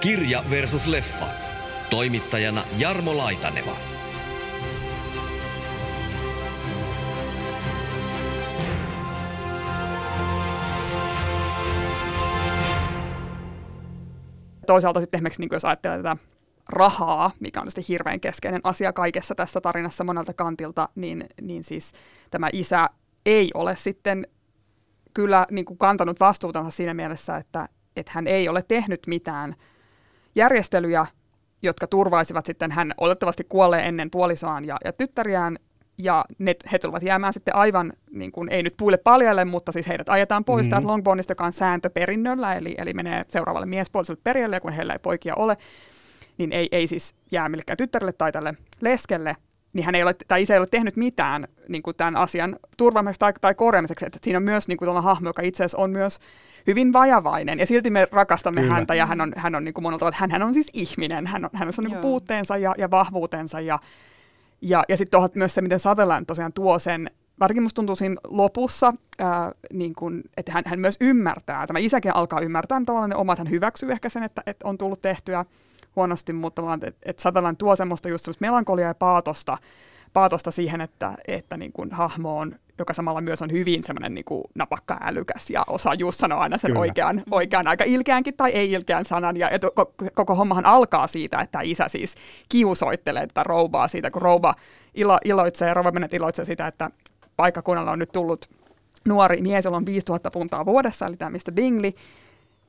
Kirja 0.00 0.44
versus 0.50 0.86
leffa. 0.86 1.26
Toimittajana 1.90 2.64
Jarmo 2.78 3.16
Laitaneva. 3.16 3.91
Toisaalta 14.66 15.00
sitten 15.00 15.18
esimerkiksi 15.18 15.40
niin 15.40 15.48
jos 15.52 15.64
ajattelee 15.64 15.96
tätä 15.96 16.16
rahaa, 16.68 17.30
mikä 17.40 17.60
on 17.60 17.64
tietysti 17.64 17.92
hirveän 17.92 18.20
keskeinen 18.20 18.60
asia 18.64 18.92
kaikessa 18.92 19.34
tässä 19.34 19.60
tarinassa 19.60 20.04
monelta 20.04 20.34
kantilta, 20.34 20.88
niin, 20.94 21.26
niin 21.40 21.64
siis 21.64 21.92
tämä 22.30 22.48
isä 22.52 22.90
ei 23.26 23.50
ole 23.54 23.76
sitten 23.76 24.26
kyllä 25.14 25.46
niin 25.50 25.64
kuin 25.64 25.78
kantanut 25.78 26.20
vastuutansa 26.20 26.70
siinä 26.70 26.94
mielessä, 26.94 27.36
että, 27.36 27.68
että 27.96 28.12
hän 28.14 28.26
ei 28.26 28.48
ole 28.48 28.62
tehnyt 28.62 29.06
mitään 29.06 29.54
järjestelyjä, 30.34 31.06
jotka 31.62 31.86
turvaisivat 31.86 32.46
sitten 32.46 32.70
hän 32.70 32.92
olettavasti 32.98 33.44
kuolleen 33.44 33.84
ennen 33.84 34.10
puolisoaan 34.10 34.64
ja, 34.64 34.76
ja 34.84 34.92
tyttäriään, 34.92 35.58
ja 36.04 36.24
ne, 36.38 36.56
he 36.72 36.78
tulevat 36.78 37.02
jäämään 37.02 37.32
sitten 37.32 37.56
aivan, 37.56 37.92
niin 38.10 38.32
kuin, 38.32 38.48
ei 38.48 38.62
nyt 38.62 38.74
puille 38.76 38.96
paljalle, 38.96 39.44
mutta 39.44 39.72
siis 39.72 39.88
heidät 39.88 40.08
ajetaan 40.08 40.44
pois 40.44 40.70
mm-hmm. 40.70 40.86
Longbournista, 40.86 41.30
joka 41.30 41.44
on 41.44 41.52
sääntöperinnöllä, 41.52 42.54
eli, 42.54 42.74
eli 42.78 42.92
menee 42.92 43.22
seuraavalle 43.28 43.66
miespuoliselle 43.66 44.20
perjelle, 44.24 44.56
ja 44.56 44.60
kun 44.60 44.72
heillä 44.72 44.92
ei 44.92 44.98
poikia 44.98 45.34
ole, 45.34 45.56
niin 46.38 46.52
ei, 46.52 46.68
ei 46.72 46.86
siis 46.86 47.14
jää 47.30 47.48
millekään 47.48 47.76
tyttärelle 47.76 48.12
tai 48.12 48.32
tälle 48.32 48.54
leskelle, 48.80 49.36
niin 49.72 49.84
hän 49.84 49.94
ei 49.94 50.02
ole, 50.02 50.14
tai 50.28 50.42
isä 50.42 50.54
ei 50.54 50.58
ole 50.58 50.66
tehnyt 50.70 50.96
mitään 50.96 51.48
niin 51.68 51.82
kuin 51.82 51.96
tämän 51.96 52.16
asian 52.16 52.56
turvaamiseksi 52.76 53.18
tai, 53.18 53.32
tai 53.40 53.54
korjaamiseksi. 53.54 54.06
Että 54.06 54.18
siinä 54.22 54.36
on 54.36 54.42
myös 54.42 54.68
niin 54.68 54.78
kuin 54.78 55.02
hahmo, 55.02 55.28
joka 55.28 55.42
itse 55.42 55.64
asiassa 55.64 55.78
on 55.78 55.90
myös 55.90 56.18
hyvin 56.66 56.92
vajavainen, 56.92 57.58
ja 57.58 57.66
silti 57.66 57.90
me 57.90 58.08
rakastamme 58.12 58.60
Kyllä. 58.60 58.74
häntä, 58.74 58.94
ja 58.94 59.06
hän 59.06 59.20
on, 59.20 59.32
hän 59.36 59.54
on 59.54 59.64
niin 59.64 59.74
kuin 59.74 59.82
monelta, 59.82 60.08
että 60.08 60.20
hän, 60.20 60.30
hän 60.30 60.42
on 60.42 60.54
siis 60.54 60.70
ihminen, 60.72 61.26
hän 61.26 61.44
on, 61.44 61.50
hän 61.54 61.68
on 61.68 61.74
niin 61.78 61.90
kuin 61.90 62.02
puutteensa 62.02 62.56
ja, 62.56 62.74
ja 62.78 62.90
vahvuutensa, 62.90 63.60
ja, 63.60 63.78
ja, 64.62 64.84
ja 64.88 64.96
sitten 64.96 65.20
myös 65.34 65.54
se, 65.54 65.60
miten 65.60 65.80
Sutherland 65.80 66.26
tosiaan 66.26 66.52
tuo 66.52 66.78
sen, 66.78 67.10
varsinkin 67.40 67.62
musta 67.62 67.76
tuntuu 67.76 67.96
siinä 67.96 68.16
lopussa, 68.24 68.94
ää, 69.18 69.52
niin 69.72 69.94
kun, 69.94 70.22
että 70.36 70.52
hän, 70.52 70.64
hän 70.66 70.80
myös 70.80 70.96
ymmärtää, 71.00 71.66
tämä 71.66 71.78
isäkin 71.78 72.16
alkaa 72.16 72.40
ymmärtää 72.40 72.82
tavallaan 72.86 73.10
ne 73.10 73.16
omat, 73.16 73.38
hän 73.38 73.50
hyväksyy 73.50 73.92
ehkä 73.92 74.08
sen, 74.08 74.22
että, 74.22 74.42
että 74.46 74.68
on 74.68 74.78
tullut 74.78 75.02
tehtyä, 75.02 75.44
huonosti, 75.96 76.32
mutta 76.32 76.62
että, 76.74 76.98
että 77.02 77.22
Sutherland 77.22 77.56
tuo 77.58 77.76
semmoista 77.76 78.08
just 78.08 78.24
semmoista 78.24 78.44
melankoliaa 78.44 78.88
ja 78.88 78.94
paatosta, 78.94 79.58
paatosta 80.12 80.50
siihen, 80.50 80.80
että, 80.80 81.14
että 81.28 81.56
niin 81.56 81.72
kuin 81.72 81.90
hahmo 81.90 82.38
on, 82.38 82.54
joka 82.78 82.94
samalla 82.94 83.20
myös 83.20 83.42
on 83.42 83.52
hyvin 83.52 83.82
semmoinen 83.82 84.14
niin 84.14 84.24
kuin 84.24 84.44
napakka 84.54 84.98
älykäs 85.00 85.50
ja 85.50 85.64
osaa 85.66 85.94
just 85.94 86.20
sanoa 86.20 86.40
aina 86.40 86.58
sen 86.58 86.76
oikean, 86.76 87.22
oikean, 87.30 87.66
aika 87.66 87.84
ilkeänkin 87.84 88.36
tai 88.36 88.50
ei 88.50 88.72
ilkeän 88.72 89.04
sanan. 89.04 89.36
Ja, 89.36 89.48
ja 89.52 89.58
koko, 90.14 90.34
hommahan 90.34 90.66
alkaa 90.66 91.06
siitä, 91.06 91.40
että 91.40 91.60
isä 91.62 91.88
siis 91.88 92.14
kiusoittelee 92.48 93.26
tätä 93.26 93.42
rouvaa 93.42 93.88
siitä, 93.88 94.10
kun 94.10 94.22
rouva 94.22 94.54
ilo, 94.94 95.18
iloitsee 95.24 95.68
ja 95.68 95.74
rouva 95.74 95.90
menet 95.90 96.14
iloitsee 96.14 96.44
sitä, 96.44 96.66
että 96.66 96.90
paikkakunnalla 97.36 97.90
on 97.90 97.98
nyt 97.98 98.12
tullut 98.12 98.48
nuori 99.08 99.42
mies, 99.42 99.64
jolla 99.64 99.76
on 99.76 99.86
5000 99.86 100.30
puntaa 100.30 100.66
vuodessa, 100.66 101.06
eli 101.06 101.16
tämä 101.16 101.30
Mr. 101.30 101.52
Bingley. 101.54 101.92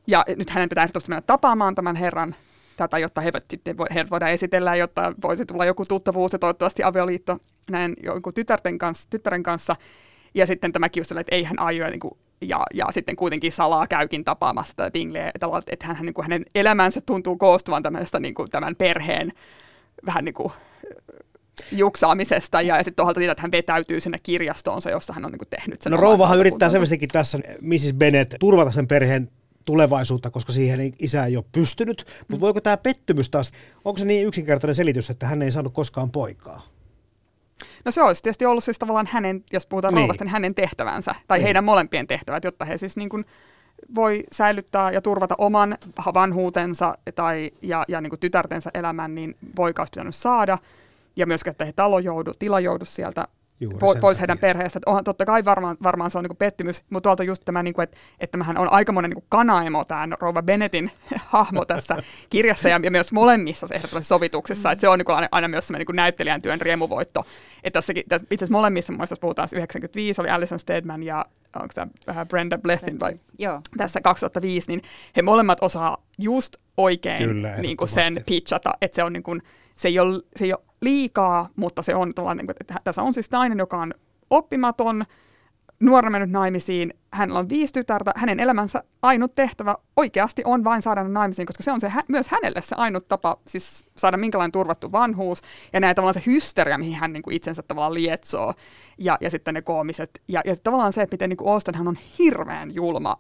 Ja 0.07 0.25
nyt 0.37 0.49
hänen 0.49 0.69
pitää 0.69 0.83
ehdottomasti 0.83 1.09
mennä 1.09 1.21
tapaamaan 1.21 1.75
tämän 1.75 1.95
herran 1.95 2.35
tätä, 2.77 2.97
jotta 2.97 3.21
he, 3.21 3.31
sitten, 3.49 3.75
he 3.93 4.05
voidaan 4.09 4.31
esitellä, 4.31 4.75
jotta 4.75 5.13
voisi 5.23 5.45
tulla 5.45 5.65
joku 5.65 5.85
tuttavuus 5.85 6.33
ja 6.33 6.39
toivottavasti 6.39 6.83
avioliitto 6.83 7.37
näin 7.71 7.93
jonkun 8.03 8.33
tytärten 8.33 8.77
kanssa, 8.77 9.09
tyttären 9.09 9.43
kanssa. 9.43 9.75
Ja 10.33 10.47
sitten 10.47 10.71
tämä 10.71 10.89
kiusalle, 10.89 11.21
että 11.21 11.35
ei 11.35 11.43
hän 11.43 11.59
aio, 11.59 11.89
niin 11.89 11.99
kuin, 11.99 12.13
ja, 12.41 12.63
ja 12.73 12.85
sitten 12.91 13.15
kuitenkin 13.15 13.51
salaa 13.51 13.87
käykin 13.87 14.23
tapaamassa 14.23 14.73
tätä 14.75 14.91
Bingleä, 14.91 15.31
että, 15.35 15.47
että 15.67 15.87
hän, 15.87 15.97
niin 16.01 16.13
kuin, 16.13 16.23
hänen 16.25 16.45
elämänsä 16.55 17.01
tuntuu 17.01 17.37
koostuvan 17.37 17.83
tämmöistä 17.83 18.19
niin 18.19 18.33
kuin, 18.33 18.51
tämän 18.51 18.75
perheen 18.75 19.31
vähän 20.05 20.25
niin 20.25 20.33
kuin, 20.33 20.53
juksaamisesta 21.71 22.61
ja, 22.61 22.77
ja 22.77 22.83
sitten 22.83 22.95
toisaalta 22.95 23.19
siitä, 23.19 23.31
että 23.31 23.41
hän 23.41 23.51
vetäytyy 23.51 23.99
sinne 23.99 24.17
kirjastoonsa, 24.23 24.89
jossa 24.89 25.13
hän 25.13 25.25
on 25.25 25.31
niin 25.31 25.39
kuin, 25.39 25.49
tehnyt 25.49 25.81
sen. 25.81 25.91
No 25.91 25.97
rouvahan 25.97 26.39
yrittää 26.39 26.69
selvästikin 26.69 27.09
tässä 27.09 27.39
Mrs. 27.61 27.93
Bennet 27.93 28.35
turvata 28.39 28.71
sen 28.71 28.87
perheen 28.87 29.29
tulevaisuutta, 29.65 30.29
koska 30.29 30.51
siihen 30.51 30.93
isä 30.99 31.25
ei 31.25 31.37
ole 31.37 31.45
pystynyt. 31.51 32.05
Mutta 32.19 32.35
mm. 32.35 32.39
voiko 32.39 32.61
tämä 32.61 32.77
pettymys 32.77 33.29
taas, 33.29 33.51
onko 33.85 33.97
se 33.97 34.05
niin 34.05 34.27
yksinkertainen 34.27 34.75
selitys, 34.75 35.09
että 35.09 35.27
hän 35.27 35.41
ei 35.41 35.51
saanut 35.51 35.73
koskaan 35.73 36.11
poikaa? 36.11 36.61
No 37.85 37.91
se 37.91 38.01
olisi 38.01 38.23
tietysti 38.23 38.45
ollut 38.45 38.63
siis 38.63 38.79
tavallaan 38.79 39.09
hänen, 39.11 39.43
jos 39.53 39.65
puhutaan 39.65 39.93
niin. 39.93 40.01
rouvasta, 40.01 40.23
niin 40.23 40.31
hänen 40.31 40.55
tehtävänsä, 40.55 41.15
tai 41.27 41.37
niin. 41.37 41.43
heidän 41.43 41.63
molempien 41.63 42.07
tehtävät, 42.07 42.43
jotta 42.43 42.65
he 42.65 42.77
siis 42.77 42.97
niin 42.97 43.09
kuin 43.09 43.25
voi 43.95 44.23
säilyttää 44.31 44.91
ja 44.91 45.01
turvata 45.01 45.35
oman 45.37 45.77
vanhuutensa 46.13 46.97
tai, 47.15 47.51
ja, 47.61 47.85
ja 47.87 48.01
niin 48.01 48.09
kuin 48.09 48.19
tytärtensä 48.19 48.69
elämän, 48.73 49.15
niin 49.15 49.35
poika 49.55 49.81
olisi 49.81 49.91
pitänyt 49.91 50.15
saada. 50.15 50.57
Ja 51.15 51.25
myös, 51.25 51.41
että 51.47 51.65
he 51.65 51.73
talojoudu, 51.73 52.33
tilajoudu 52.39 52.85
sieltä 52.85 53.27
Juuri 53.59 53.77
po- 53.77 53.99
pois 53.99 54.19
heidän 54.19 54.37
perheestä. 54.37 54.77
Että 54.77 54.89
onhan, 54.89 55.03
totta 55.03 55.25
kai 55.25 55.45
varmaan, 55.45 55.77
varmaan 55.83 56.11
se 56.11 56.17
on 56.17 56.23
niin 56.23 56.37
pettymys, 56.37 56.83
mutta 56.89 57.07
tuolta 57.07 57.23
just 57.23 57.45
tämä, 57.45 57.63
niin 57.63 57.73
kuin, 57.73 57.83
että, 57.83 57.97
että 58.19 58.31
tämähän 58.31 58.57
on 58.57 58.71
aikamoinen 58.71 59.11
niin 59.11 59.25
kanaemo, 59.29 59.85
tämä 59.85 60.07
Rova 60.19 60.41
Bennettin 60.41 60.91
hahmo 61.25 61.65
tässä 61.65 61.97
kirjassa 62.29 62.69
ja, 62.69 62.79
ja 62.83 62.91
myös 62.91 63.11
molemmissa 63.11 63.67
ehdottomasti 63.71 64.07
sovituksissa. 64.07 64.71
Että 64.71 64.81
se 64.81 64.89
on 64.89 64.99
niin 64.99 65.05
kuin, 65.05 65.15
aina, 65.15 65.27
aina 65.31 65.47
myös 65.47 65.67
semmoinen 65.67 65.85
niin 65.87 65.95
näyttelijän 65.95 66.41
työn 66.41 66.61
riemuvoitto. 66.61 67.25
Että 67.63 67.77
tässäkin, 67.77 68.03
itse 68.03 68.15
asiassa 68.15 68.51
molemmissa, 68.51 68.93
jos 69.09 69.19
puhutaan 69.19 69.49
95, 69.53 70.21
oli 70.21 70.29
Alison 70.29 70.59
Steadman 70.59 71.03
ja 71.03 71.25
onko 71.55 71.73
tämä 71.75 71.87
vähän 72.07 72.27
Brenda 72.27 72.57
Blethyn 72.57 72.99
vai 72.99 73.13
Joo. 73.39 73.61
tässä 73.77 74.01
2005, 74.01 74.71
niin 74.71 74.81
he 75.15 75.21
molemmat 75.21 75.57
osaa 75.61 75.97
just 76.19 76.55
oikein 76.77 77.29
Kyllä, 77.29 77.57
niin 77.57 77.77
kuin 77.77 77.89
sen 77.89 78.23
pitchata, 78.25 78.73
että 78.81 78.95
se 78.95 79.03
on 79.03 79.13
niin 79.13 79.23
kuin, 79.23 79.41
se 79.75 79.87
ei 79.87 79.99
ole, 79.99 80.19
se 80.35 80.45
ei 80.45 80.53
ole 80.53 80.61
liikaa, 80.83 81.49
mutta 81.55 81.81
se 81.81 81.95
on 81.95 82.13
tällainen, 82.15 82.45
että 82.59 82.75
tässä 82.83 83.01
on 83.01 83.13
siis 83.13 83.31
nainen, 83.31 83.59
joka 83.59 83.77
on 83.77 83.93
oppimaton, 84.29 85.05
nuorena 85.79 86.11
mennyt 86.11 86.31
naimisiin, 86.31 86.93
hänellä 87.11 87.39
on 87.39 87.49
viisi 87.49 87.73
tytärtä, 87.73 88.11
hänen 88.15 88.39
elämänsä 88.39 88.83
ainut 89.01 89.33
tehtävä 89.33 89.75
oikeasti 89.97 90.41
on 90.45 90.63
vain 90.63 90.81
saada 90.81 91.03
naimisiin, 91.03 91.45
koska 91.45 91.63
se 91.63 91.71
on 91.71 91.81
se, 91.81 91.91
myös 92.07 92.27
hänelle 92.27 92.61
se 92.61 92.75
ainut 92.77 93.07
tapa 93.07 93.37
siis 93.47 93.85
saada 93.97 94.17
minkälainen 94.17 94.51
turvattu 94.51 94.91
vanhuus, 94.91 95.41
ja 95.73 95.79
näin 95.79 95.95
tavallaan 95.95 96.13
se 96.13 96.23
hysteria, 96.25 96.77
mihin 96.77 96.95
hän 96.95 97.13
niin 97.13 97.23
kuin 97.23 97.35
itsensä 97.35 97.63
tavallaan 97.63 97.93
lietsoo, 97.93 98.53
ja, 98.97 99.17
ja 99.21 99.29
sitten 99.29 99.53
ne 99.53 99.61
koomiset, 99.61 100.21
ja, 100.27 100.41
ja 100.45 100.55
tavallaan 100.63 100.93
se, 100.93 101.01
että 101.01 101.13
miten 101.13 101.29
niin 101.29 101.37
kuin 101.37 101.53
Austen, 101.53 101.75
hän 101.75 101.87
on 101.87 101.97
hirveän 102.19 102.75
julma 102.75 103.17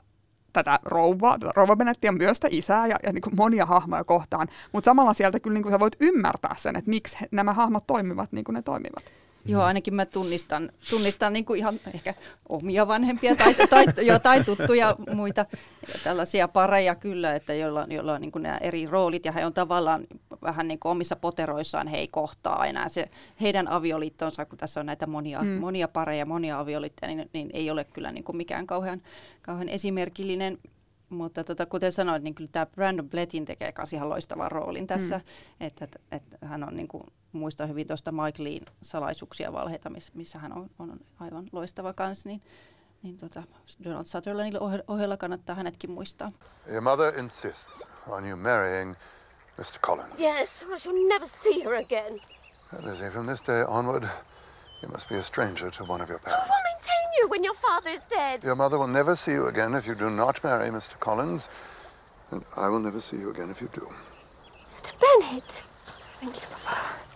tätä 0.53 0.79
rouvaa, 0.85 1.39
tätä 1.39 1.51
rouva 1.55 1.75
Benettiä, 1.75 2.11
myös 2.11 2.37
sitä 2.37 2.47
isää 2.51 2.87
ja, 2.87 2.95
ja 3.03 3.13
niin 3.13 3.21
kuin 3.21 3.35
monia 3.35 3.65
hahmoja 3.65 4.03
kohtaan. 4.03 4.47
Mutta 4.71 4.85
samalla 4.85 5.13
sieltä 5.13 5.39
kyllä 5.39 5.53
niin 5.53 5.63
kuin 5.63 5.73
sä 5.73 5.79
voit 5.79 5.95
ymmärtää 5.99 6.55
sen, 6.57 6.75
että 6.75 6.89
miksi 6.89 7.17
nämä 7.31 7.53
hahmot 7.53 7.87
toimivat 7.87 8.31
niin 8.31 8.43
kuin 8.43 8.53
ne 8.53 8.61
toimivat. 8.61 9.03
Joo, 9.45 9.63
ainakin 9.63 9.95
mä 9.95 10.05
tunnistan, 10.05 10.71
tunnistan 10.89 11.33
niin 11.33 11.45
kuin 11.45 11.59
ihan 11.59 11.79
ehkä 11.93 12.13
omia 12.49 12.87
vanhempia 12.87 13.35
tai, 13.35 13.53
tai 13.53 13.85
jotain 14.05 14.45
tuttuja 14.45 14.95
muita 15.13 15.45
tällaisia 16.03 16.47
pareja 16.47 16.95
kyllä, 16.95 17.35
että 17.35 17.53
joilla, 17.53 17.87
joilla 17.89 18.13
on 18.13 18.21
niin 18.21 18.31
kuin 18.31 18.43
nämä 18.43 18.57
eri 18.57 18.85
roolit 18.85 19.25
ja 19.25 19.31
he 19.31 19.45
on 19.45 19.53
tavallaan 19.53 20.07
vähän 20.41 20.67
niin 20.67 20.79
kuin 20.79 20.91
omissa 20.91 21.15
poteroissaan 21.15 21.87
he 21.87 21.97
ei 21.97 22.07
kohtaa 22.07 22.65
enää 22.65 22.89
se 22.89 23.09
heidän 23.41 23.67
avioliittonsa, 23.67 24.45
kun 24.45 24.57
tässä 24.57 24.79
on 24.79 24.85
näitä 24.85 25.07
monia, 25.07 25.41
mm. 25.41 25.49
monia 25.49 25.87
pareja, 25.87 26.25
monia 26.25 26.59
avioliittoja, 26.59 27.15
niin, 27.15 27.29
niin 27.33 27.49
ei 27.53 27.71
ole 27.71 27.83
kyllä 27.83 28.11
niin 28.11 28.23
kuin 28.23 28.37
mikään 28.37 28.67
kauhean, 28.67 29.01
kauhean 29.41 29.69
esimerkillinen 29.69 30.57
mutta 31.09 31.43
tota, 31.43 31.65
kuten 31.65 31.91
sanoit, 31.91 32.23
niin 32.23 32.35
kyllä 32.35 32.49
tämä 32.51 32.65
Brandon 32.65 33.09
Blettin 33.09 33.45
tekee 33.45 33.73
myös 33.77 33.93
ihan 33.93 34.09
loistavan 34.09 34.51
roolin 34.51 34.87
tässä. 34.87 35.17
Mm. 35.17 35.67
Että, 35.67 35.85
että, 35.85 35.99
että 36.11 36.37
hän 36.41 36.63
on, 36.67 36.77
niin 36.77 36.87
kuin, 36.87 37.03
muistan 37.33 37.69
hyvin 37.69 37.87
tuosta 37.87 38.11
Mike 38.11 38.43
Leen 38.43 38.65
salaisuuksia 38.81 39.53
valheita, 39.53 39.89
missä 40.13 40.39
hän 40.39 40.53
on, 40.53 40.69
on 40.79 40.99
aivan 41.19 41.45
loistava 41.51 41.93
kanssa. 41.93 42.29
Niin, 42.29 42.41
niin 43.03 43.17
tota, 43.17 43.43
Donald 43.83 44.05
Sutherlandin 44.05 44.59
ohella 44.87 45.17
kannattaa 45.17 45.55
hänetkin 45.55 45.91
muistaa. 45.91 46.29
Your 46.67 46.81
mother 46.81 47.19
insists 47.19 47.87
on 48.07 48.25
you 48.25 48.37
marrying 48.37 48.95
Mr. 49.57 49.79
Collins. 49.81 50.19
Yes, 50.19 50.65
I 50.75 50.79
shall 50.79 51.07
never 51.07 51.27
see 51.27 51.63
her 51.63 51.73
again. 51.73 52.21
Lizzie, 52.83 53.09
from 53.09 53.27
this 53.27 53.47
day 53.47 53.63
onward, 53.67 54.03
you 54.81 54.89
must 54.91 55.09
be 55.09 55.15
a 55.19 55.23
stranger 55.23 55.71
to 55.71 55.83
one 55.83 56.03
of 56.03 56.09
your 56.09 56.19
parents. 56.19 56.47
Who 56.47 56.53
will 56.53 56.63
maintain 56.73 57.07
you 57.19 57.29
when 57.29 57.43
your 57.43 57.55
father 57.55 57.91
is 57.93 58.07
dead? 58.09 58.43
Your 58.43 58.55
mother 58.55 58.77
will 58.79 58.93
never 58.93 59.15
see 59.15 59.31
you 59.33 59.47
again 59.47 59.73
if 59.77 59.87
you 59.87 59.95
do 59.95 60.09
not 60.09 60.43
marry 60.43 60.69
Mr. 60.69 60.99
Collins, 60.99 61.49
and 62.31 62.43
I 62.57 62.69
will 62.69 62.79
never 62.79 63.01
see 63.01 63.17
you 63.17 63.29
again 63.29 63.49
if 63.51 63.61
you 63.61 63.69
do. 63.73 63.87
Mr. 64.71 64.91
Bennett. 64.99 65.63
Thank 66.19 66.35
you, 66.35 66.47
Papa. 66.65 67.12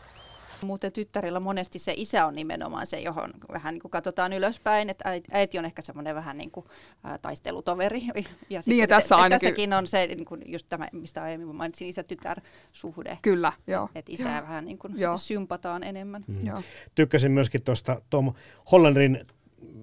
Muuten 0.66 0.92
tyttärillä 0.92 1.40
monesti 1.40 1.80
se 1.80 1.94
isä 1.98 2.26
on 2.26 2.36
nimenomaan 2.36 2.86
se, 2.86 3.00
johon 3.00 3.34
vähän 3.54 3.74
niin 3.74 3.82
kuin 3.82 3.92
katsotaan 3.92 4.34
ylöspäin, 4.34 4.90
että 4.90 5.14
äiti 5.32 5.60
on 5.60 5.66
ehkä 5.66 5.82
semmoinen 5.82 6.16
vähän 6.16 6.38
niin 6.38 6.52
kuin, 6.52 6.66
ä, 7.06 7.18
taistelutoveri. 7.18 8.02
Ja, 8.50 8.62
niin, 8.66 8.80
ja 8.80 8.88
tässä 8.88 9.16
ainakin... 9.16 9.40
tässäkin 9.40 9.74
on 9.74 9.88
se, 9.88 10.08
niin 10.08 10.26
kuin 10.26 10.42
just 10.46 10.68
tämä, 10.70 10.88
mistä 10.92 11.24
aiemmin 11.24 11.56
mainitsin, 11.56 11.88
isä-tytär-suhde. 11.88 13.18
Kyllä, 13.22 13.54
joo. 13.68 13.90
Että 13.96 14.12
isää 14.12 14.38
joo. 14.38 14.48
vähän 14.48 14.66
niin 14.66 14.78
kuin 14.78 14.94
joo. 14.98 15.18
sympataan 15.18 15.84
enemmän. 15.84 16.26
Mm. 16.28 16.48
Joo. 16.48 16.62
Tykkäsin 16.96 17.32
myöskin 17.32 17.62
tuosta 17.62 18.02
Tom 18.10 18.34
Hollandin 18.72 19.24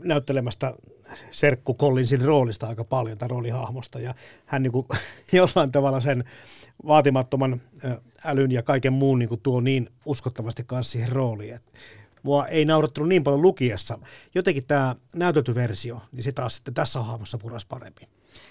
näyttelemästä 0.05 0.75
serkku 1.31 1.75
Collinsin 1.75 2.21
roolista 2.21 2.67
aika 2.67 2.85
paljon, 2.85 3.19
tai 3.19 3.29
roolihahmosta, 3.29 4.01
ja 4.01 4.15
hän 4.47 4.63
niin 4.63 4.73
kuin, 4.73 4.87
jollain 5.33 5.73
tavalla 5.73 6.01
sen 6.01 6.25
vaatimattoman 6.87 7.61
älyn 8.25 8.53
ja 8.53 8.63
kaiken 8.63 8.93
muun 8.93 9.19
niin 9.19 9.29
kuin 9.29 9.41
tuo 9.41 9.61
niin 9.61 9.91
uskottavasti 10.05 10.65
kanssa 10.67 10.93
siihen 10.93 11.13
rooliin, 11.13 11.55
että 11.55 11.73
mua 12.23 12.47
ei 12.47 12.65
naurattanut 12.65 13.09
niin 13.09 13.25
paljon 13.25 13.43
lukiessa. 13.43 13.99
Jotenkin 14.35 14.67
tämä 14.67 14.97
näytelty 15.17 15.55
versio, 15.55 16.03
niin 16.13 16.23
se 16.23 16.33
taas 16.33 16.55
sitten 16.55 16.75
tässä 16.75 17.03
hahmossa 17.03 17.39
puras 17.39 17.65
paremmin. 17.65 18.09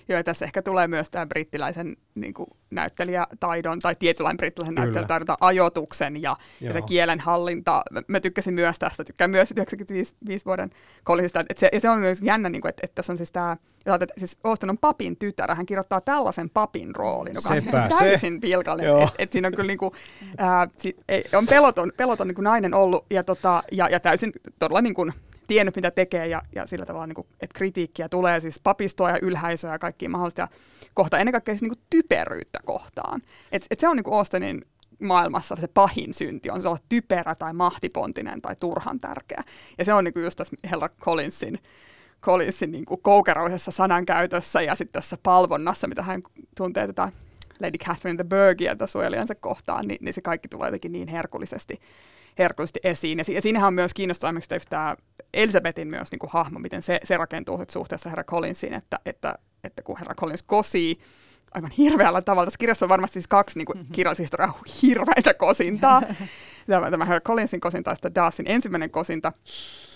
Joo, 0.10 0.18
ja 0.18 0.24
tässä 0.24 0.46
ehkä 0.46 0.62
tulee 0.62 0.88
myös 0.88 1.10
tämä 1.10 1.26
brittiläisen 1.26 1.96
niin 2.16 2.34
kuin, 2.34 2.48
näyttelijätaidon 2.72 3.80
tai 3.80 3.96
tietynlainen 3.96 4.38
brittiläisen 4.38 4.76
Kyllä. 4.76 4.86
näyttelijätaidon 4.86 5.38
ajoituksen 5.40 6.22
ja, 6.22 6.36
ja 6.62 6.74
se 6.74 6.82
kielen 6.82 7.20
hallinta. 7.20 7.84
Mä 8.08 8.20
tykkäsin 8.20 8.54
myös 8.54 8.80
tästä, 8.80 9.04
tykkään 9.04 9.32
myös 9.32 9.52
95 9.52 10.46
vuoden 10.46 10.70
kollisista. 11.04 11.46
Et 11.50 11.58
se, 11.58 11.70
ja 11.74 11.80
se 11.80 11.90
on 11.90 12.00
myös 12.00 12.22
jännä, 12.22 12.50
niin 12.50 12.62
kuin, 12.62 12.70
että, 12.70 12.82
että 12.84 12.96
tässä 12.96 13.14
on 13.14 13.18
siis 13.18 13.32
tämä, 13.32 13.58
että 13.86 14.14
siis 14.18 14.38
Austin 14.44 14.70
on 14.70 14.78
papin 14.78 15.18
tytär, 15.18 15.56
hän 15.56 15.66
kirjoittaa 15.66 16.02
tällaisen 16.02 16.50
papin 16.50 16.96
roolin, 16.96 17.34
joka 17.36 17.50
Sepä 17.50 17.84
on 17.84 17.90
siis 17.90 18.00
täysin 18.00 18.42
pilkallinen. 18.42 19.02
Että 19.02 19.16
et 19.20 19.32
siinä 19.32 19.48
on 19.48 19.54
kyllä 19.54 19.68
niin 19.68 19.78
kuin, 19.78 19.94
ää, 20.38 20.68
on 21.38 21.46
peloton, 21.46 21.92
peloton 21.98 22.28
niin 22.28 22.36
kuin 22.36 22.44
nainen 22.44 22.74
ollut 22.74 23.06
ja, 23.10 23.24
tota, 23.24 23.64
ja, 23.72 23.90
ja 23.90 24.00
täysin 24.00 24.32
todella 24.60 24.82
niin 24.82 24.94
kuin, 24.94 25.14
tiennyt, 25.48 25.76
mitä 25.76 25.92
tekee 25.92 26.28
ja, 26.28 26.42
ja 26.56 26.66
sillä 26.66 26.86
tavalla, 26.86 27.08
niin 27.08 27.16
kuin, 27.16 27.28
että 27.42 27.58
kritiikkiä 27.58 28.10
tulee 28.10 28.40
siis 28.40 28.60
papistoa 28.60 29.10
ja 29.10 29.20
ylhäisöä 29.22 29.72
ja 29.72 29.80
kaikkia 29.80 30.10
mahdollista 30.10 30.48
kohta 30.94 31.18
ennen 31.18 31.32
kaikkea 31.32 31.54
siis, 31.54 31.62
niin 31.62 31.76
kuin 31.76 31.86
typeryyttä 31.90 32.60
kohtaan. 32.66 33.22
Et, 33.52 33.66
et 33.72 33.80
se 33.80 33.88
on 33.88 33.96
niin 33.96 34.04
kuin 34.04 34.64
maailmassa 35.00 35.56
se 35.56 35.68
pahin 35.68 36.14
synti 36.14 36.50
on 36.50 36.62
se 36.62 36.68
olla 36.68 36.78
typerä 36.90 37.36
tai 37.36 37.54
mahtipontinen 37.54 38.42
tai 38.42 38.56
turhan 38.56 39.00
tärkeä. 39.00 39.44
Ja 39.78 39.86
se 39.86 39.94
on 39.94 40.04
niin 40.04 40.14
kuin 40.14 40.24
just 40.24 40.38
tässä 40.38 40.56
Hella 40.72 40.90
Collinsin, 40.90 41.60
Collinsin 42.22 42.72
niin 42.72 42.86
kuin 42.86 43.02
koukeroisessa 43.02 43.72
sanankäytössä 43.72 44.62
ja 44.62 44.76
sitten 44.76 45.02
tässä 45.02 45.18
palvonnassa, 45.24 45.88
mitä 45.88 46.04
hän 46.04 46.22
tuntee 46.58 46.88
tätä 46.88 47.12
Lady 47.60 47.78
Catherine 47.78 48.16
the 48.16 48.24
Bergia 48.24 48.76
suojelijansa 48.86 49.36
kohtaan, 49.36 49.88
niin, 49.88 49.98
niin 50.02 50.14
se 50.14 50.22
kaikki 50.22 50.48
tulee 50.48 50.68
jotenkin 50.68 50.92
niin 50.92 51.08
herkullisesti 51.08 51.80
herkullisesti 52.40 52.80
esiin. 52.84 53.18
Ja, 53.18 53.24
si- 53.24 53.34
ja 53.34 53.42
siinähän 53.42 53.68
on 53.68 53.74
myös 53.74 53.94
kiinnostavaa 53.94 54.40
esimerkiksi 54.40 54.70
tämä 54.70 54.96
Elisabetin 55.34 55.88
myös 55.88 56.12
niin 56.12 56.20
kuin 56.20 56.30
hahmo, 56.34 56.60
miten 56.60 56.82
se, 56.82 57.00
se 57.04 57.18
rakentuu 57.18 57.66
suhteessa 57.68 58.10
herra 58.10 58.24
Collinsiin, 58.24 58.74
että, 58.74 59.00
että, 59.06 59.36
että 59.64 59.84
kun 59.84 59.98
herra 59.98 60.16
Collins 60.16 60.44
kosii 60.44 61.00
aivan 61.54 61.72
hirveällä 61.78 62.22
tavalla. 62.22 62.46
Tässä 62.46 62.58
kirjassa 62.58 62.86
on 62.86 62.90
varmasti 62.90 63.14
siis 63.14 63.28
kaksi 63.28 63.60
niin 63.60 63.68
mm-hmm. 63.76 63.92
kirjallishistoriaa 63.92 64.60
hirveitä 64.82 65.34
kosintaa. 65.34 66.02
tämä, 66.68 66.92
tämä 66.92 67.06
herra 67.06 67.22
Collinsin 67.22 67.60
kosinta 67.60 67.92
ja 67.92 67.96
sitten 67.96 68.16
Darcyn 68.16 68.46
ensimmäinen 68.48 68.90
kosinta. 68.90 69.32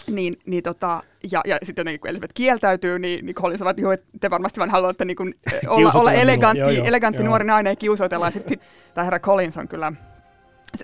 Niin, 0.08 0.40
niin 0.46 0.64
tota, 0.64 1.04
ja, 1.32 1.42
ja 1.46 1.58
sitten 1.64 1.82
jotenkin 1.82 2.00
kun 2.00 2.10
Elisabeth 2.10 2.34
kieltäytyy, 2.34 3.00
niin, 3.00 3.26
niin 3.26 3.36
Collins 3.36 3.60
sanoo, 3.60 3.92
että, 3.92 4.08
te 4.20 4.30
varmasti 4.30 4.60
vain 4.60 4.70
haluatte 4.70 5.06
niin 5.06 5.18
kuin, 5.18 5.36
olla, 5.68 5.92
olla 5.92 6.14
elegantti, 6.14 6.60
joo, 6.60 6.70
joo, 6.70 6.86
elegantti 6.86 7.22
joo. 7.22 7.28
nuori 7.28 7.46
nainen 7.46 7.72
ja 7.72 7.76
kiusoitellaan. 7.76 8.32
Sitten 8.32 8.50
sit, 8.50 8.70
tämä 8.94 9.06
herra 9.06 9.20
Collins 9.20 9.58
on 9.58 9.68
kyllä 9.68 9.94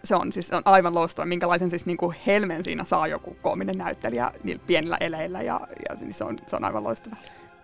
se 0.04 0.16
on, 0.16 0.32
siis 0.32 0.54
on 0.54 0.62
aivan 0.66 0.96
loistava, 0.96 1.26
minkälaisen 1.26 1.70
siis 1.70 1.86
niin 1.86 1.98
helmen 2.28 2.64
siinä 2.64 2.84
saa 2.84 3.08
joku 3.08 3.38
koominen 3.42 3.78
näyttelijä 3.78 4.32
niillä 4.44 4.64
pienillä 4.68 4.98
eleillä 5.00 5.42
ja, 5.42 5.68
ja 5.90 5.98
siis 5.98 6.18
se, 6.18 6.24
on, 6.24 6.36
se 6.48 6.56
on 6.56 6.66
aivan 6.66 6.84
loistava. 6.84 7.16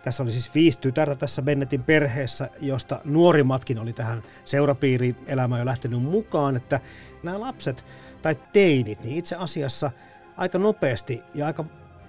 Tässä 0.02 0.22
oli 0.22 0.30
siis 0.30 0.54
viisi 0.54 0.80
tytärtä 0.80 1.14
tässä 1.14 1.42
Bennettin 1.42 1.82
perheessä, 1.82 2.50
josta 2.60 3.00
nuorimmatkin 3.04 3.78
oli 3.78 3.92
tähän 3.92 4.22
seurapiiriin 4.44 5.16
elämään 5.26 5.58
jo 5.58 5.66
lähtenyt 5.66 6.02
mukaan, 6.02 6.56
että 6.56 6.80
nämä 7.22 7.40
lapset 7.40 7.84
tai 8.22 8.36
teinit, 8.52 9.04
niin 9.04 9.16
itse 9.16 9.36
asiassa 9.36 9.90
aika 10.36 10.58
nopeasti 10.58 11.22
ja 11.34 11.46
aika 11.46 11.64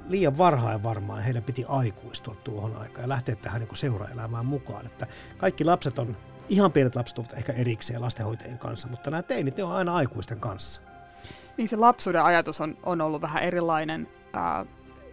liian 0.09 0.37
varhain 0.37 0.83
varmaan 0.83 1.23
heidän 1.23 1.43
piti 1.43 1.65
aikuistua 1.67 2.35
tuohon 2.35 2.75
aikaan 2.75 3.03
ja 3.03 3.09
lähteä 3.09 3.35
tähän 3.35 3.61
niin 3.61 3.75
seuraelämään 3.75 4.45
mukaan. 4.45 4.85
Että 4.85 5.07
kaikki 5.37 5.63
lapset 5.63 5.99
on 5.99 6.17
ihan 6.51 6.71
pienet 6.71 6.95
lapset 6.95 7.19
ovat 7.19 7.33
ehkä 7.33 7.53
erikseen 7.53 8.01
lastenhoitajien 8.01 8.57
kanssa, 8.57 8.87
mutta 8.87 9.11
nämä 9.11 9.23
teinit 9.23 9.57
ne 9.57 9.63
on 9.63 9.71
aina 9.71 9.95
aikuisten 9.95 10.39
kanssa. 10.39 10.81
Niin 11.57 11.67
se 11.67 11.75
lapsuuden 11.75 12.23
ajatus 12.23 12.61
on, 12.61 12.77
on 12.83 13.01
ollut 13.01 13.21
vähän 13.21 13.43
erilainen. 13.43 14.07
Ää, 14.33 14.65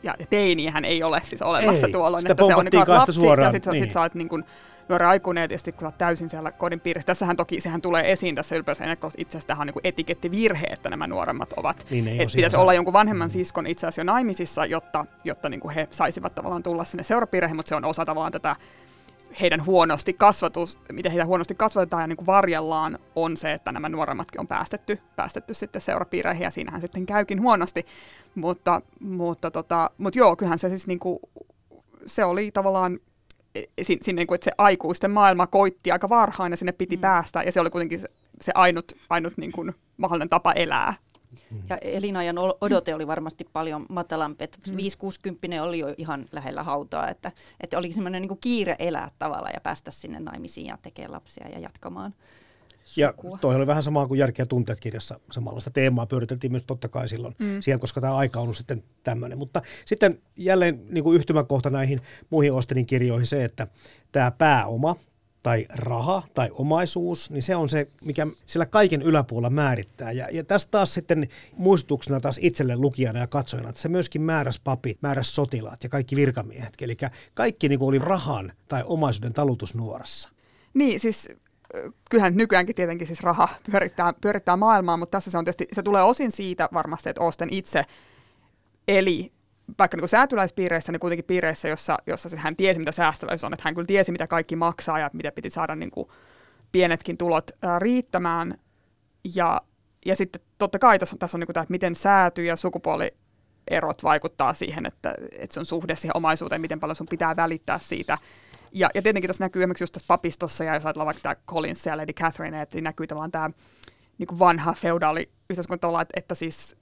ja 0.03 0.15
teiniähän 0.31 0.85
ei 0.85 1.03
ole 1.03 1.21
siis 1.25 1.43
olemassa 1.43 1.87
ei, 1.87 1.93
tuolloin, 1.93 2.31
että 2.31 2.47
se 2.47 2.55
on 2.55 2.65
niin 2.65 2.85
lapsi 2.87 3.13
suoraan. 3.13 3.49
ja 3.49 3.53
sitten 3.53 3.73
niin. 3.73 3.85
sit 3.85 3.93
sä 3.93 4.01
oot 4.01 4.15
niin 4.15 4.29
kuin, 4.29 4.45
nuori 4.89 5.05
aikuinen 5.05 5.43
ja 5.43 5.49
tietysti 5.49 5.73
kun 5.73 5.87
olet 5.87 5.99
täysin 5.99 6.29
siellä 6.29 6.53
kodin 6.53 6.81
piirissä. 6.81 7.07
Tässähän 7.07 7.37
toki 7.37 7.61
sehän 7.61 7.83
tulee 7.83 8.13
esiin 8.13 8.35
tässä 8.35 8.57
ylpeys 8.57 8.79
itse 9.17 9.31
asiassa 9.31 9.47
tähän 9.47 9.69
on 9.69 9.73
niin 9.75 9.87
etikettivirhe, 9.87 10.67
että 10.67 10.91
nämä 10.91 11.07
nuoremmat 11.07 11.53
ovat. 11.53 11.87
Niin 11.91 12.09
että 12.09 12.37
pitäisi 12.37 12.57
olla 12.57 12.75
jonkun 12.75 12.93
vanhemman 12.93 13.31
siskon 13.31 13.67
itse 13.67 13.87
asiassa 13.87 14.01
jo 14.01 14.05
naimisissa, 14.05 14.67
jotta, 14.67 15.07
jotta 15.25 15.49
niin 15.49 15.61
kuin 15.61 15.75
he 15.75 15.89
saisivat 15.91 16.35
tavallaan 16.35 16.63
tulla 16.63 16.85
sinne 16.85 17.03
seurapiireihin, 17.03 17.57
mutta 17.57 17.69
se 17.69 17.75
on 17.75 17.85
osa 17.85 18.05
tavallaan 18.05 18.33
tätä 18.33 18.57
heidän 19.41 19.67
huonosti 19.67 20.13
kasvatus, 20.13 20.79
miten 20.93 21.13
heitä 21.13 21.27
huonosti 21.27 21.55
kasvatetaan 21.55 22.03
ja 22.03 22.07
niin 22.07 22.17
kuin 22.17 22.27
varjellaan, 22.27 22.99
on 23.17 23.37
se, 23.37 23.53
että 23.53 23.73
nämä 23.73 23.89
nuoremmatkin 23.89 24.41
on 24.41 24.47
päästetty, 24.47 24.99
päästetty 25.17 25.55
sitten 25.55 25.83
seurapiireihin 25.83 26.45
ja 26.45 26.51
siinähän 26.51 26.81
sitten 26.81 27.07
käykin 27.07 27.43
huonosti. 27.43 27.87
Mutta, 28.35 28.83
mutta, 29.01 29.51
tota, 29.51 29.91
mutta 29.99 30.19
joo, 30.19 30.37
kyllähän 30.37 30.59
se 30.59 30.69
siis 30.69 30.87
niin 30.87 30.99
kuin, 30.99 31.19
se 32.07 32.25
oli 32.25 32.51
tavallaan 32.51 32.99
sinne, 33.83 34.13
niin 34.13 34.27
kuin, 34.27 34.35
että 34.35 34.45
se 34.45 34.53
aikuisten 34.59 35.11
maailma 35.11 35.47
koitti 35.47 35.93
aika 35.93 36.09
varhain 36.09 36.53
ja 36.53 36.57
sinne 36.57 36.73
piti 36.73 36.97
mm. 36.97 37.01
päästä 37.01 37.43
ja 37.43 37.53
se 37.53 37.61
oli 37.61 37.71
kuitenkin 37.71 38.01
se, 38.01 38.09
se 38.41 38.53
ainut, 38.55 38.93
ainut 39.11 39.37
niin 39.37 39.53
kuin, 39.53 39.75
mahdollinen 39.97 40.29
tapa 40.29 40.53
elää 40.53 40.95
ja 41.69 41.79
elinajan 41.83 42.37
odote 42.61 42.95
oli 42.95 43.07
varmasti 43.07 43.45
paljon 43.53 43.87
matalampi, 43.89 44.45
että 44.45 44.59
mm. 44.71 44.77
5-60 45.59 45.63
oli 45.63 45.79
jo 45.79 45.95
ihan 45.99 46.27
lähellä 46.33 46.63
hautaa, 46.63 47.09
että, 47.09 47.33
että 47.61 47.79
oli 47.79 47.93
semmoinen 47.93 48.23
niin 48.23 48.39
kiire 48.41 48.77
elää 48.79 49.11
tavalla 49.19 49.49
ja 49.49 49.61
päästä 49.61 49.91
sinne 49.91 50.21
naimisiin 50.21 50.67
ja 50.67 50.79
tekemään 50.83 51.13
lapsia 51.13 51.49
ja 51.49 51.59
jatkamaan 51.59 52.15
sukua. 52.89 53.31
Ja 53.37 53.39
toi 53.41 53.55
oli 53.55 53.67
vähän 53.67 53.83
samaa 53.83 54.07
kuin 54.07 54.19
Järkeä 54.19 54.47
tunteet 54.47 54.81
kirjassa. 54.81 55.21
Samanlaista 55.31 55.71
teemaa 55.71 56.07
pyöriteltiin 56.07 56.53
myös 56.53 56.65
totta 56.67 56.89
kai 56.89 57.09
silloin 57.09 57.35
mm. 57.39 57.61
siihen, 57.61 57.81
koska 57.81 58.01
tämä 58.01 58.17
aika 58.17 58.39
on 58.39 58.43
ollut 58.43 58.57
sitten 58.57 58.85
tämmöinen. 59.03 59.39
Mutta 59.39 59.63
sitten 59.85 60.19
jälleen 60.37 60.83
niin 60.89 61.05
kuin 61.05 61.17
yhtymäkohta 61.17 61.71
näihin 61.71 62.01
muihin 62.31 62.53
Ostenin 62.53 62.87
kirjoihin 62.87 63.27
se, 63.27 63.45
että 63.45 63.67
tämä 64.13 64.31
pääoma, 64.31 64.97
tai 65.43 65.67
raha 65.75 66.23
tai 66.35 66.49
omaisuus, 66.53 67.31
niin 67.31 67.43
se 67.43 67.57
on 67.57 67.69
se, 67.69 67.89
mikä 68.05 68.27
sillä 68.47 68.67
kaiken 68.67 69.03
yläpuolella 69.03 69.51
määrittää. 69.51 70.13
Ja, 70.13 70.29
ja 70.33 70.45
tästä 70.45 70.71
taas 70.71 70.95
sitten 70.95 71.29
muistutuksena 71.57 72.21
taas 72.21 72.39
itselle 72.43 72.77
lukijana 72.77 73.19
ja 73.19 73.27
katsojana, 73.27 73.69
että 73.69 73.81
se 73.81 73.89
myöskin 73.89 74.23
määräs 74.23 74.61
papit, 74.65 75.03
määräs 75.03 75.35
sotilaat 75.35 75.83
ja 75.83 75.89
kaikki 75.89 76.17
virkamiehet. 76.17 76.73
Eli 76.81 76.97
kaikki 77.35 77.69
niin 77.69 77.79
kuin 77.79 77.89
oli 77.89 77.99
rahan 77.99 78.53
tai 78.69 78.83
omaisuuden 78.87 79.33
talutusnuorassa. 79.33 80.29
Niin, 80.75 81.01
siis 81.01 81.29
kyllähän 82.11 82.37
nykyäänkin 82.37 82.75
tietenkin 82.75 83.07
siis 83.07 83.21
raha 83.21 83.49
pyörittää, 83.71 84.15
pyörittää 84.21 84.57
maailmaa, 84.57 84.97
mutta 84.97 85.17
tässä 85.17 85.31
se 85.31 85.39
on 85.39 85.45
tietysti, 85.45 85.69
se 85.73 85.83
tulee 85.83 86.03
osin 86.03 86.31
siitä 86.31 86.69
varmasti, 86.73 87.09
että 87.09 87.25
Osten 87.25 87.53
itse 87.53 87.85
eli 88.89 89.33
vaikka 89.79 89.97
niin 89.97 90.09
säätyläispiireissä, 90.09 90.93
niin 90.93 91.01
kuitenkin 91.01 91.25
piireissä, 91.25 91.69
jossa, 91.69 91.97
jossa 92.07 92.37
hän 92.37 92.57
tiesi, 92.57 92.79
mitä 92.81 92.93
säästäväisyys 92.93 93.45
on, 93.45 93.53
että 93.53 93.63
hän 93.65 93.75
kyllä 93.75 93.87
tiesi, 93.87 94.13
mitä 94.13 94.27
kaikki 94.27 94.57
maksaa 94.57 94.99
ja 94.99 95.11
mitä 95.13 95.33
piti 95.33 95.51
saada 95.51 95.75
niin 95.75 95.91
kuin 95.91 96.09
pienetkin 96.73 97.19
tulot 97.19 97.51
ää, 97.63 97.79
riittämään. 97.79 98.55
Ja, 99.35 99.61
ja 100.07 100.17
sitten 100.17 100.43
totta 100.59 100.79
kai 100.79 100.99
tässä 100.99 101.15
on, 101.15 101.19
tässä 101.19 101.37
on 101.37 101.41
niin 101.41 101.47
kuin 101.47 101.55
tämä, 101.55 101.63
että 101.63 101.73
miten 101.73 101.95
sääty 101.95 102.45
ja 102.45 102.57
sukupuolierot 102.57 104.03
vaikuttaa 104.03 104.55
siihen, 104.55 104.87
että, 104.87 105.15
että 105.39 105.55
se 105.55 105.61
on 105.61 105.67
suhde 105.67 105.97
siihen 105.97 106.17
omaisuuteen, 106.17 106.61
miten 106.61 106.81
paljon 106.81 106.97
sun 106.97 107.07
pitää 107.11 107.37
välittää 107.37 107.79
siitä. 107.79 108.19
Ja, 108.73 108.91
ja 108.95 109.03
tietenkin 109.03 109.29
tässä 109.29 109.45
näkyy 109.45 109.63
esimerkiksi 109.63 109.83
just 109.83 109.93
tässä 109.93 110.07
papistossa, 110.09 110.65
ja 110.65 110.75
jos 110.75 110.87
ajatellaan 110.87 111.07
vaikka 111.07 111.23
tämä 111.23 111.37
Collins 111.49 111.87
ja 111.87 111.97
Lady 111.97 112.13
Catherine, 112.13 112.63
että 112.63 112.81
näkyy 112.81 113.07
tavallaan 113.07 113.33
tämä 113.33 113.51
niin 114.19 114.27
kuin 114.27 114.39
vanha 114.39 114.73
feudaali 114.73 115.31
yhteiskunta 115.51 116.01
että, 116.01 116.13
että 116.17 116.35
siis 116.35 116.77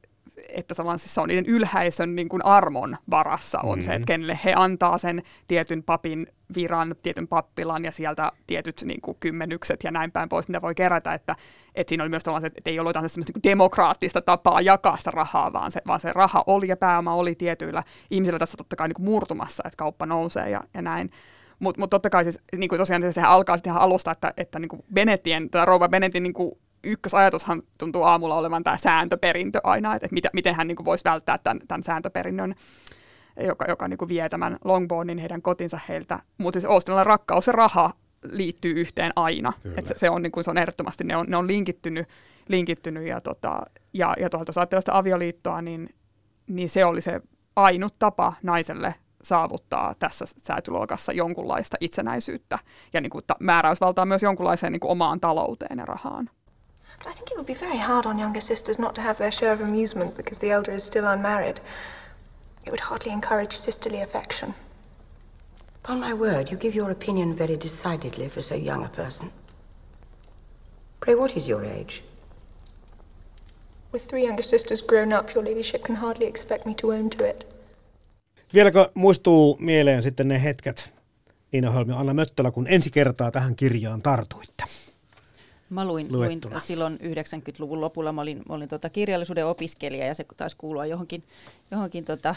että 0.49 0.75
siis 0.97 1.15
se 1.15 1.21
on 1.21 1.29
niiden 1.29 1.47
ylhäisön 1.47 2.15
niin 2.15 2.29
kuin 2.29 2.45
armon 2.45 2.97
varassa 3.11 3.59
on 3.59 3.69
mm-hmm. 3.69 3.83
se, 3.83 3.87
että 3.87 3.99
mm-hmm. 3.99 4.07
kenelle 4.07 4.39
he 4.45 4.53
antaa 4.57 4.99
sen 4.99 5.23
tietyn 5.49 5.83
papin 5.83 6.27
viran, 6.55 6.95
tietyn 7.03 7.29
pappilan 7.29 7.85
ja 7.85 7.91
sieltä 7.91 8.33
tietyt 8.47 8.83
niin 8.85 9.01
kuin, 9.01 9.17
kymmenykset 9.21 9.85
ja 9.85 9.91
näin 9.91 10.13
päin 10.13 10.29
pois, 10.29 10.49
mitä 10.49 10.61
voi 10.63 10.75
kerätä, 10.75 11.15
että, 11.15 11.37
että 11.75 11.91
siinä 11.91 12.05
oli 12.05 12.11
myös 12.11 12.23
tällaiset, 12.23 12.53
että 12.59 12.71
ei 12.71 12.79
ollut 12.79 12.91
jotain 12.91 13.09
semmoista 13.09 13.33
niin 13.35 13.51
demokraattista 13.51 14.21
tapaa 14.21 14.61
jakaa 14.61 14.97
sitä 14.97 15.11
rahaa, 15.11 15.53
vaan 15.53 15.71
se, 15.71 15.83
vaan 15.87 16.01
se 16.01 16.13
raha 16.13 16.45
oli 16.47 16.69
ja 16.69 16.77
pääoma 16.77 17.15
oli 17.15 17.35
tietyillä 17.35 17.83
ihmisillä 18.11 18.39
tässä 18.39 18.57
totta 18.57 18.77
kai 18.77 18.89
niin 18.89 18.95
kuin 18.95 19.07
murtumassa, 19.07 19.63
että 19.67 19.77
kauppa 19.77 20.07
nousee 20.07 20.51
ja, 20.51 20.61
ja 20.75 20.83
näin. 20.83 21.11
Mutta 21.59 21.81
mut 21.81 21.91
totta 21.91 22.11
kai 22.11 22.25
siis, 22.25 22.41
niin 22.57 22.69
kuin 22.69 22.79
tosiaan 22.79 23.03
se, 23.03 23.13
sehän 23.13 23.31
alkaa 23.31 23.57
sitten 23.57 23.71
ihan 23.71 23.83
alusta, 23.83 24.11
että, 24.11 24.33
että 24.37 24.59
niin 24.59 24.69
kuin 24.69 24.85
Benettien, 24.95 25.51
tai 25.51 25.67
rouva 25.67 25.89
Benettin 25.89 26.23
niin 26.23 26.35
kuin 26.35 26.53
ykkösajatushan 26.87 27.63
tuntuu 27.79 28.03
aamulla 28.03 28.35
olevan 28.35 28.65
tämä 28.65 28.77
sääntöperintö 28.77 29.61
aina, 29.65 29.95
että 29.95 30.09
mitä, 30.11 30.31
miten 30.33 30.55
hän 30.55 30.69
niin 30.69 30.77
kuin 30.77 30.85
voisi 30.85 31.05
välttää 31.05 31.39
tämän, 31.39 31.61
tämän 31.69 31.83
sääntöperinnön, 31.83 32.55
joka, 33.41 33.65
joka 33.69 33.89
niin 33.89 33.99
kuin 33.99 34.09
vie 34.09 34.29
tämän 34.29 34.57
Longbonin 34.65 35.19
heidän 35.19 35.43
kotinsa 35.43 35.81
heiltä. 35.89 36.19
Mutta 36.39 36.61
siis 36.61 36.71
Austinilla 36.71 37.05
rakkaus 37.05 37.47
ja 37.47 37.53
raha 37.53 37.91
liittyy 38.23 38.81
yhteen 38.81 39.13
aina. 39.17 39.53
Et 39.77 39.87
se, 39.87 39.95
se, 39.97 40.11
on, 40.11 40.23
niin 40.23 40.33
kuin, 40.33 40.45
se 40.45 40.51
on 40.51 40.59
ehdottomasti, 40.59 41.05
ne 41.05 41.17
on, 41.17 41.27
ne 41.29 41.37
on 41.37 41.47
linkittynyt, 41.47 42.09
linkittynyt 42.49 43.07
ja, 43.07 43.21
tota, 43.21 43.63
ja, 43.93 44.15
ja 44.21 44.31
tuolta 44.31 44.49
jos 44.49 44.59
ajattelee 44.59 44.81
sitä 44.81 44.99
avioliittoa, 44.99 45.63
niin, 45.63 45.89
niin 46.47 46.69
se 46.69 46.85
oli 46.85 47.01
se 47.01 47.21
ainut 47.57 47.95
tapa 47.99 48.33
naiselle 48.43 48.95
saavuttaa 49.23 49.95
tässä 49.99 50.25
säätyluokassa 50.43 51.13
jonkunlaista 51.13 51.77
itsenäisyyttä 51.81 52.59
ja 52.93 53.01
niin 53.01 53.11
kuin 53.11 53.25
ta- 53.27 53.37
määräysvaltaa 53.41 54.07
myös 54.07 54.23
jonkunlaiseen 54.23 54.73
niin 54.73 54.81
kuin 54.81 54.91
omaan 54.91 55.21
talouteen 55.21 55.79
ja 55.79 55.87
rahaan. 55.87 56.31
But 56.99 57.09
I 57.09 57.13
think 57.13 57.31
it 57.31 57.37
would 57.37 57.47
be 57.47 57.67
very 57.67 57.79
hard 57.79 58.07
on 58.07 58.19
younger 58.19 58.41
sisters 58.41 58.79
not 58.79 58.95
to 58.95 59.01
have 59.01 59.19
their 59.19 59.31
share 59.31 59.53
of 59.53 59.61
amusement 59.61 60.17
because 60.17 60.39
the 60.41 60.51
elder 60.51 60.73
is 60.73 60.85
still 60.85 61.07
unmarried. 61.07 61.61
It 62.67 62.71
would 62.71 62.81
hardly 62.81 63.13
encourage 63.13 63.53
sisterly 63.57 64.01
affection. 64.01 64.55
Upon 65.85 66.01
my 66.01 66.13
word, 66.15 66.51
you 66.51 66.59
give 66.59 66.75
your 66.75 66.91
opinion 66.91 67.39
very 67.39 67.57
decidedly 67.57 68.29
for 68.29 68.43
so 68.43 68.55
young 68.55 68.85
a 68.85 68.89
person. 68.89 69.31
Pray, 71.01 71.15
what 71.15 71.37
is 71.37 71.49
your 71.49 71.65
age? 71.65 72.03
With 73.93 74.09
three 74.09 74.25
younger 74.27 74.43
sisters 74.43 74.83
grown 74.83 75.13
up, 75.13 75.35
your 75.35 75.45
ladyship 75.45 75.85
can 75.85 75.97
hardly 75.97 76.27
expect 76.27 76.67
me 76.67 76.75
to 76.75 76.93
own 76.93 77.11
to 77.11 77.25
it. 77.25 77.47
Vieläkö 78.55 78.91
muistuu 78.95 79.57
mieleen 79.61 80.03
sitten 80.03 80.29
ne 80.29 80.43
hetket, 80.43 80.93
Niina 81.53 81.71
Holmi 81.71 81.93
ja 81.93 81.99
Anna 81.99 82.15
Möttölä, 82.15 82.51
kun 82.51 82.67
ensi 82.69 82.91
kertaa 82.91 83.31
tähän 83.31 83.57
kirjaan 83.57 84.03
tartuitte? 84.03 84.65
Mä 85.71 85.85
luin, 85.85 86.07
luin 86.11 86.41
silloin 86.59 86.99
90-luvun 87.03 87.81
lopulla, 87.81 88.13
mä 88.13 88.21
olin, 88.21 88.43
mä 88.49 88.55
olin 88.55 88.69
tota 88.69 88.91
kirjallisuuden 88.91 89.47
opiskelija 89.47 90.07
ja 90.07 90.15
se 90.15 90.27
taisi 90.37 90.57
kuulua 90.57 90.87
johonkin, 90.87 91.23
johonkin 91.71 92.05
tota 92.05 92.35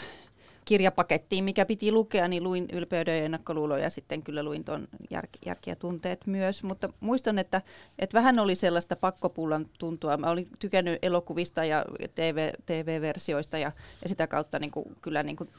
kirjapakettiin, 0.64 1.44
mikä 1.44 1.66
piti 1.66 1.92
lukea, 1.92 2.28
niin 2.28 2.44
luin 2.44 2.68
Ylpeyden 2.72 3.18
ja 3.18 3.24
ennakkoluuloja 3.24 3.82
ja 3.84 3.90
sitten 3.90 4.22
kyllä 4.22 4.42
luin 4.42 4.64
tuon 4.64 4.88
jär, 5.10 5.26
Järki 5.46 5.70
ja 5.70 5.76
tunteet 5.76 6.26
myös. 6.26 6.62
Mutta 6.62 6.88
muistan, 7.00 7.38
että, 7.38 7.62
että 7.98 8.18
vähän 8.18 8.38
oli 8.38 8.54
sellaista 8.54 8.96
pakkopullan 8.96 9.66
tuntua. 9.78 10.16
Mä 10.16 10.30
olin 10.30 10.48
tykännyt 10.58 10.98
elokuvista 11.02 11.64
ja 11.64 11.84
TV, 12.14 12.50
TV-versioista 12.66 13.58
ja, 13.58 13.72
ja 14.02 14.08
sitä 14.08 14.26
kautta 14.26 14.58
niin 14.58 14.70
kuin, 14.70 14.96
kyllä 15.02 15.22
niin 15.22 15.36
kuin, 15.36 15.50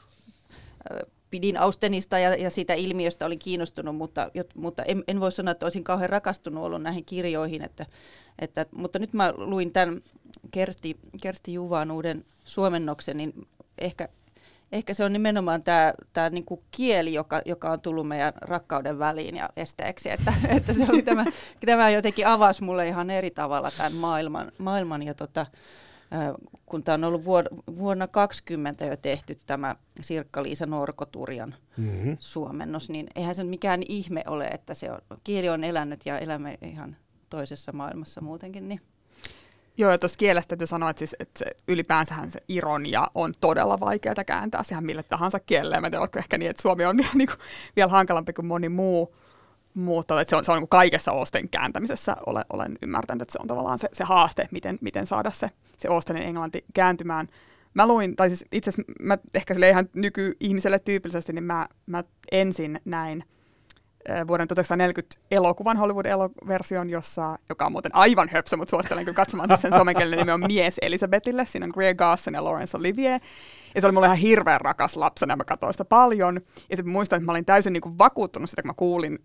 pidin 1.32 1.56
Austenista 1.56 2.18
ja, 2.18 2.36
ja 2.36 2.50
siitä 2.50 2.74
ilmiöstä 2.74 3.26
olin 3.26 3.38
kiinnostunut, 3.38 3.96
mutta, 3.96 4.30
mutta 4.54 4.82
en, 4.82 5.04
en 5.08 5.20
voi 5.20 5.32
sanoa, 5.32 5.52
että 5.52 5.66
olisin 5.66 5.84
kauhean 5.84 6.10
rakastunut 6.10 6.64
ollut 6.64 6.82
näihin 6.82 7.04
kirjoihin. 7.04 7.62
Että, 7.62 7.86
että, 8.38 8.66
mutta 8.74 8.98
nyt 8.98 9.12
mä 9.12 9.32
luin 9.36 9.72
tämän 9.72 10.00
Kersti, 10.50 10.96
Kersti 11.22 11.52
Juvaan 11.52 11.90
uuden 11.90 12.24
suomennoksen, 12.44 13.16
niin 13.16 13.48
ehkä, 13.78 14.08
ehkä 14.72 14.94
se 14.94 15.04
on 15.04 15.12
nimenomaan 15.12 15.62
tämä, 15.64 15.94
tämä 16.12 16.30
niin 16.30 16.44
kuin 16.44 16.60
kieli, 16.70 17.14
joka, 17.14 17.40
joka 17.44 17.70
on 17.70 17.80
tullut 17.80 18.08
meidän 18.08 18.32
rakkauden 18.40 18.98
väliin 18.98 19.36
ja 19.36 19.48
esteeksi. 19.56 20.10
Että, 20.10 20.34
että 20.56 20.72
se 20.72 20.86
oli 20.88 21.02
tämä, 21.02 21.24
tämä 21.66 21.90
jotenkin 21.90 22.26
avasi 22.26 22.64
mulle 22.64 22.88
ihan 22.88 23.10
eri 23.10 23.30
tavalla 23.30 23.70
tämän 23.78 23.92
maailman, 23.92 24.52
maailman 24.58 25.02
ja 25.02 25.14
tota, 25.14 25.46
kun 26.66 26.82
tämä 26.82 26.94
on 26.94 27.04
ollut 27.04 27.24
vuonna 27.24 28.06
2020 28.06 28.84
jo 28.84 28.96
tehty 28.96 29.38
tämä 29.46 29.76
Sirkka-Liisa 30.00 30.66
Norkoturjan 30.66 31.54
mm-hmm. 31.76 32.16
suomennos, 32.20 32.90
niin 32.90 33.06
eihän 33.16 33.34
se 33.34 33.44
mikään 33.44 33.80
ihme 33.88 34.22
ole, 34.26 34.46
että 34.46 34.74
se 34.74 34.90
on, 34.90 34.98
kieli 35.24 35.48
on 35.48 35.64
elänyt 35.64 36.00
ja 36.04 36.18
elämme 36.18 36.58
ihan 36.62 36.96
toisessa 37.30 37.72
maailmassa 37.72 38.20
muutenkin. 38.20 38.68
Niin. 38.68 38.80
Joo, 39.76 39.90
ja 39.90 39.98
tuossa 39.98 40.18
kielestä 40.18 40.48
täytyy 40.48 40.66
sanoa, 40.66 40.90
että, 40.90 40.98
siis, 40.98 41.16
että 41.20 41.38
se, 41.38 41.46
ylipäänsähän 41.68 42.30
se 42.30 42.40
ironia 42.48 43.08
on 43.14 43.32
todella 43.40 43.80
vaikeaa 43.80 44.24
kääntää 44.26 44.62
siihen 44.62 44.84
mille 44.84 45.02
tahansa 45.02 45.40
kielelle. 45.40 45.80
Mä 45.80 45.90
tiedän, 45.90 46.08
ehkä 46.16 46.38
niin, 46.38 46.50
että 46.50 46.62
suomi 46.62 46.84
on 46.84 46.96
vielä, 46.96 47.10
niin 47.18 47.28
kuin, 47.28 47.38
vielä 47.76 47.90
hankalampi 47.90 48.32
kuin 48.32 48.46
moni 48.46 48.68
muu 48.68 49.14
mutta 49.74 50.20
että 50.20 50.30
se 50.30 50.36
on, 50.36 50.44
se 50.44 50.52
on 50.52 50.58
niin 50.58 50.68
kaikessa 50.68 51.12
Osten 51.12 51.48
kääntämisessä 51.48 52.16
olen, 52.26 52.44
olen 52.52 52.78
ymmärtänyt, 52.82 53.22
että 53.22 53.32
se 53.32 53.38
on 53.42 53.48
tavallaan 53.48 53.78
se, 53.78 53.88
se 53.92 54.04
haaste, 54.04 54.48
miten, 54.50 54.78
miten 54.80 55.06
saada 55.06 55.30
se, 55.30 55.50
se 55.76 55.88
Ostenin 55.88 56.22
englanti 56.22 56.64
kääntymään. 56.74 57.28
Mä 57.74 57.86
luin, 57.86 58.16
tai 58.16 58.28
siis 58.28 58.44
itse 58.52 58.70
asiassa 58.70 58.92
mä 59.00 59.18
ehkä 59.34 59.54
sille 59.54 59.68
ihan 59.68 59.88
nykyihmiselle 59.96 60.78
tyypillisesti, 60.78 61.32
niin 61.32 61.44
mä, 61.44 61.68
mä 61.86 62.04
ensin 62.32 62.80
näin 62.84 63.24
vuoden 64.28 64.48
1940 64.48 65.16
elokuvan 65.30 65.76
Hollywood-version, 65.76 66.90
jossa, 66.90 67.38
joka 67.48 67.66
on 67.66 67.72
muuten 67.72 67.94
aivan 67.94 68.28
höpsö, 68.28 68.56
mutta 68.56 68.70
suosittelen 68.70 69.04
kyllä 69.04 69.16
katsomaan 69.16 69.58
sen 69.58 69.74
suomenkielinen 69.78 70.18
nimi 70.18 70.32
on 70.32 70.44
Mies 70.46 70.76
Elisabetille. 70.82 71.46
Siinä 71.46 71.66
on 71.66 71.72
Greer 71.74 71.94
Garson 71.94 72.34
ja 72.34 72.44
Laurence 72.44 72.76
Olivier. 72.76 73.20
Ja 73.74 73.80
se 73.80 73.86
oli 73.86 73.92
mulle 73.92 74.06
ihan 74.06 74.18
hirveän 74.18 74.60
rakas 74.60 74.96
lapsena, 74.96 75.36
mä 75.36 75.44
katsoin 75.44 75.74
sitä 75.74 75.84
paljon. 75.84 76.40
Ja 76.70 76.76
sitten 76.76 76.92
muistan, 76.92 77.16
että 77.16 77.26
mä 77.26 77.32
olin 77.32 77.44
täysin 77.44 77.72
niin 77.72 77.80
kuin 77.80 77.98
vakuuttunut 77.98 78.50
sitä, 78.50 78.62
kun 78.62 78.68
mä 78.68 78.74
kuulin 78.76 79.18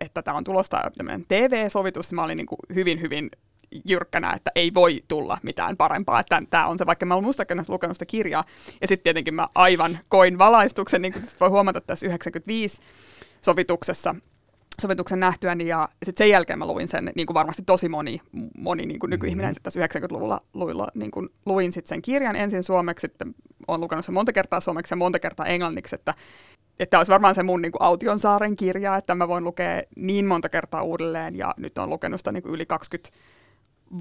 että 0.00 0.22
tämä 0.22 0.36
on 0.36 0.44
tulosta 0.44 0.90
tämmöinen 0.96 1.24
TV-sovitus, 1.28 2.12
mä 2.12 2.24
olin 2.24 2.36
niin 2.36 2.46
kuin 2.46 2.58
hyvin, 2.74 3.00
hyvin 3.00 3.30
jyrkkänä, 3.84 4.32
että 4.32 4.50
ei 4.54 4.74
voi 4.74 5.00
tulla 5.08 5.38
mitään 5.42 5.76
parempaa. 5.76 6.20
Että 6.20 6.42
tämä 6.50 6.66
on 6.66 6.78
se, 6.78 6.86
vaikka 6.86 7.06
mä 7.06 7.14
olen 7.14 7.24
mustakin 7.24 7.62
lukenut 7.68 7.96
sitä 7.96 8.06
kirjaa. 8.06 8.44
Ja 8.80 8.88
sitten 8.88 9.04
tietenkin 9.04 9.34
mä 9.34 9.48
aivan 9.54 9.98
koin 10.08 10.38
valaistuksen, 10.38 11.02
niin 11.02 11.12
kuin 11.12 11.24
voi 11.40 11.48
huomata 11.48 11.80
tässä 11.80 12.06
95 12.06 12.80
sovituksessa, 13.42 14.14
sovituksen 14.82 15.20
nähtyäni 15.20 15.66
ja 15.66 15.88
sitten 16.04 16.24
sen 16.24 16.30
jälkeen 16.30 16.58
mä 16.58 16.66
luin 16.66 16.88
sen, 16.88 17.12
niin 17.14 17.26
kuin 17.26 17.34
varmasti 17.34 17.62
tosi 17.62 17.88
moni, 17.88 18.20
moni 18.58 18.86
niin 18.86 18.98
kuin 18.98 19.10
nykyihminen 19.10 19.50
mm-hmm. 19.50 19.62
tässä 19.62 20.06
90-luvulla 20.06 20.40
luilla, 20.54 20.88
niin 20.94 21.10
kuin 21.10 21.28
luin 21.46 21.72
sitten 21.72 21.88
sen 21.88 22.02
kirjan 22.02 22.36
ensin 22.36 22.62
suomeksi, 22.62 23.04
sitten 23.04 23.34
olen 23.68 23.80
lukenut 23.80 24.04
sen 24.04 24.14
monta 24.14 24.32
kertaa 24.32 24.60
suomeksi 24.60 24.92
ja 24.92 24.96
monta 24.96 25.18
kertaa 25.18 25.46
englanniksi, 25.46 25.94
että 25.94 26.14
että 26.78 26.98
olisi 26.98 27.12
varmaan 27.12 27.34
se 27.34 27.42
mun 27.42 27.62
niin 27.62 27.72
kuin 27.72 27.82
Autionsaaren 27.82 28.56
kirja, 28.56 28.96
että 28.96 29.14
mä 29.14 29.28
voin 29.28 29.44
lukea 29.44 29.80
niin 29.96 30.26
monta 30.26 30.48
kertaa 30.48 30.82
uudelleen 30.82 31.36
ja 31.36 31.54
nyt 31.56 31.78
on 31.78 31.90
lukenut 31.90 32.20
sitä 32.20 32.32
niin 32.32 32.42
kuin 32.42 32.54
yli 32.54 32.66
20 32.66 33.10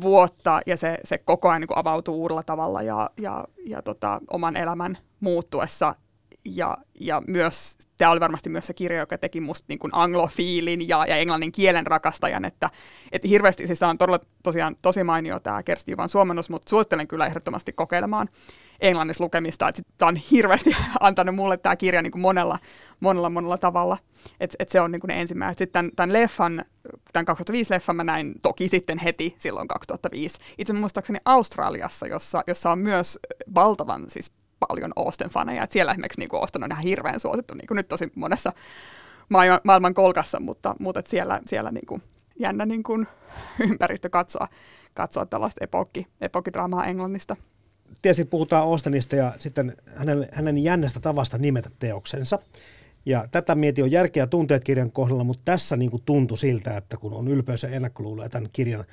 vuotta 0.01 0.59
ja 0.65 0.77
se, 0.77 0.97
se 1.03 1.17
koko 1.17 1.49
ajan 1.49 1.61
niin 1.61 1.67
kuin 1.67 1.77
avautuu 1.77 2.21
uudella 2.21 2.43
tavalla 2.43 2.81
ja, 2.81 3.09
ja, 3.17 3.45
ja 3.65 3.81
tota, 3.81 4.21
oman 4.29 4.57
elämän 4.57 4.97
muuttuessa. 5.19 5.95
Ja, 6.45 6.77
ja 6.99 7.21
myös, 7.27 7.77
tämä 8.03 8.11
oli 8.11 8.19
varmasti 8.19 8.49
myös 8.49 8.67
se 8.67 8.73
kirja, 8.73 8.99
joka 8.99 9.17
teki 9.17 9.41
musta 9.41 9.65
niin 9.67 9.79
kuin 9.79 9.95
anglofiilin 9.95 10.87
ja, 10.87 11.05
ja 11.05 11.15
englannin 11.15 11.51
kielen 11.51 11.87
rakastajan, 11.87 12.45
että, 12.45 12.69
että 13.11 13.27
hirveästi, 13.27 13.67
siis 13.67 13.83
on 13.83 13.97
todella 13.97 14.19
tosiaan 14.43 14.75
tosi 14.81 15.03
mainio 15.03 15.39
tämä 15.39 15.63
Kersti 15.63 15.91
Juvan 15.91 16.09
suomennus, 16.09 16.49
mutta 16.49 16.69
suosittelen 16.69 17.07
kyllä 17.07 17.25
ehdottomasti 17.25 17.73
kokeilemaan 17.73 18.29
englannissa 18.81 19.23
lukemista. 19.23 19.71
Tämä 19.97 20.07
on 20.07 20.15
hirveästi 20.15 20.75
antanut 20.99 21.35
mulle 21.35 21.57
tämä 21.57 21.75
kirja 21.75 22.01
niin 22.01 22.11
kuin 22.11 22.21
monella, 22.21 22.59
monella, 22.99 23.29
monella 23.29 23.57
tavalla. 23.57 23.97
Et, 24.39 24.55
et 24.59 24.69
se 24.69 24.81
on 24.81 24.91
niin 24.91 25.01
kuin 25.01 25.09
ne 25.09 25.21
ensimmäiset. 25.21 25.57
Sitten 25.57 25.73
tämän, 25.73 25.91
tämän 25.95 26.13
leffan, 26.13 26.65
tämän 27.13 27.25
2005 27.25 27.73
leffan 27.73 27.95
mä 27.95 28.03
näin 28.03 28.33
toki 28.41 28.67
sitten 28.67 28.97
heti 28.97 29.35
silloin 29.37 29.67
2005. 29.67 30.39
Itse 30.57 30.73
muistaakseni 30.73 31.19
Australiassa, 31.25 32.07
jossa, 32.07 32.43
jossa 32.47 32.71
on 32.71 32.79
myös 32.79 33.19
valtavan 33.55 34.03
siis 34.07 34.31
paljon 34.69 34.91
Austen-faneja. 34.95 35.63
Et 35.63 35.71
siellä 35.71 35.91
esimerkiksi 35.91 36.19
niin 36.19 36.41
Austen 36.41 36.63
on 36.63 36.71
ihan 36.71 36.83
hirveän 36.83 37.19
suosittu, 37.19 37.53
niin 37.53 37.67
kuin 37.67 37.75
nyt 37.75 37.87
tosi 37.87 38.11
monessa 38.15 38.53
maailman, 39.29 39.59
maailman 39.63 39.93
kolkassa, 39.93 40.39
mutta, 40.39 40.75
mutta 40.79 40.99
et 40.99 41.07
siellä, 41.07 41.39
siellä 41.45 41.71
niin 41.71 41.85
kuin 41.85 42.01
jännä 42.39 42.65
niin 42.65 42.83
kuin 42.83 43.07
ympäristö 43.69 44.09
katsoa, 44.09 44.47
katsoa 44.93 45.25
tällaista 45.25 45.63
epokki, 45.63 46.07
epokkidraamaa 46.21 46.85
Englannista 46.85 47.35
tietysti 48.01 48.25
puhutaan 48.25 48.63
Austenista 48.63 49.15
ja 49.15 49.33
sitten 49.39 49.73
hänen, 49.95 50.27
hänen 50.31 50.57
jännästä 50.57 50.99
tavasta 50.99 51.37
nimetä 51.37 51.69
teoksensa. 51.79 52.39
Ja 53.05 53.27
tätä 53.31 53.55
mieti 53.55 53.81
on 53.81 53.91
järkeä 53.91 54.27
tunteet 54.27 54.63
kirjan 54.63 54.91
kohdalla, 54.91 55.23
mutta 55.23 55.41
tässä 55.45 55.77
niin 55.77 55.91
kuin 55.91 56.03
tuntui 56.05 56.37
siltä, 56.37 56.77
että 56.77 56.97
kun 56.97 57.13
on 57.13 57.27
ylpeys 57.27 57.63
ja 57.63 57.69
ennakkoluulo 57.69 58.23
ja 58.23 58.29
tämän 58.29 58.49
kirjan 58.53 58.85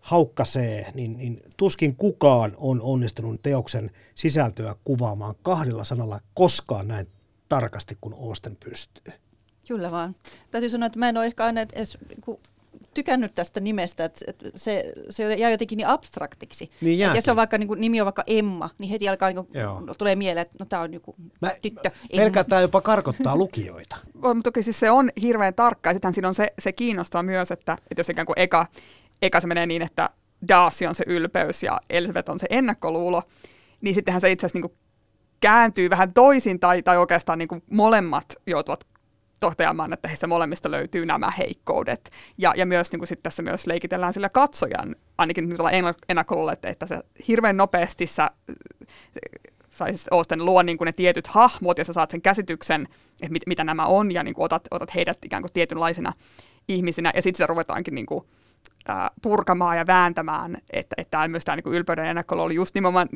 haukkasee, 0.00 0.90
niin, 0.94 1.18
niin 1.18 1.40
tuskin 1.56 1.96
kukaan 1.96 2.52
on 2.56 2.80
onnistunut 2.82 3.42
teoksen 3.42 3.90
sisältöä 4.14 4.74
kuvaamaan 4.84 5.34
kahdella 5.42 5.84
sanalla 5.84 6.20
koskaan 6.34 6.88
näin 6.88 7.06
tarkasti 7.48 7.98
kuin 8.00 8.14
Austen 8.28 8.56
pystyy. 8.56 9.12
Kyllä 9.68 9.90
vaan. 9.90 10.16
Täytyy 10.50 10.70
sanoa, 10.70 10.86
että 10.86 10.98
mä 10.98 11.08
en 11.08 11.16
ole 11.16 11.26
ehkä 11.26 11.44
aina 11.44 11.60
edes 11.60 11.98
niin 12.08 12.38
tykännyt 12.94 13.34
tästä 13.34 13.60
nimestä, 13.60 14.04
että 14.04 14.20
se, 14.54 14.92
se 15.10 15.34
jää 15.34 15.50
jotenkin 15.50 15.76
niin 15.76 15.86
abstraktiksi. 15.86 16.70
Niin 16.80 16.98
jos 17.14 17.28
on 17.28 17.36
vaikka 17.36 17.58
niin 17.58 17.68
kuin, 17.68 17.80
nimi 17.80 18.00
on 18.00 18.04
vaikka 18.04 18.22
Emma, 18.26 18.70
niin 18.78 18.90
heti 18.90 19.08
alkaa 19.08 19.28
niin 19.28 19.46
kuin, 19.46 19.48
tulee 19.98 20.16
mieleen, 20.16 20.42
että 20.42 20.56
no 20.58 20.66
tämä 20.66 20.82
on 20.82 20.94
joku 20.94 21.14
Mä, 21.40 21.50
tyttö. 21.62 21.90
Pelkää 22.16 22.44
tämä 22.44 22.60
jopa 22.60 22.80
karkottaa 22.80 23.36
lukijoita. 23.44 23.96
On, 24.22 24.42
toki 24.42 24.62
siis 24.62 24.80
se 24.80 24.90
on 24.90 25.10
hirveän 25.22 25.54
tarkka. 25.54 25.92
Sitten 25.92 26.12
siinä 26.12 26.28
on 26.28 26.34
se, 26.34 26.52
se 26.58 26.72
kiinnostaa 26.72 27.22
myös, 27.22 27.50
että, 27.50 27.72
että 27.90 28.00
jos 28.00 28.08
ikään 28.08 28.26
kuin 28.26 28.38
eka, 28.38 28.66
eka 29.22 29.40
se 29.40 29.46
menee 29.46 29.66
niin, 29.66 29.82
että 29.82 30.10
Darcy 30.48 30.86
on 30.86 30.94
se 30.94 31.04
ylpeys 31.06 31.62
ja 31.62 31.80
Elizabeth 31.90 32.30
on 32.30 32.38
se 32.38 32.46
ennakkoluulo, 32.50 33.22
niin 33.80 33.94
sittenhän 33.94 34.20
se 34.20 34.30
itse 34.30 34.46
asiassa 34.46 34.68
niin 34.68 34.78
kääntyy 35.40 35.90
vähän 35.90 36.12
toisin 36.12 36.60
tai, 36.60 36.82
tai 36.82 36.98
oikeastaan 36.98 37.38
niin 37.38 37.48
molemmat 37.70 38.36
joutuvat 38.46 38.86
toteamaan, 39.40 39.92
että 39.92 40.08
heissä 40.08 40.26
molemmista 40.26 40.70
löytyy 40.70 41.06
nämä 41.06 41.30
heikkoudet. 41.30 42.10
Ja, 42.38 42.52
ja 42.56 42.66
myös 42.66 42.92
niin 42.92 43.00
kuin 43.00 43.08
sit 43.08 43.22
tässä 43.22 43.42
myös 43.42 43.66
leikitellään 43.66 44.12
sillä 44.12 44.28
katsojan, 44.28 44.96
ainakin 45.18 45.48
nyt 45.48 45.60
ollaan 45.60 45.94
ennakkoluulla, 46.08 46.52
että, 46.52 46.68
että 46.68 46.86
se 46.86 47.00
hirveän 47.28 47.56
nopeasti 47.56 48.06
sä, 48.06 48.30
sai 49.70 49.92
Osten 50.10 50.44
luo 50.44 50.62
niin 50.62 50.78
ne 50.84 50.92
tietyt 50.92 51.26
hahmot 51.26 51.78
ja 51.78 51.84
sä 51.84 51.92
saat 51.92 52.10
sen 52.10 52.22
käsityksen, 52.22 52.88
että 53.22 53.32
mit, 53.32 53.42
mitä 53.46 53.64
nämä 53.64 53.86
on 53.86 54.12
ja 54.12 54.22
niin 54.22 54.34
kuin 54.34 54.44
otat, 54.44 54.68
otat 54.70 54.94
heidät 54.94 55.18
ikään 55.24 55.42
kuin 55.42 55.52
tietynlaisina 55.52 56.12
ihmisinä 56.68 57.12
ja 57.14 57.22
sitten 57.22 57.38
se 57.38 57.46
ruvetaankin 57.46 57.94
niin 57.94 58.06
kuin, 58.06 58.24
purkamaan 59.22 59.76
ja 59.76 59.86
vääntämään, 59.86 60.58
että, 60.70 60.94
että 60.98 61.28
myös 61.28 61.44
tämä 61.44 61.56
niin 61.56 61.74
ylpeyden 61.74 62.04
ennakkolu 62.04 62.42
oli 62.42 62.54
just 62.54 62.74
nimenomaan, 62.74 63.08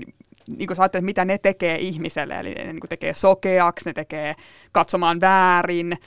niin 0.58 0.66
kuin 0.66 0.84
että 0.84 1.00
mitä 1.00 1.24
ne 1.24 1.38
tekee 1.38 1.78
ihmiselle, 1.78 2.40
eli 2.40 2.54
ne 2.54 2.64
niin 2.64 2.80
kuin 2.80 2.88
tekee 2.88 3.14
sokeaksi, 3.14 3.88
ne 3.88 3.92
tekee 3.92 4.34
katsomaan 4.72 5.20
väärin, 5.20 5.98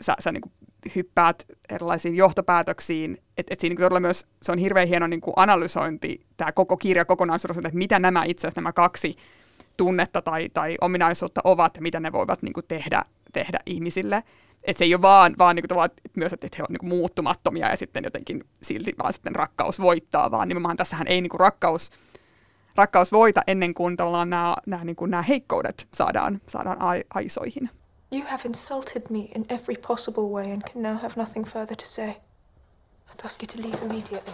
sä, 0.00 0.14
sä 0.18 0.32
niin 0.32 0.40
kuin 0.40 0.52
hyppäät 0.94 1.46
erilaisiin 1.68 2.16
johtopäätöksiin, 2.16 3.18
että 3.36 3.54
et 3.54 3.60
siinä 3.60 3.74
niin 3.74 3.82
todella 3.82 4.00
myös 4.00 4.26
se 4.42 4.52
on 4.52 4.58
hirveän 4.58 4.88
hieno 4.88 5.06
niin 5.06 5.20
kuin 5.20 5.34
analysointi, 5.36 6.20
tämä 6.36 6.52
koko 6.52 6.76
kirja 6.76 7.04
kokonaisuudessa, 7.04 7.68
että 7.68 7.78
mitä 7.78 7.98
nämä 7.98 8.24
itse 8.24 8.46
asiassa 8.46 8.60
nämä 8.60 8.72
kaksi 8.72 9.16
tunnetta 9.76 10.22
tai, 10.22 10.48
tai 10.54 10.76
ominaisuutta 10.80 11.40
ovat 11.44 11.76
ja 11.76 11.82
mitä 11.82 12.00
ne 12.00 12.12
voivat 12.12 12.42
niin 12.42 12.52
kuin 12.52 12.66
tehdä, 12.68 13.02
tehdä 13.32 13.58
ihmisille. 13.66 14.22
Että 14.66 14.78
se 14.78 14.84
ei 14.84 14.94
ole 14.94 15.02
vaan, 15.02 15.34
vaan 15.38 15.56
niin 15.56 15.64
kuin 15.68 15.90
myös, 16.16 16.32
että 16.32 16.48
he 16.56 16.62
ovat 16.62 16.70
niin 16.70 16.78
kuin 16.78 16.88
muuttumattomia 16.88 17.70
ja 17.70 17.76
sitten 17.76 18.04
jotenkin 18.04 18.44
silti 18.62 18.92
vaan 18.98 19.12
sitten 19.12 19.36
rakkaus 19.36 19.80
voittaa, 19.80 20.30
vaan 20.30 20.48
nimenomaan 20.48 20.76
tässähän 20.76 21.08
ei 21.08 21.20
niin 21.20 21.30
kuin 21.30 21.40
rakkaus, 21.40 21.90
rakkaus 22.76 23.12
voita 23.12 23.42
ennen 23.46 23.74
kuin 23.74 23.96
tavallaan 23.96 24.30
nämä, 24.30 24.56
nämä, 24.66 24.84
niin 24.84 24.96
kuin 24.96 25.10
nämä 25.10 25.22
heikkoudet 25.22 25.88
saadaan, 25.94 26.40
saadaan 26.48 26.78
aisoihin. 27.14 27.70
You 28.12 28.22
have 28.28 28.42
insulted 28.44 29.02
me 29.10 29.18
in 29.18 29.44
every 29.48 29.76
possible 29.88 30.22
way 30.22 30.52
and 30.52 30.62
can 30.62 30.82
now 30.82 30.94
have 30.94 31.14
nothing 31.16 31.46
further 31.46 31.76
to 31.76 31.84
say. 31.84 32.12
Must 33.06 33.24
ask 33.24 33.42
you 33.42 33.46
to 33.46 33.68
leave 33.68 33.84
immediately. 33.84 34.32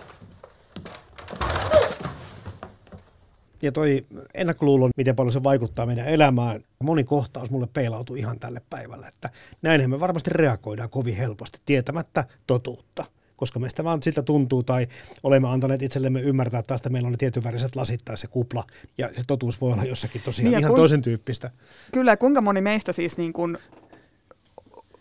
Ja 3.63 3.73
toi 3.73 4.07
ennakkoluulo, 4.35 4.91
miten 4.97 5.17
paljon 5.17 5.33
se 5.33 5.43
vaikuttaa 5.43 5.87
meidän 5.87 6.07
elämään, 6.07 6.61
moni 6.83 7.05
kohtaus 7.05 7.51
mulle 7.51 7.69
peilautui 7.73 8.19
ihan 8.19 8.39
tälle 8.39 8.63
päivälle, 8.71 9.07
että 9.07 9.31
näinhän 9.63 9.91
me 9.91 10.01
varmasti 10.01 10.31
reagoidaan 10.31 10.91
kovin 10.91 11.17
helposti, 11.17 11.59
tietämättä 11.67 12.25
totuutta 12.47 13.05
koska 13.37 13.59
meistä 13.59 13.85
vaan 13.85 14.03
siltä 14.03 14.23
tuntuu 14.23 14.63
tai 14.63 14.87
olemme 15.23 15.49
antaneet 15.49 15.83
itsellemme 15.83 16.21
ymmärtää, 16.21 16.61
että 16.61 16.75
tästä 16.75 16.91
meillä 16.91 17.07
on 17.07 17.13
ne 17.13 17.17
tietynväriset 17.17 17.77
lasit 17.77 18.01
tai 18.05 18.17
se 18.17 18.27
kupla 18.27 18.65
ja 18.99 19.11
se 19.17 19.23
totuus 19.27 19.61
voi 19.61 19.73
olla 19.73 19.85
jossakin 19.85 20.23
tosiaan 20.25 20.51
niin 20.51 20.61
ihan 20.61 20.71
kun, 20.71 20.77
toisen 20.77 21.03
tyyppistä. 21.03 21.51
Kyllä, 21.93 22.17
kuinka 22.17 22.41
moni 22.41 22.61
meistä 22.61 22.93
siis 22.93 23.19
niin 23.19 23.33
kuin 23.33 23.59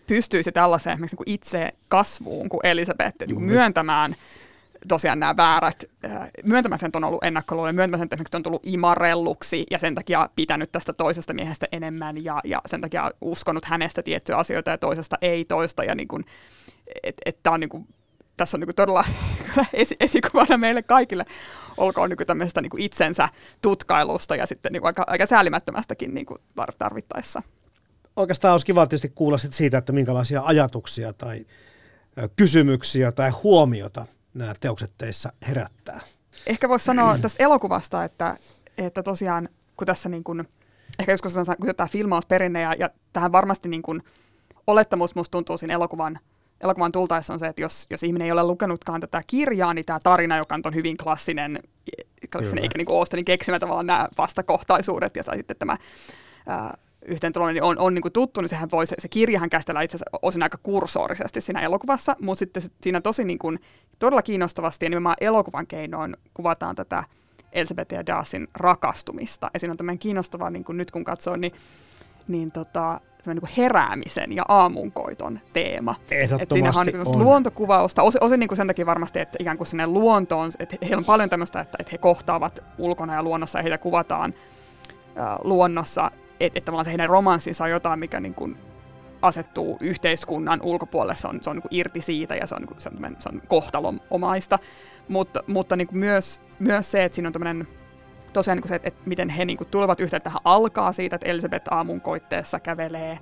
pystyisi 0.07 0.51
tällaiseen 0.51 0.93
esimerkiksi 0.93 1.15
niin 1.25 1.35
itse 1.35 1.69
kasvuun 1.87 2.49
kuin 2.49 2.65
Elisabeth, 2.65 3.15
niin 3.19 3.35
kuin 3.35 3.45
myöntämään– 3.45 4.15
tosiaan 4.87 5.19
nämä 5.19 5.37
väärät, 5.37 5.83
äh, 6.05 6.29
myöntämään 6.43 6.79
sen, 6.79 6.87
että 6.87 6.97
on 6.97 7.03
ollut 7.03 7.23
ennakkoluuloja, 7.23 7.73
myöntämään 7.73 7.99
sen, 7.99 8.05
että 8.05 8.15
esimerkiksi 8.15 8.37
on 8.37 8.43
tullut 8.43 8.65
imarelluksi 8.65 9.65
ja 9.71 9.77
sen 9.77 9.95
takia 9.95 10.29
pitänyt 10.35 10.71
tästä 10.71 10.93
toisesta 10.93 11.33
miehestä 11.33 11.67
enemmän 11.71 12.23
ja, 12.23 12.39
ja 12.43 12.61
sen 12.65 12.81
takia 12.81 13.11
uskonut 13.21 13.65
hänestä 13.65 14.03
tiettyjä 14.03 14.37
asioita 14.37 14.71
ja 14.71 14.77
toisesta 14.77 15.17
ei 15.21 15.45
toista. 15.45 15.83
Ja 15.83 15.95
niin 15.95 16.07
kuin, 16.07 16.25
et, 17.03 17.15
et 17.25 17.47
on 17.47 17.59
niin 17.59 17.69
kuin, 17.69 17.87
tässä 18.37 18.57
on 18.57 18.59
niin 18.59 18.67
kuin 18.67 18.75
todella 18.75 19.05
esi- 19.73 19.95
esikuvana 19.99 20.57
meille 20.57 20.83
kaikille, 20.83 21.25
olkoon 21.77 22.09
niin 22.09 22.17
kuin 22.17 22.27
tämmöisestä 22.27 22.61
niin 22.61 22.69
kuin 22.69 22.83
itsensä 22.83 23.29
tutkailusta 23.61 24.35
ja 24.35 24.45
sitten 24.45 24.73
niin 24.73 24.81
kuin 24.81 24.89
aika, 24.89 25.03
aika 25.07 25.25
säälimättömästäkin 25.25 26.13
niin 26.13 26.25
kuin 26.25 26.37
tarvittaessa. 26.77 27.41
Oikeastaan 28.15 28.51
olisi 28.51 28.65
kiva 28.65 28.87
tietysti 28.87 29.09
kuulla 29.09 29.37
siitä, 29.37 29.77
että 29.77 29.93
minkälaisia 29.93 30.41
ajatuksia 30.45 31.13
tai 31.13 31.45
kysymyksiä 32.35 33.11
tai 33.11 33.29
huomiota 33.29 34.05
nämä 34.33 34.53
teokset 34.59 34.91
teissä 34.97 35.33
herättää? 35.47 35.99
Ehkä 36.47 36.69
voisi 36.69 36.85
sanoa 36.85 37.17
tästä 37.17 37.43
elokuvasta, 37.43 38.03
että, 38.03 38.35
että 38.77 39.03
tosiaan 39.03 39.49
kun 39.77 39.87
tässä 39.87 40.09
niin 40.09 40.23
kuin, 40.23 40.47
ehkä 40.99 41.11
joskus 41.11 41.37
on 41.37 41.45
kun 41.45 41.75
tämä 41.75 41.87
filmausperinne 41.87 42.61
ja, 42.61 42.73
ja 42.79 42.89
tähän 43.13 43.31
varmasti 43.31 43.69
niin 43.69 43.81
kuin, 43.81 44.03
olettamus 44.67 45.15
musta 45.15 45.31
tuntuu 45.31 45.57
siinä 45.57 45.73
elokuvan, 45.73 46.19
elokuvan 46.63 46.91
tultaessa 46.91 47.33
on 47.33 47.39
se, 47.39 47.47
että 47.47 47.61
jos, 47.61 47.85
jos 47.89 48.03
ihminen 48.03 48.25
ei 48.25 48.31
ole 48.31 48.43
lukenutkaan 48.43 49.01
tätä 49.01 49.21
kirjaa, 49.27 49.73
niin 49.73 49.85
tämä 49.85 49.99
tarina, 50.03 50.37
joka 50.37 50.57
on 50.65 50.75
hyvin 50.75 50.97
klassinen, 50.97 51.59
klassinen 52.31 52.63
eikä 52.63 52.77
niin 52.77 52.85
kuin 52.85 52.97
Austenin 52.97 53.25
keksimä 53.25 53.59
tavallaan 53.59 53.87
nämä 53.87 54.07
vastakohtaisuudet 54.17 55.15
ja 55.15 55.23
sitten 55.23 55.57
tämä 55.57 55.77
ää, 56.47 56.77
yhteentulo 57.05 57.51
niin 57.51 57.63
on, 57.63 57.79
on 57.79 57.93
niin 57.93 58.01
kuin 58.01 58.11
tuttu, 58.11 58.41
niin 58.41 58.49
sehän 58.49 58.71
voi, 58.71 58.87
se, 58.87 58.95
se 58.99 59.07
kirjahan 59.07 59.49
käsitellä 59.49 59.81
itse 59.81 59.97
asiassa 59.97 60.19
osin 60.21 60.43
aika 60.43 60.57
kursorisesti 60.63 61.41
siinä 61.41 61.61
elokuvassa, 61.61 62.15
mutta 62.21 62.39
sitten 62.39 62.63
siinä 62.81 63.01
tosi 63.01 63.23
niin 63.23 63.39
kuin, 63.39 63.59
todella 63.99 64.21
kiinnostavasti 64.21 64.85
ja 64.85 64.89
nimenomaan 64.89 65.15
elokuvan 65.21 65.67
keinoin 65.67 66.17
kuvataan 66.33 66.75
tätä 66.75 67.03
Elizabeth 67.51 67.93
ja 67.93 68.05
Darcyn 68.05 68.47
rakastumista. 68.53 69.49
Ja 69.53 69.59
siinä 69.59 69.71
on 69.71 69.77
tämmöinen 69.77 69.99
kiinnostava, 69.99 70.49
niin 70.49 70.63
kuin 70.63 70.77
nyt 70.77 70.91
kun 70.91 71.03
katsoo, 71.03 71.35
niin, 71.35 71.53
niin 72.27 72.51
tota, 72.51 72.99
niin 73.25 73.39
kuin 73.39 73.51
heräämisen 73.57 74.31
ja 74.31 74.45
aamunkoiton 74.47 75.39
teema. 75.53 75.95
Ehdottomasti 76.11 76.89
Et 76.89 76.95
on, 76.95 77.03
niin 77.05 77.15
on. 77.15 77.23
luontokuvausta, 77.23 78.01
osin, 78.01 78.23
osin 78.23 78.39
niin 78.39 78.47
kuin 78.47 78.57
sen 78.57 78.67
takia 78.67 78.85
varmasti, 78.85 79.19
että 79.19 79.37
ikään 79.39 79.57
kuin 79.57 79.67
sinne 79.67 79.87
luontoon, 79.87 80.51
että 80.59 80.77
heillä 80.81 80.97
on 80.97 81.05
paljon 81.05 81.29
tämmöistä, 81.29 81.59
että, 81.59 81.77
että 81.79 81.91
he 81.91 81.97
kohtaavat 81.97 82.63
ulkona 82.77 83.15
ja 83.15 83.23
luonnossa 83.23 83.59
ja 83.59 83.63
heitä 83.63 83.77
kuvataan 83.77 84.33
äh, 85.17 85.37
luonnossa 85.43 86.11
että, 86.45 86.59
että 86.59 86.65
tavallaan 86.65 86.85
se 86.85 86.91
heidän 86.91 87.09
romanssinsa 87.09 87.63
on 87.63 87.69
jotain, 87.69 87.99
mikä 87.99 88.19
niin 88.19 88.33
kuin 88.33 88.57
asettuu 89.21 89.77
yhteiskunnan 89.81 90.61
ulkopuolelle, 90.61 91.15
se 91.15 91.27
on, 91.27 91.39
se 91.41 91.49
on 91.49 91.55
niin 91.55 91.61
kuin 91.61 91.75
irti 91.75 92.01
siitä 92.01 92.35
ja 92.35 92.47
se 92.47 92.55
on, 92.55 92.61
niin 92.61 92.67
kuin, 92.67 92.81
se 92.81 92.89
on, 92.89 93.15
se 93.19 93.29
on 93.29 93.41
kohtalomaista, 93.47 94.59
mutta, 95.07 95.43
mutta 95.47 95.75
niin 95.75 95.87
kuin 95.87 95.97
myös, 95.97 96.41
myös 96.59 96.91
se, 96.91 97.03
että 97.03 97.15
siinä 97.15 97.27
on 97.27 97.33
tämmöinen 97.33 97.67
tosiaan 98.33 98.57
niin 98.57 98.69
se, 98.69 98.75
että, 98.75 98.87
että 98.87 99.01
miten 99.05 99.29
he 99.29 99.45
niin 99.45 99.57
kuin 99.57 99.67
tulevat 99.67 99.99
yhteen 99.99 100.21
tähän 100.21 100.41
alkaa 100.43 100.91
siitä, 100.91 101.15
että 101.15 101.29
Elisabeth 101.29 101.73
aamun 101.73 102.01
koitteessa 102.01 102.59
kävelee, 102.59 103.19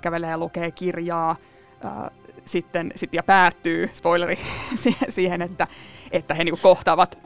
kävelee 0.00 0.30
ja 0.30 0.38
lukee 0.38 0.70
kirjaa, 0.70 1.36
ää, 1.84 2.10
sitten 2.44 2.92
sit, 2.96 3.14
ja 3.14 3.22
päättyy, 3.22 3.90
spoileri, 3.92 4.38
siihen, 5.08 5.42
että, 5.42 5.66
että 6.10 6.34
he 6.34 6.44
niin 6.44 6.52
kuin 6.52 6.62
kohtaavat 6.62 7.18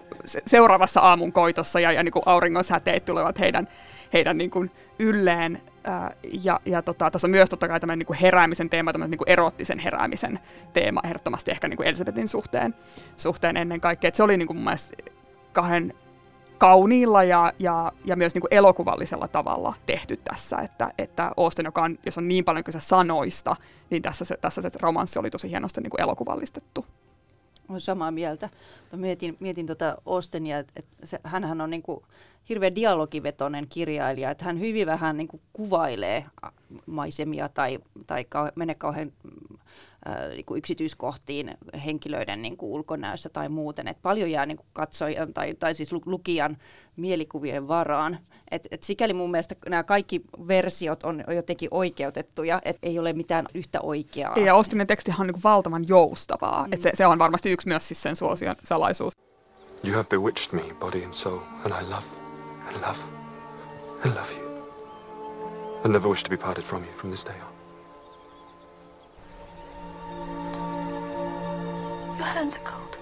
seuraavassa 0.46 1.00
aamun 1.00 1.32
koitossa 1.32 1.80
ja, 1.80 1.92
ja 1.92 2.02
niin 2.02 2.12
kuin 2.12 2.22
auringon 2.26 2.64
säteet 2.64 3.04
tulevat 3.04 3.38
heidän, 3.38 3.68
heidän 4.12 4.38
niin 4.38 4.50
kuin 4.50 4.70
ylleen. 4.98 5.62
ja, 6.44 6.60
ja 6.64 6.82
tota, 6.82 7.10
tässä 7.10 7.26
on 7.26 7.30
myös 7.30 7.50
totta 7.50 7.68
kai 7.68 7.80
tämmöinen 7.80 8.06
niin 8.08 8.18
heräämisen 8.18 8.70
teema, 8.70 8.92
tämmöinen 8.92 9.10
niin 9.10 9.32
erottisen 9.32 9.78
heräämisen 9.78 10.38
teema 10.72 11.00
ehdottomasti 11.04 11.50
ehkä 11.50 11.68
niin 11.68 11.76
kuin 11.76 11.88
Elisabetin 11.88 12.28
suhteen, 12.28 12.74
suhteen 13.16 13.56
ennen 13.56 13.80
kaikkea. 13.80 14.08
Et 14.08 14.14
se 14.14 14.22
oli 14.22 14.36
niin 14.36 14.46
kuin 14.46 14.56
mun 14.56 14.64
mielestä 14.64 14.96
kahden 15.52 15.94
kauniilla 16.58 17.24
ja, 17.24 17.52
ja, 17.58 17.92
ja 18.04 18.16
myös 18.16 18.34
niin 18.34 18.40
kuin 18.40 18.54
elokuvallisella 18.54 19.28
tavalla 19.28 19.74
tehty 19.86 20.16
tässä, 20.16 20.56
että, 20.56 20.90
että 20.98 21.30
Austen, 21.36 21.64
joka 21.64 21.82
on, 21.82 21.98
jos 22.06 22.18
on 22.18 22.28
niin 22.28 22.44
paljon 22.44 22.64
kyse 22.64 22.80
sanoista, 22.80 23.56
niin 23.90 24.02
tässä 24.02 24.24
se, 24.24 24.36
tässä 24.40 24.62
se 24.62 24.70
romanssi 24.80 25.18
oli 25.18 25.30
tosi 25.30 25.50
hienosti 25.50 25.80
niin 25.80 25.90
kuin 25.90 26.00
elokuvallistettu. 26.00 26.86
Olen 27.68 27.80
samaa 27.80 28.10
mieltä. 28.10 28.48
Mietin, 28.96 29.36
mietin 29.40 29.66
tuota 29.66 29.96
Austenia, 30.06 30.58
että, 30.58 30.72
että 30.76 31.20
hänhän 31.24 31.60
on 31.60 31.70
niin 31.70 31.82
kuin 31.82 32.00
hirveän 32.48 32.74
dialogivetoinen 32.74 33.68
kirjailija, 33.68 34.30
että 34.30 34.44
hän 34.44 34.60
hyvin 34.60 34.86
vähän 34.86 35.16
niin 35.16 35.28
kuin 35.28 35.42
kuvailee 35.52 36.24
maisemia 36.86 37.48
tai, 37.48 37.78
tai 38.06 38.22
kau- 38.22 38.52
mene 38.56 38.74
kauhean 38.74 39.12
niin 40.28 40.44
kuin 40.44 40.58
yksityiskohtiin 40.58 41.54
henkilöiden 41.84 42.42
niin 42.42 42.56
kuin 42.56 42.72
ulkonäössä 42.72 43.28
tai 43.28 43.48
muuten. 43.48 43.88
Et 43.88 44.02
paljon 44.02 44.30
jää 44.30 44.46
niin 44.46 44.56
kuin 44.56 44.66
katsojan 44.72 45.34
tai, 45.34 45.54
tai 45.54 45.74
siis 45.74 45.92
lukijan 46.06 46.56
mielikuvien 46.96 47.68
varaan. 47.68 48.18
Et, 48.50 48.68
et 48.70 48.82
sikäli 48.82 49.12
mun 49.12 49.30
mielestä 49.30 49.56
nämä 49.68 49.82
kaikki 49.82 50.20
versiot 50.48 51.02
on 51.02 51.24
jotenkin 51.34 51.68
oikeutettuja, 51.70 52.60
että 52.64 52.86
ei 52.86 52.98
ole 52.98 53.12
mitään 53.12 53.46
yhtä 53.54 53.80
oikeaa. 53.80 54.38
Ja 54.38 54.54
Austinin 54.54 54.86
tekstihan 54.86 55.20
on 55.20 55.26
niin 55.26 55.34
kuin 55.34 55.42
valtavan 55.42 55.84
joustavaa. 55.88 56.66
Mm. 56.66 56.72
Et 56.72 56.80
se, 56.80 56.90
se 56.94 57.06
on 57.06 57.18
varmasti 57.18 57.50
yksi 57.50 57.68
myös 57.68 57.88
siis 57.88 58.02
sen 58.02 58.16
suosion 58.16 58.56
salaisuus. 58.64 59.12
You 59.84 59.94
have 59.94 60.04
bewitched 60.04 60.52
me, 60.52 60.74
body 60.80 61.04
and 61.04 61.12
soul, 61.12 61.38
and 61.64 61.72
I 61.82 61.90
love 61.90 62.26
I 62.68 62.72
love, 62.80 62.98
I 64.04 64.08
love 64.08 64.32
you. 64.32 65.82
I 65.84 65.88
never 65.88 66.08
wish 66.08 66.22
to 66.24 66.30
be 66.30 66.36
parted 66.36 66.64
from 66.64 66.82
you 66.82 66.92
from 66.92 67.10
this 67.10 67.24
day 67.24 67.34
on. 67.40 67.55
Cold. 72.64 72.94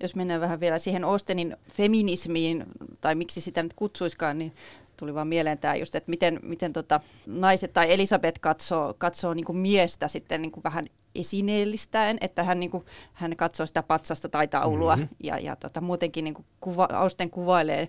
Jos 0.00 0.14
mennään 0.14 0.40
vähän 0.40 0.60
vielä 0.60 0.78
siihen 0.78 1.04
Ostenin 1.04 1.56
feminismiin, 1.72 2.64
tai 3.00 3.14
miksi 3.14 3.40
sitä 3.40 3.62
nyt 3.62 3.74
kutsuiskaan, 3.74 4.38
niin 4.38 4.54
tuli 4.96 5.14
vaan 5.14 5.28
mieleen 5.28 5.58
tämä 5.58 5.74
just, 5.74 5.94
että 5.94 6.10
miten, 6.10 6.40
miten 6.42 6.72
tota, 6.72 7.00
naiset 7.26 7.72
tai 7.72 7.92
Elisabeth 7.92 8.40
katsoo, 8.40 8.94
katsoo 8.98 9.34
niin 9.34 9.56
miestä 9.56 10.08
sitten 10.08 10.42
niin 10.42 10.52
vähän 10.64 10.86
esineellistäen, 11.14 12.18
että 12.20 12.44
hän, 12.44 12.60
niin 12.60 12.70
kuin, 12.70 12.84
hän 13.12 13.36
katsoo 13.36 13.66
sitä 13.66 13.82
patsasta 13.82 14.28
tai 14.28 14.48
taulua 14.48 14.96
mm-hmm. 14.96 15.16
ja, 15.22 15.38
ja 15.38 15.56
tota, 15.56 15.80
muutenkin 15.80 16.24
niin 16.24 16.34
kuin 16.34 16.46
kuva, 16.60 16.88
Austen 16.92 17.30
kuvailee 17.30 17.88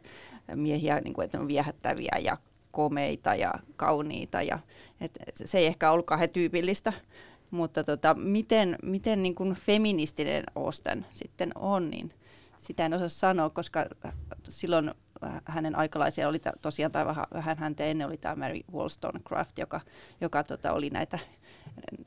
miehiä, 0.56 1.02
niin 1.02 1.14
kuin, 1.14 1.26
että 1.26 1.38
ne 1.38 1.42
on 1.42 1.48
viehättäviä 1.48 2.18
ja 2.24 2.38
komeita 2.72 3.36
ja 3.36 3.54
kauniita. 3.76 4.42
Ja, 4.42 4.60
et 5.02 5.20
se 5.36 5.58
ei 5.58 5.66
ehkä 5.66 5.92
ollut 5.92 6.06
kauhean 6.06 6.30
tyypillistä, 6.30 6.94
mutta 7.52 7.84
tota, 7.84 8.14
miten, 8.14 8.76
miten 8.84 9.24
niin 9.24 9.36
kuin 9.36 9.54
feministinen 9.54 10.44
Osten 10.56 11.06
sitten 11.12 11.52
on, 11.56 11.90
niin 11.90 12.14
sitä 12.60 12.86
en 12.86 12.94
osaa 12.94 13.10
sanoa, 13.10 13.50
koska 13.50 13.86
silloin 14.50 14.92
hänen 15.46 15.76
aikalaisia 15.76 16.28
oli 16.28 16.40
tosiaan, 16.62 16.92
tai 16.92 17.06
vähän, 17.06 17.26
vähän 17.34 17.58
häntä 17.58 17.84
ennen 17.84 18.08
oli 18.08 18.18
tämä 18.18 18.36
Mary 18.36 18.60
Wollstonecraft, 18.74 19.58
joka, 19.58 19.82
joka 20.22 20.44
tota, 20.44 20.74
oli 20.74 20.90
näitä 20.90 21.20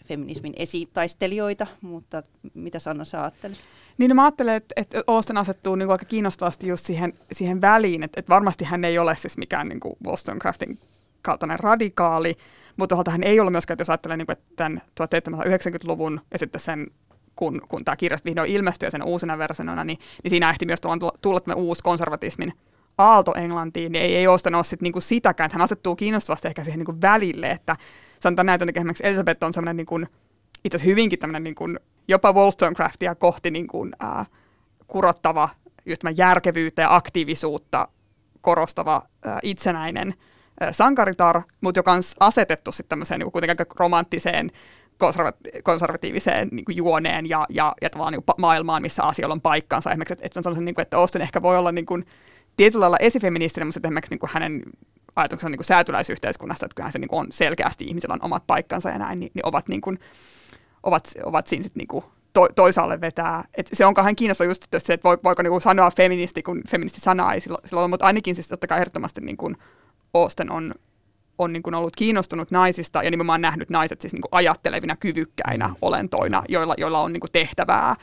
feminismin 0.06 0.52
esitaistelijoita, 0.56 1.66
mutta 1.80 2.22
mitä 2.54 2.78
Sanna 2.78 3.04
sä 3.04 3.22
ajattelet? 3.22 3.58
Niin 3.98 4.08
no 4.08 4.14
mä 4.14 4.24
ajattelen, 4.24 4.54
että, 4.54 4.72
että 4.76 5.02
Austen 5.06 5.38
asettuu 5.38 5.74
niin 5.74 5.90
aika 5.90 6.04
kiinnostavasti 6.04 6.68
just 6.68 6.86
siihen, 6.86 7.12
siihen 7.32 7.60
väliin, 7.60 8.02
että, 8.02 8.20
että 8.20 8.34
varmasti 8.34 8.64
hän 8.64 8.84
ei 8.84 8.98
ole 8.98 9.16
siis 9.16 9.36
mikään 9.36 9.68
niin 9.68 9.80
kuin 9.80 9.96
Wollstonecraftin 10.06 10.78
kaltainen 11.22 11.60
radikaali, 11.60 12.36
mutta 12.76 13.10
hän 13.10 13.22
ei 13.22 13.40
ole 13.40 13.50
myöskään, 13.50 13.76
jos 13.78 13.90
ajattelee 13.90 14.16
niin 14.16 14.26
kuin, 14.26 14.32
että 14.38 14.52
tämän 14.56 14.82
1790-luvun 15.00 16.20
ja 16.32 16.38
sitten 16.38 16.60
sen 16.60 16.86
kun, 17.36 17.62
kun 17.68 17.84
tämä 17.84 17.96
kirja 17.96 18.18
vihdoin 18.24 18.50
ilmestyi 18.50 18.86
ja 18.86 18.90
sen 18.90 19.04
uusena 19.04 19.38
versiona, 19.38 19.84
niin, 19.84 19.98
niin 20.22 20.30
siinä 20.30 20.50
ehti 20.50 20.66
myös 20.66 20.80
tulla, 20.80 21.12
tulla 21.22 21.40
tämä 21.40 21.54
uusi 21.54 21.82
konservatismin 21.82 22.52
aalto 22.98 23.34
Englantiin, 23.34 23.92
niin 23.92 24.04
ei, 24.04 24.16
ei 24.16 24.26
Austen 24.26 24.54
ole 24.54 24.64
sit 24.64 24.82
niinku 24.82 25.00
sitäkään, 25.00 25.46
että 25.46 25.58
hän 25.58 25.64
asettuu 25.64 25.96
kiinnostavasti 25.96 26.48
ehkä 26.48 26.64
siihen 26.64 26.78
niinku 26.78 27.00
välille, 27.02 27.50
että 27.50 27.76
sanotaan 28.20 28.46
näitä, 28.46 28.64
että 28.68 28.80
esimerkiksi 28.80 29.06
Elizabeth 29.06 29.44
on 29.44 29.52
semmoinen 29.52 29.76
niinku, 29.76 29.98
itse 30.64 30.76
asiassa 30.76 30.90
hyvinkin 30.90 31.18
tämmöinen 31.18 31.44
niinku, 31.44 31.64
jopa 32.08 32.32
Wollstonecraftia 32.32 33.14
kohti 33.14 33.50
niinku, 33.50 33.88
ää, 34.00 34.26
kurottava 34.86 35.48
just 35.86 36.02
järkevyyttä 36.16 36.82
ja 36.82 36.94
aktiivisuutta 36.94 37.88
korostava 38.40 39.02
ää, 39.24 39.38
itsenäinen 39.42 40.14
sankaritar, 40.72 41.42
mutta 41.60 41.78
joka 41.78 41.92
on 41.92 42.02
asetettu 42.20 42.72
sitten 42.72 42.88
tämmöiseen 42.88 43.18
niinku, 43.18 43.30
kuitenkin 43.30 43.66
romanttiseen 43.76 44.50
konservati- 44.98 45.62
konservatiiviseen 45.62 46.48
niin 46.52 46.64
kuin 46.64 46.76
juoneen 46.76 47.28
ja, 47.28 47.46
ja, 47.48 47.74
ja 47.82 47.90
tavallaan 47.90 48.12
niin 48.12 48.22
kuin 48.26 48.34
maailmaan, 48.38 48.82
missä 48.82 49.02
asioilla 49.02 49.32
on 49.32 49.40
paikkansa. 49.40 49.90
Esimerkiksi, 49.90 50.12
että, 50.12 50.40
että, 50.40 50.60
niin 50.60 50.74
kuin, 50.74 50.82
että 50.82 50.98
Austen 50.98 51.22
ehkä 51.22 51.42
voi 51.42 51.58
olla 51.58 51.72
niin 51.72 51.86
kuin, 51.86 52.06
tietyllä 52.56 52.82
lailla 52.82 52.96
esifeministinen, 53.00 53.66
mutta 53.66 53.88
esimerkiksi 53.88 54.12
niin 54.12 54.18
kuin 54.18 54.30
hänen 54.32 54.62
ajatuksensa 55.16 55.48
niin 55.48 55.58
kuin 55.58 55.66
säätyläisyhteiskunnasta, 55.66 56.66
että 56.66 56.74
kyllähän 56.74 56.92
se 56.92 56.98
niin 56.98 57.08
kuin 57.08 57.20
on 57.20 57.26
selkeästi, 57.30 57.84
ihmisillä 57.84 58.12
on 58.12 58.24
omat 58.24 58.46
paikkansa 58.46 58.90
ja 58.90 58.98
näin, 58.98 59.20
niin, 59.20 59.30
niin 59.34 59.46
ovat, 59.46 59.68
niin 59.68 59.80
kuin, 59.80 59.98
ovat, 60.82 61.12
ovat 61.24 61.46
siinä 61.46 61.62
sitten 61.62 61.80
niin 61.80 61.88
kuin 61.88 62.04
to, 62.32 62.48
toisaalle 62.54 63.00
vetää. 63.00 63.44
Et 63.54 63.70
se 63.72 63.86
on 63.86 63.94
kauhean 63.94 64.16
kiinnostavaa 64.16 64.50
just 64.50 64.64
että 64.64 64.78
se, 64.78 64.92
että 64.92 65.08
voiko 65.24 65.42
niin 65.42 65.50
kuin 65.50 65.60
sanoa 65.60 65.90
feministi, 65.90 66.42
kun 66.42 66.62
feministi 66.68 67.00
sanaa 67.00 67.34
ei 67.34 67.40
silloin, 67.40 67.68
silloin 67.68 67.90
mutta 67.90 68.06
ainakin 68.06 68.34
siis 68.34 68.48
totta 68.48 68.66
kai 68.66 68.78
ehdottomasti 68.78 69.20
niin 69.20 69.36
kuin 69.36 69.56
Austen 70.14 70.52
on 70.52 70.74
on 71.38 71.52
niin 71.52 71.62
kuin 71.62 71.74
ollut 71.74 71.96
kiinnostunut 71.96 72.50
naisista 72.50 73.02
ja 73.02 73.10
nimenomaan 73.10 73.40
nähnyt 73.40 73.70
naiset 73.70 74.00
siis 74.00 74.12
niin 74.12 74.22
kuin 74.22 74.32
ajattelevina, 74.32 74.96
kyvykkäinä 74.96 75.68
mm. 75.68 75.74
olentoina, 75.82 76.42
joilla, 76.48 76.74
joilla 76.78 77.00
on 77.00 77.12
niin 77.12 77.20
kuin 77.20 77.32
tehtävää. 77.32 77.94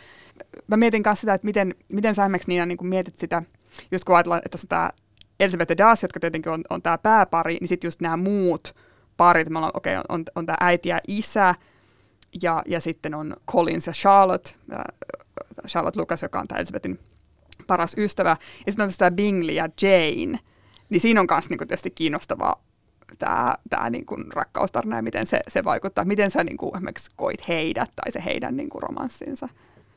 Mä 0.67 0.77
mietin 0.77 1.03
myös 1.05 1.19
sitä, 1.19 1.33
että 1.33 1.45
miten, 1.45 1.75
miten 1.91 2.15
sä 2.15 2.23
esimerkiksi 2.23 2.49
Niina 2.49 2.65
niin 2.65 2.77
kuin 2.77 2.87
mietit 2.87 3.17
sitä, 3.17 3.43
just 3.91 4.03
kun 4.03 4.15
ajatellaan, 4.15 4.41
että 4.45 4.57
se 4.57 4.65
on 4.65 4.69
tämä 4.69 4.89
Elizabeth 5.39 5.71
ja 5.71 5.77
Das, 5.77 6.03
jotka 6.03 6.19
tietenkin 6.19 6.51
on, 6.51 6.63
on 6.69 6.81
tämä 6.81 6.97
pääpari, 6.97 7.57
niin 7.59 7.67
sitten 7.67 7.87
just 7.87 8.01
nämä 8.01 8.17
muut 8.17 8.75
parit, 9.17 9.49
me 9.49 9.57
ollaan, 9.57 9.77
okay, 9.77 9.95
on, 9.95 10.03
on, 10.09 10.23
on 10.35 10.45
tämä 10.45 10.57
äiti 10.59 10.89
ja 10.89 10.99
isä, 11.07 11.55
ja, 12.41 12.63
ja 12.67 12.79
sitten 12.79 13.13
on 13.15 13.35
Collins 13.51 13.87
ja 13.87 13.93
Charlotte, 13.93 14.51
Charlotte 15.67 15.99
Lucas, 15.99 16.21
joka 16.21 16.39
on 16.39 16.47
tämä 16.47 16.59
Elizabethin 16.59 16.99
paras 17.67 17.95
ystävä, 17.97 18.37
ja 18.65 18.71
sitten 18.71 18.83
on 18.83 18.91
tämä 18.97 19.11
Bingley 19.11 19.55
ja 19.55 19.69
Jane, 19.81 20.39
niin 20.91 21.01
siinä 21.01 21.21
on 21.21 21.27
myös 21.31 21.49
niin 21.49 21.57
tietysti 21.57 21.91
kiinnostavaa 21.91 22.63
tämä, 23.19 23.55
tämä 23.69 23.89
niin 23.89 24.05
kuin 24.05 24.33
rakkaustarina 24.33 24.95
ja 24.95 25.01
miten 25.01 25.25
se, 25.25 25.39
se 25.47 25.63
vaikuttaa. 25.63 26.05
Miten 26.05 26.31
sä 26.31 26.43
niin 26.43 26.57
kuin 26.57 26.75
esimerkiksi 26.75 27.11
koit 27.15 27.47
heidät 27.47 27.91
tai 27.95 28.11
se 28.11 28.23
heidän 28.25 28.57
niin 28.57 28.69
kuin 28.69 28.83
romanssinsa? 28.83 29.49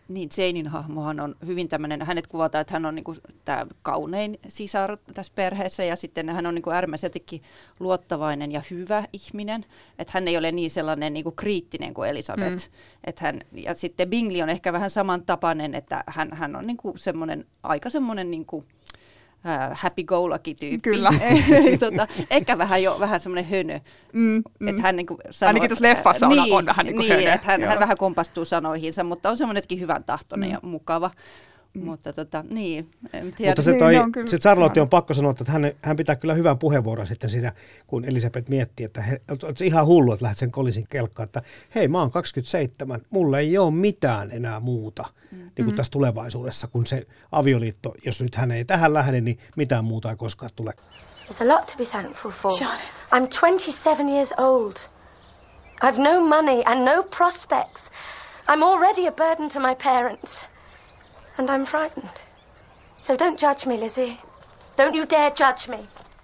Niin, 0.08 0.28
Janein 0.36 0.66
hahmohan 0.66 1.20
on 1.20 1.36
hyvin 1.46 1.68
tämmöinen, 1.68 2.02
hänet 2.02 2.26
kuvataan, 2.26 2.60
että 2.60 2.72
hän 2.72 2.86
on 2.86 2.94
niin 2.94 3.04
kuin 3.04 3.18
tämä 3.44 3.66
kaunein 3.82 4.38
sisar 4.48 4.96
tässä 5.14 5.32
perheessä 5.36 5.84
ja 5.84 5.96
sitten 5.96 6.28
hän 6.28 6.46
on 6.46 6.54
niin 6.54 6.62
kuin 6.62 6.74
äärimmäisen 6.74 7.08
jotenkin 7.08 7.42
luottavainen 7.80 8.52
ja 8.52 8.62
hyvä 8.70 9.04
ihminen, 9.12 9.64
että 9.98 10.10
hän 10.14 10.28
ei 10.28 10.36
ole 10.36 10.52
niin 10.52 10.70
sellainen 10.70 11.12
niin 11.12 11.24
kuin 11.24 11.36
kriittinen 11.36 11.94
kuin 11.94 12.10
Elisabeth. 12.10 12.70
Mm. 12.70 12.74
Että 13.04 13.24
hän, 13.24 13.40
ja 13.52 13.74
sitten 13.74 14.10
Bingley 14.10 14.42
on 14.42 14.48
ehkä 14.48 14.72
vähän 14.72 14.90
samantapainen, 14.90 15.74
että 15.74 16.04
hän, 16.06 16.28
hän 16.32 16.56
on 16.56 16.66
niin 16.66 16.76
kuin 16.76 16.98
semmoinen, 16.98 17.44
aika 17.62 17.90
semmoinen 17.90 18.30
niin 18.30 18.46
kuin, 18.46 18.66
uh, 19.44 19.76
happy-go-lucky-tyyppi. 19.76 20.80
Kyllä. 20.82 21.10
tota, 21.90 22.06
ehkä 22.30 22.58
vähän 22.58 22.82
jo 22.82 22.96
vähän 23.00 23.20
semmoinen 23.20 23.50
hönö. 23.50 23.78
Mm, 24.12 24.42
mm. 24.60 24.68
Että 24.68 24.82
hän 24.82 24.96
niin 24.96 25.06
kuin 25.06 25.18
sanoo, 25.30 25.48
Ainakin 25.48 25.68
tässä 25.68 25.88
leffassa 25.88 26.26
on, 26.26 26.36
niin, 26.36 26.54
on 26.54 26.66
vähän 26.66 26.86
niin 26.86 26.96
kuin 26.96 27.08
niin, 27.08 27.18
hönö. 27.18 27.32
Että 27.32 27.46
hän, 27.46 27.62
hän 27.62 27.80
vähän 27.80 27.96
kompastuu 27.96 28.44
sanoihinsa, 28.44 29.04
mutta 29.04 29.30
on 29.30 29.36
semmoinenkin 29.36 29.80
hyvän 29.80 30.04
tahtoinen 30.04 30.48
mm. 30.48 30.52
ja 30.52 30.58
mukava. 30.62 31.10
Mm. 31.74 31.84
Mutta 31.84 32.12
tota, 32.12 32.44
niin, 32.50 32.90
en 33.12 33.32
tiedä. 33.32 33.50
Mutta 33.50 33.62
se, 33.62 33.78
toi, 33.78 33.92
niin, 33.92 34.28
se 34.28 34.38
Charlotte 34.38 34.80
on 34.80 34.88
pakko 34.88 35.14
sanoa, 35.14 35.30
että 35.30 35.52
hän, 35.52 35.72
hän 35.82 35.96
pitää 35.96 36.16
kyllä 36.16 36.34
hyvän 36.34 36.58
puheenvuoron 36.58 37.06
sitten 37.06 37.30
siinä, 37.30 37.52
kun 37.86 38.04
Elisabeth 38.04 38.50
miettii, 38.50 38.86
että 38.86 39.02
he, 39.02 39.20
on 39.28 39.54
ihan 39.62 39.86
hullu, 39.86 40.12
että 40.12 40.24
lähdet 40.24 40.38
sen 40.38 40.50
kolisin 40.50 40.86
kelkkaan, 40.90 41.24
että 41.24 41.42
hei 41.74 41.88
mä 41.88 42.00
oon 42.00 42.10
27, 42.10 43.00
mulla 43.10 43.38
ei 43.38 43.58
ole 43.58 43.70
mitään 43.70 44.30
enää 44.30 44.60
muuta 44.60 45.04
mm. 45.30 45.38
niin 45.38 45.52
kuin 45.56 45.70
mm. 45.70 45.76
tässä 45.76 45.90
tulevaisuudessa, 45.90 46.66
kun 46.66 46.86
se 46.86 47.06
avioliitto, 47.32 47.94
jos 48.04 48.22
nyt 48.22 48.34
hän 48.34 48.50
ei 48.50 48.64
tähän 48.64 48.94
lähde, 48.94 49.20
niin 49.20 49.38
mitään 49.56 49.84
muuta 49.84 50.10
ei 50.10 50.16
koskaan 50.16 50.50
tule. 50.56 50.72
There's 51.26 51.42
a 51.42 51.48
lot 51.48 51.66
to 51.66 51.72
be 51.78 51.84
thankful 51.84 52.30
for. 52.30 52.52
Charlotte. 52.52 52.84
I'm 53.14 53.28
27 53.40 54.08
years 54.08 54.32
old. 54.38 54.76
I've 55.82 55.98
no 55.98 56.20
money 56.20 56.62
and 56.66 56.84
no 56.84 57.02
prospects. 57.16 57.90
I'm 58.48 58.62
already 58.62 59.06
a 59.06 59.12
burden 59.12 59.48
to 59.48 59.60
my 59.60 59.74
parents. 59.84 60.53
And 61.38 61.48
I'm 61.48 61.66
frightened. 61.66 62.20
So 63.00 63.14
don't 63.14 63.38
judge 63.42 63.66
me, 63.66 63.80
Lizzie. 63.80 64.12
Don't 64.76 64.96
you 64.96 65.06
dare 65.10 65.32
judge 65.40 65.68
me. 65.68 65.78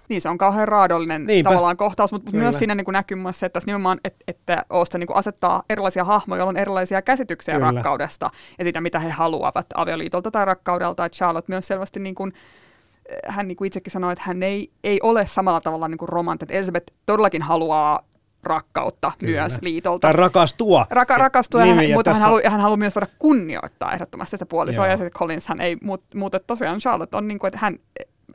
Niin, 0.09 0.21
se 0.21 0.29
on 0.29 0.37
kauhean 0.37 0.67
raadollinen 0.67 1.25
Niinpä. 1.25 1.49
tavallaan 1.49 1.77
kohtaus, 1.77 2.11
mutta 2.11 2.31
Kyllä. 2.31 2.43
myös 2.43 2.59
siinä 2.59 2.75
niin 2.75 2.85
näkyy 2.91 3.17
myös 3.17 3.39
se, 3.39 3.45
että 3.45 3.53
tässä 3.53 3.67
nimenomaan, 3.67 3.99
että, 4.05 4.23
että 4.27 4.65
Oosta 4.69 4.97
niin 4.97 5.15
asettaa 5.15 5.63
erilaisia 5.69 6.03
hahmoja, 6.03 6.39
joilla 6.39 6.49
on 6.49 6.57
erilaisia 6.57 7.01
käsityksiä 7.01 7.53
Kyllä. 7.53 7.71
rakkaudesta 7.71 8.29
ja 8.59 8.63
sitä, 8.63 8.81
mitä 8.81 8.99
he 8.99 9.09
haluavat 9.09 9.65
avioliitolta 9.75 10.31
tai 10.31 10.45
rakkaudelta. 10.45 11.05
Että 11.05 11.15
Charlotte 11.15 11.51
myös 11.51 11.67
selvästi, 11.67 11.99
niin 11.99 12.15
kuin, 12.15 12.33
hän 13.27 13.47
niin 13.47 13.55
kuin 13.55 13.67
itsekin 13.67 13.91
sanoi, 13.91 14.13
että 14.13 14.23
hän 14.27 14.43
ei, 14.43 14.71
ei 14.83 14.99
ole 15.03 15.27
samalla 15.27 15.61
tavalla 15.61 15.87
niin 15.87 15.99
romanttinen. 16.01 16.57
Elizabeth 16.57 16.93
todellakin 17.05 17.41
haluaa 17.41 18.03
rakkautta 18.43 19.11
Kyllä. 19.19 19.39
myös 19.39 19.57
liitolta. 19.61 19.99
Tai 19.99 20.13
rakastua. 20.13 20.87
Raka, 20.89 21.17
rakastua, 21.17 21.65
hän, 21.65 21.77
mutta 21.93 22.03
tässä... 22.03 22.19
hän, 22.19 22.21
haluaa, 22.21 22.49
hän 22.49 22.61
haluaa 22.61 22.77
myös 22.77 22.95
voida 22.95 23.07
kunnioittaa 23.19 23.93
ehdottomasti 23.93 24.31
sitä 24.31 24.45
puolisoa. 24.45 24.87
Ja 24.87 24.97
sitten 24.97 25.19
Collins 25.19 25.47
hän 25.47 25.61
ei, 25.61 25.77
mutta 26.15 26.39
tosiaan 26.39 26.79
Charlotte 26.79 27.17
on 27.17 27.27
niin 27.27 27.39
kuin, 27.39 27.47
että 27.47 27.59
hän, 27.59 27.79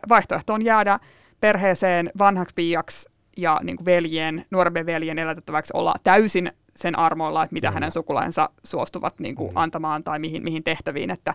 vaihtoehto 0.09 0.55
on 0.55 0.65
jäädä 0.65 1.01
perheeseen 1.41 2.11
vanhaksi 2.19 2.55
piiaksi 2.55 3.09
ja 3.37 3.61
niin 3.63 3.77
kuin 3.77 3.85
veljen, 3.85 4.45
nuorempien 4.51 4.87
veljen 4.87 5.19
elätettäväksi 5.19 5.73
olla 5.75 5.95
täysin 6.05 6.53
sen 6.77 6.99
armoilla, 6.99 7.43
että 7.43 7.55
mitä 7.55 7.69
Kyllä. 7.69 7.75
hänen 7.75 7.93
sukulaisensa 7.93 8.51
suostuvat 8.65 9.21
niin 9.21 9.35
kuin, 9.35 9.51
mm. 9.51 9.57
antamaan 9.57 10.05
tai 10.05 10.19
mihin, 10.19 10.43
mihin 10.43 10.65
tehtäviin. 10.65 11.11
Että... 11.11 11.35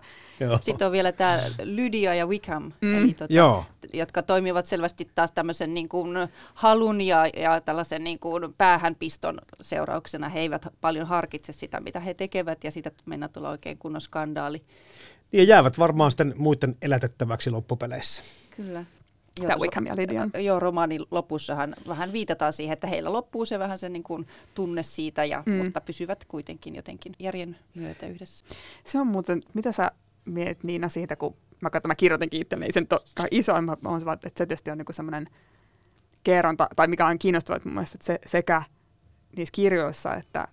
Sitten 0.60 0.86
on 0.86 0.92
vielä 0.92 1.12
tämä 1.12 1.38
Lydia 1.62 2.14
ja 2.14 2.26
Wickham, 2.26 2.72
mm. 2.80 2.94
eli 2.94 3.14
tuota, 3.14 3.64
jotka 3.92 4.22
toimivat 4.22 4.66
selvästi 4.66 5.10
taas 5.14 5.32
tämmöisen 5.32 5.74
niin 5.74 5.88
kuin 5.88 6.16
halun 6.54 7.00
ja, 7.00 7.26
ja 7.26 7.60
tällaisen 7.60 8.04
niin 8.04 8.18
kuin 8.18 8.54
päähänpiston 8.58 9.38
seurauksena. 9.60 10.28
He 10.28 10.40
eivät 10.40 10.66
paljon 10.80 11.06
harkitse 11.06 11.52
sitä, 11.52 11.80
mitä 11.80 12.00
he 12.00 12.14
tekevät, 12.14 12.64
ja 12.64 12.70
siitä 12.70 12.90
mennä 13.06 13.28
tulla 13.28 13.50
oikein 13.50 13.78
kunnon 13.78 14.00
skandaali. 14.00 14.62
Ja 15.32 15.44
jäävät 15.44 15.78
varmaan 15.78 16.10
sitten 16.10 16.34
muiden 16.36 16.76
elätettäväksi 16.82 17.50
loppupeleissä. 17.50 18.22
Kyllä. 18.56 18.84
Joo, 19.40 19.58
Wickham 19.58 19.86
ja 19.86 19.96
Lydian. 19.96 20.30
Joo, 20.38 20.60
romaanin 20.60 21.00
lopussahan 21.10 21.74
vähän 21.88 22.12
viitataan 22.12 22.52
siihen, 22.52 22.72
että 22.72 22.86
heillä 22.86 23.12
loppuu 23.12 23.44
se 23.44 23.58
vähän 23.58 23.78
se 23.78 23.88
niin 23.88 24.02
kuin 24.02 24.26
tunne 24.54 24.82
siitä, 24.82 25.24
ja, 25.24 25.42
mm. 25.46 25.52
mutta 25.52 25.80
pysyvät 25.80 26.24
kuitenkin 26.24 26.74
jotenkin 26.74 27.12
järjen 27.18 27.56
myötä 27.74 28.06
yhdessä. 28.06 28.46
Se 28.84 28.98
on 28.98 29.06
muuten, 29.06 29.40
mitä 29.54 29.72
sä 29.72 29.90
mietit 30.24 30.64
Niina 30.64 30.88
siitä, 30.88 31.16
kun 31.16 31.36
mä, 31.60 31.70
katson, 31.70 31.88
mä 31.88 31.94
kirjoitinkin 31.94 32.40
itselleni, 32.40 32.72
sen 32.72 32.86
to, 32.86 32.98
isoin, 33.30 33.64
mä 33.64 33.76
on 33.84 34.00
se, 34.00 34.06
että 34.12 34.28
se 34.28 34.46
tietysti 34.46 34.70
on 34.70 34.78
niin 34.78 34.86
semmoinen 34.90 35.28
kerronta, 36.24 36.68
tai 36.76 36.88
mikä 36.88 37.06
on 37.06 37.18
kiinnostavaa, 37.18 37.56
että 37.56 37.68
mun 37.68 37.74
mielestä 37.74 37.96
että 37.96 38.06
se, 38.06 38.18
sekä 38.26 38.62
niissä 39.36 39.52
kirjoissa, 39.52 40.14
että, 40.14 40.48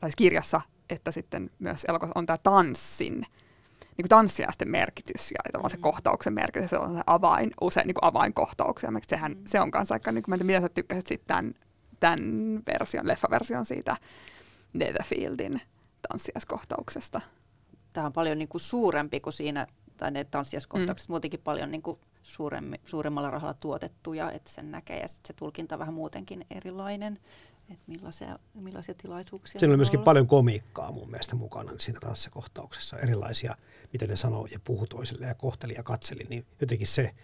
tai 0.00 0.10
siis 0.10 0.16
kirjassa, 0.16 0.60
että 0.90 1.10
sitten 1.10 1.50
myös 1.58 1.84
elokuvassa 1.88 2.18
on 2.18 2.26
tämä 2.26 2.38
tanssin 2.38 3.26
niin 3.96 4.08
tanssiaisten 4.08 4.70
merkitys 4.70 5.30
ja 5.30 5.52
tavallaan 5.52 5.70
se 5.70 5.76
mm. 5.76 5.82
kohtauksen 5.82 6.32
merkitys, 6.32 6.70
se 6.70 6.78
on 6.78 6.94
se 6.94 7.02
avain, 7.06 7.50
usein 7.60 7.86
niin 7.86 7.94
avainkohtauksia. 8.02 8.90
Sehän, 9.08 9.32
mm. 9.32 9.42
Se 9.46 9.60
on 9.60 9.70
kanssa 9.70 9.94
aika, 9.94 10.12
niin 10.12 10.22
kuin, 10.22 10.46
mitä 10.46 10.60
sä 10.60 10.68
tykkäsit 10.68 11.06
sitten 11.06 11.26
tämän, 11.26 11.54
tämän 12.00 12.20
version, 12.66 13.08
leffaversion 13.08 13.66
siitä 13.66 13.96
Netherfieldin 14.72 15.60
tanssiaskohtauksesta? 16.08 17.20
Tämä 17.92 18.06
on 18.06 18.12
paljon 18.12 18.38
niin 18.38 18.48
kuin 18.48 18.60
suurempi 18.60 19.20
kuin 19.20 19.32
siinä, 19.32 19.66
tai 19.96 20.10
ne 20.10 20.24
tanssiaskohtaukset 20.24 21.08
mm. 21.08 21.12
muutenkin 21.12 21.40
paljon 21.40 21.70
niin 21.70 21.82
kuin 21.82 21.98
suuremmalla 22.84 23.30
rahalla 23.30 23.54
tuotettu 23.54 24.12
ja 24.12 24.30
että 24.30 24.50
sen 24.50 24.70
näkee 24.70 25.00
ja 25.00 25.08
sit 25.08 25.26
se 25.26 25.32
tulkinta 25.32 25.78
vähän 25.78 25.94
muutenkin 25.94 26.46
erilainen 26.50 27.18
että 27.70 27.84
millaisia, 27.86 28.38
millaisia 28.54 28.94
tilaisuuksia. 28.94 29.58
Siinä 29.60 29.70
oli 29.70 29.76
myöskin 29.76 29.98
olla. 29.98 30.04
paljon 30.04 30.26
komiikkaa 30.26 30.92
mun 30.92 31.10
mielestä 31.10 31.36
mukana 31.36 31.72
siinä 31.78 32.00
tanssikohtauksessa. 32.00 32.98
Erilaisia, 32.98 33.56
miten 33.92 34.08
ne 34.08 34.16
sanoo 34.16 34.46
ja 34.52 34.60
puhu 34.64 34.86
toisille 34.86 35.26
ja 35.26 35.34
kohteli 35.34 35.74
ja 35.74 35.82
katseli, 35.82 36.26
niin 36.28 36.46
jotenkin 36.60 36.86
se 36.86 37.14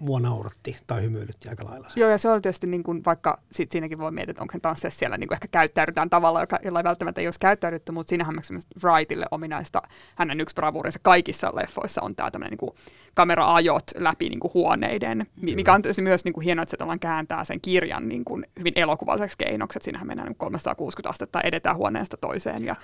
mua 0.00 0.20
nauratti 0.20 0.76
tai 0.86 1.02
hymyilytti 1.02 1.48
aika 1.48 1.64
lailla. 1.64 1.88
Joo, 1.96 2.10
ja 2.10 2.18
se 2.18 2.28
oli 2.28 2.40
tietysti, 2.40 2.66
niin 2.66 2.82
kuin, 2.82 3.04
vaikka 3.06 3.40
sit 3.52 3.72
siinäkin 3.72 3.98
voi 3.98 4.10
miettiä, 4.10 4.30
että 4.30 4.42
onko 4.42 4.52
se 4.52 4.60
tansseissa 4.60 4.98
siellä 4.98 5.18
niin 5.18 5.28
kuin 5.28 5.36
ehkä 5.36 5.48
käyttäydytään 5.48 6.10
tavalla, 6.10 6.40
joka, 6.40 6.58
jolla 6.64 6.80
ei 6.80 6.84
välttämättä 6.84 7.20
ei 7.20 7.26
olisi 7.26 7.40
käyttäydytty, 7.40 7.92
mutta 7.92 8.08
siinähän 8.08 8.34
myös 8.34 8.68
Wrightille 8.84 9.26
ominaista, 9.30 9.82
hänen 10.16 10.40
yksi 10.40 10.54
bravuurinsa 10.54 10.98
kaikissa 11.02 11.52
leffoissa 11.54 12.02
on 12.02 12.16
tämä 12.16 12.30
tämmöinen 12.30 12.58
niin 12.60 12.74
kamera-ajot 13.14 13.84
läpi 13.96 14.28
niin 14.28 14.40
kuin 14.40 14.54
huoneiden, 14.54 15.26
Kyllä. 15.40 15.54
mikä 15.54 15.72
on 15.72 15.82
myös 16.00 16.24
niin 16.24 16.32
kuin 16.32 16.44
hienoa, 16.44 16.62
että 16.62 16.70
se 16.70 16.76
tavallaan 16.76 17.00
kääntää 17.00 17.44
sen 17.44 17.60
kirjan 17.60 18.08
niin 18.08 18.24
kuin 18.24 18.46
hyvin 18.58 18.72
elokuvalliseksi 18.76 19.38
keinoksi, 19.38 19.78
että 19.78 19.84
siinähän 19.84 20.06
mennään 20.06 20.28
niin 20.28 20.36
360 20.36 21.10
astetta 21.10 21.40
edetään 21.40 21.76
huoneesta 21.76 22.16
toiseen, 22.16 22.64
ja, 22.64 22.76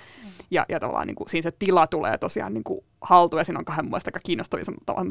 ja, 0.51 0.67
ja 0.69 0.81
tavallaan 0.81 1.07
niin 1.07 1.15
kuin, 1.15 1.31
siinä 1.31 1.43
se 1.43 1.53
tila 1.59 1.87
tulee 1.87 2.19
tosiaan 2.19 2.55
niin 2.55 2.65
kuin 2.65 2.85
haltuun, 3.05 3.41
ja 3.41 3.45
siinä 3.45 3.59
on 3.59 3.65
kahden 3.65 3.85
mielestä 3.85 4.09
aika 4.09 4.21
kiinnostavia 4.27 4.65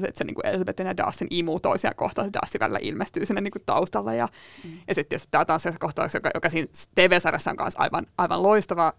että 0.07 0.17
se 0.17 0.23
niin 0.23 0.35
kuin 0.35 0.45
Elizabethin 0.45 0.87
ja 0.87 0.97
Darsin 0.97 1.27
imuu 1.29 1.59
toisiaan 1.59 1.95
kohtaan, 1.95 2.27
se 2.27 2.33
Darcy 2.33 2.59
välillä 2.59 2.79
ilmestyy 2.81 3.25
sinne 3.25 3.41
niin 3.41 3.51
kuin 3.51 3.63
taustalla, 3.65 4.13
ja, 4.13 4.27
mm. 4.63 4.71
ja 4.87 4.95
sitten 4.95 5.09
tietysti 5.09 5.31
tämä 5.31 5.45
tanssikohtaus, 5.45 6.13
joka, 6.13 6.29
joka 6.33 6.49
siinä 6.49 6.67
TV-sarjassa 6.95 7.51
on 7.51 7.57
myös 7.59 7.73
aivan, 7.77 8.05
aivan 8.17 8.43
loistava, 8.43 8.93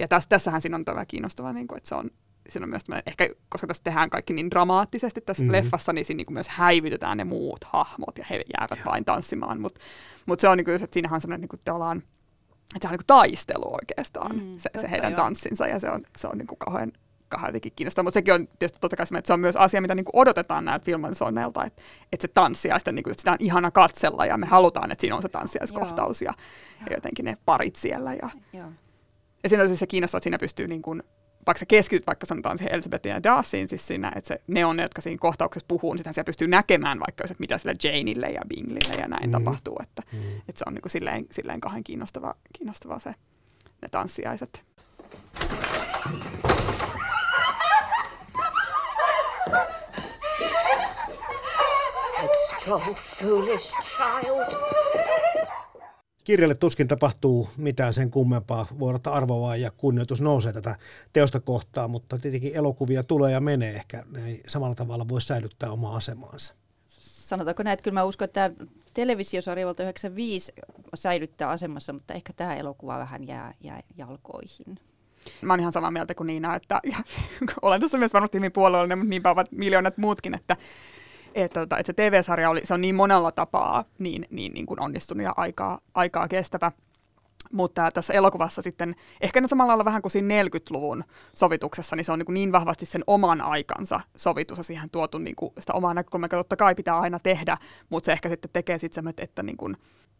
ja 0.00 0.08
tässä, 0.08 0.28
tässähän 0.28 0.62
siinä 0.62 0.76
on 0.76 0.84
tämä 0.84 1.06
kiinnostava, 1.06 1.52
niin 1.52 1.68
kuin, 1.68 1.76
että 1.76 1.88
se 1.88 1.94
on, 1.94 2.10
siinä 2.48 2.64
on 2.64 2.70
myös 2.70 2.82
ehkä, 3.06 3.28
koska 3.48 3.66
tässä 3.66 3.82
tehdään 3.84 4.10
kaikki 4.10 4.32
niin 4.32 4.50
dramaattisesti 4.50 5.20
tässä 5.20 5.42
mm-hmm. 5.42 5.52
leffassa, 5.52 5.92
niin 5.92 6.04
siinä 6.04 6.16
niin 6.16 6.26
kuin 6.26 6.34
myös 6.34 6.48
häivytetään 6.48 7.18
ne 7.18 7.24
muut 7.24 7.64
hahmot, 7.64 8.18
ja 8.18 8.24
he 8.30 8.42
jäävät 8.58 8.86
vain 8.86 9.04
tanssimaan, 9.04 9.60
mutta 9.60 9.80
mut 10.26 10.40
se 10.40 10.48
on 10.48 10.56
niin 10.56 10.64
kuin, 10.64 10.74
että 10.74 10.88
siinähän 10.92 11.14
on 11.14 11.20
sellainen 11.20 11.40
niin 11.40 11.48
kuin, 11.48 11.60
tavallaan, 11.64 11.98
että 12.76 12.78
se 12.80 12.88
on 12.88 12.92
niin 12.92 12.98
kuin 12.98 13.06
taistelu 13.06 13.74
oikeastaan, 13.74 14.36
mm, 14.36 14.58
se, 14.58 14.70
se 14.80 14.90
heidän 14.90 15.12
joo. 15.12 15.20
tanssinsa, 15.20 15.66
ja 15.66 15.80
se 15.80 15.90
on, 15.90 16.02
se 16.16 16.28
on 16.28 16.38
niin 16.38 16.46
kuin 16.46 16.58
kauhean, 16.58 16.92
kauhean 17.30 17.48
jotenkin 17.48 17.72
kiinnostavaa, 17.76 18.04
mutta 18.04 18.14
sekin 18.14 18.34
on 18.34 18.48
tietysti 18.58 18.78
totta 18.80 18.96
kai 18.96 19.06
että 19.18 19.26
se 19.26 19.32
on 19.32 19.40
myös 19.40 19.56
asia, 19.56 19.80
mitä 19.80 19.94
niin 19.94 20.04
kuin 20.04 20.16
odotetaan 20.16 20.64
näiltä 20.64 20.84
filmansonneilta, 20.84 21.64
että, 21.64 21.82
että 22.12 22.22
se 22.22 22.28
tanssia, 22.28 22.78
sitä, 22.78 22.92
niin 22.92 23.02
kuin, 23.02 23.10
että 23.10 23.20
sitä 23.20 23.32
on 23.32 23.36
ihana 23.40 23.70
katsella 23.70 24.26
ja 24.26 24.38
me 24.38 24.46
halutaan, 24.46 24.92
että 24.92 25.00
siinä 25.00 25.16
on 25.16 25.22
se 25.22 25.28
tanssiaiskohtaus 25.28 26.22
ja, 26.22 26.34
ja 26.86 26.96
jotenkin 26.96 27.24
ne 27.24 27.36
parit 27.44 27.76
siellä. 27.76 28.14
Ja, 28.14 28.30
Joo. 28.52 28.68
ja 29.42 29.48
siinä 29.48 29.62
on 29.62 29.68
siis 29.68 29.80
se 29.80 29.86
kiinnostavaa, 29.86 30.18
että 30.18 30.24
siinä 30.24 30.38
pystyy 30.38 30.68
niin 30.68 30.82
kuin, 30.82 31.02
vaikka 31.46 31.58
sä 31.58 31.66
keskityt 31.66 32.06
vaikka 32.06 32.26
sanotaan 32.26 32.58
siihen 32.58 32.74
Elizabethin 32.74 33.10
ja 33.10 33.22
Darcyin, 33.22 33.68
siis 33.68 33.86
siinä, 33.86 34.12
että 34.16 34.28
se, 34.28 34.40
ne 34.46 34.64
on 34.64 34.76
ne, 34.76 34.82
jotka 34.82 35.00
siinä 35.00 35.18
kohtauksessa 35.18 35.66
puhuu, 35.68 35.92
niin 35.92 35.98
sitten 35.98 36.14
siellä 36.14 36.26
pystyy 36.26 36.48
näkemään 36.48 37.00
vaikka, 37.00 37.24
että 37.24 37.36
mitä 37.38 37.58
sille 37.58 37.74
Janeille 37.84 38.30
ja 38.30 38.42
Binglille 38.48 38.94
ja 39.00 39.08
näin 39.08 39.26
mm. 39.26 39.32
tapahtuu, 39.32 39.78
että, 39.82 40.02
mm. 40.12 40.18
että 40.48 40.58
se 40.58 40.64
on 40.66 40.74
niin 40.74 40.82
kuin 40.82 40.92
silleen, 40.92 41.26
silleen 41.30 41.60
kahden 41.60 41.84
kiinnostava, 41.84 42.34
kiinnostava 42.52 42.98
se, 42.98 43.14
ne 43.82 43.88
tanssiaiset. 43.88 44.64
Headstrong, 52.60 52.94
foolish 52.96 53.74
child. 53.80 54.56
Kirjalle 56.24 56.54
tuskin 56.54 56.88
tapahtuu 56.88 57.48
mitään 57.56 57.94
sen 57.94 58.10
kummempaa. 58.10 58.66
Voi 58.78 58.88
olla 58.88 59.16
arvoa 59.16 59.56
ja 59.56 59.70
kunnioitus 59.70 60.20
nousee 60.20 60.52
tätä 60.52 60.76
teosta 61.12 61.40
kohtaan, 61.40 61.90
mutta 61.90 62.18
tietenkin 62.18 62.54
elokuvia 62.54 63.02
tulee 63.02 63.32
ja 63.32 63.40
menee. 63.40 63.74
Ehkä 63.74 64.02
ne 64.10 64.26
ei 64.26 64.40
samalla 64.48 64.74
tavalla 64.74 65.08
voi 65.08 65.20
säilyttää 65.20 65.70
omaa 65.70 65.96
asemaansa. 65.96 66.54
Sanotaanko 66.88 67.62
näin, 67.62 67.72
että 67.72 67.82
kyllä 67.82 68.00
mä 68.00 68.04
uskon, 68.04 68.24
että 68.24 68.50
tämä 68.50 68.68
televisiosarja 68.94 69.66
vuotta 69.66 69.82
95 69.82 70.52
säilyttää 70.94 71.48
asemassa, 71.48 71.92
mutta 71.92 72.14
ehkä 72.14 72.32
tämä 72.32 72.56
elokuva 72.56 72.98
vähän 72.98 73.26
jää, 73.26 73.54
jää 73.60 73.80
jalkoihin. 73.96 74.80
Mä 75.42 75.52
oon 75.52 75.60
ihan 75.60 75.72
samaa 75.72 75.90
mieltä 75.90 76.14
kuin 76.14 76.26
Niina, 76.26 76.56
että 76.56 76.80
ja, 76.84 76.96
olen 77.62 77.80
tässä 77.80 77.98
myös 77.98 78.12
varmasti 78.12 78.38
hyvin 78.38 78.52
puolellinen, 78.52 78.98
mutta 78.98 79.10
niinpä 79.10 79.30
ovat 79.30 79.52
miljoonat 79.52 79.98
muutkin, 79.98 80.34
että 80.34 80.56
että, 81.34 81.60
tota, 81.60 81.78
että 81.78 81.86
se 81.86 81.92
TV-sarja 81.92 82.50
oli, 82.50 82.60
se 82.64 82.74
on 82.74 82.80
niin 82.80 82.94
monella 82.94 83.32
tapaa 83.32 83.84
niin, 83.98 84.26
niin, 84.30 84.52
niin 84.52 84.66
kuin 84.66 84.80
onnistunut 84.80 85.24
ja 85.24 85.34
aikaa, 85.36 85.80
aikaa 85.94 86.28
kestävä. 86.28 86.72
Mutta 87.52 87.90
tässä 87.90 88.12
elokuvassa 88.12 88.62
sitten, 88.62 88.94
ehkä 89.20 89.40
ne 89.40 89.46
samalla 89.46 89.68
lailla 89.68 89.84
vähän 89.84 90.02
kuin 90.02 90.12
siinä 90.12 90.42
40-luvun 90.42 91.04
sovituksessa, 91.34 91.96
niin 91.96 92.04
se 92.04 92.12
on 92.12 92.18
niin, 92.18 92.34
niin 92.34 92.52
vahvasti 92.52 92.86
sen 92.86 93.04
oman 93.06 93.40
aikansa 93.40 94.00
sovitus 94.16 94.58
ja 94.58 94.64
siihen 94.64 94.90
tuotu 94.90 95.18
niin 95.18 95.36
kuin 95.36 95.52
sitä 95.58 95.72
omaa 95.72 95.94
näkökulmaa, 95.94 96.24
joka 96.24 96.36
totta 96.36 96.56
kai 96.56 96.74
pitää 96.74 96.98
aina 96.98 97.18
tehdä, 97.18 97.56
mutta 97.88 98.06
se 98.06 98.12
ehkä 98.12 98.28
sitten 98.28 98.50
tekee 98.52 98.78
sitten 98.78 98.94
semmoinen, 98.94 99.24
että 99.24 99.42
niin 99.42 99.56
kuin, 99.56 99.76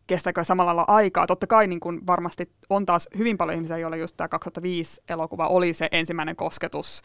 kestääkö 0.06 0.44
samalla 0.44 0.76
lailla 0.76 0.92
aikaa. 0.92 1.26
Totta 1.26 1.46
kai 1.46 1.66
niin 1.66 1.80
kuin 1.80 2.06
varmasti 2.06 2.50
on 2.70 2.86
taas 2.86 3.08
hyvin 3.18 3.36
paljon 3.36 3.54
ihmisiä, 3.54 3.78
joilla 3.78 3.96
just 3.96 4.16
tämä 4.16 4.28
2005 4.28 5.02
elokuva 5.08 5.46
oli 5.46 5.72
se 5.72 5.88
ensimmäinen 5.92 6.36
kosketus 6.36 7.02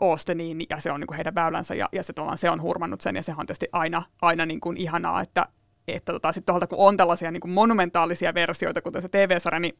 Austiniin 0.00 0.66
ja 0.70 0.80
se 0.80 0.92
on 0.92 1.00
niin 1.00 1.06
kuin 1.06 1.16
heidän 1.16 1.34
väylänsä 1.34 1.74
ja, 1.74 1.88
ja 1.92 2.02
se, 2.02 2.12
se 2.34 2.50
on 2.50 2.62
hurmannut 2.62 3.00
sen 3.00 3.16
ja 3.16 3.22
se 3.22 3.34
on 3.38 3.46
tietysti 3.46 3.68
aina, 3.72 4.02
aina 4.22 4.46
niin 4.46 4.60
kuin 4.60 4.76
ihanaa, 4.76 5.20
että, 5.20 5.46
että 5.88 6.12
tota, 6.12 6.32
sitten 6.32 6.52
tuolta 6.52 6.66
kun 6.66 6.78
on 6.78 6.96
tällaisia 6.96 7.30
niin 7.30 7.40
kuin 7.40 7.50
monumentaalisia 7.50 8.34
versioita, 8.34 8.82
kuten 8.82 9.02
se 9.02 9.08
TV-sarja, 9.08 9.60
niin 9.60 9.78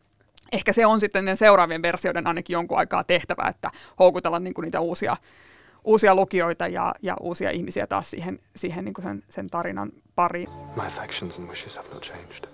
ehkä 0.53 0.73
se 0.73 0.87
on 0.87 1.01
sitten 1.01 1.37
seuraavien 1.37 1.83
versioiden 1.83 2.27
ainakin 2.27 2.55
jonkun 2.55 2.79
aikaa 2.79 3.05
tehtävä, 3.05 3.49
että 3.49 3.71
houkutella 3.99 4.39
niin 4.39 4.55
kuin 4.55 4.63
niitä 4.63 4.81
uusia, 4.81 5.17
uusia 5.85 6.15
lukijoita 6.15 6.69
ja, 6.69 6.95
ja 7.03 7.17
uusia 7.21 7.51
ihmisiä 7.51 7.87
taas 7.87 8.11
siihen, 8.11 8.39
siihen 8.57 8.85
niin 8.85 8.95
kuin 8.95 9.03
sen, 9.03 9.23
sen 9.29 9.51
tarinan 9.51 9.93
pariin. 10.15 10.51
My 10.51 10.87
affections 10.87 11.39
and 11.39 11.49
wishes 11.49 11.77
have 11.77 11.89
not 11.95 12.03
changed. 12.03 12.45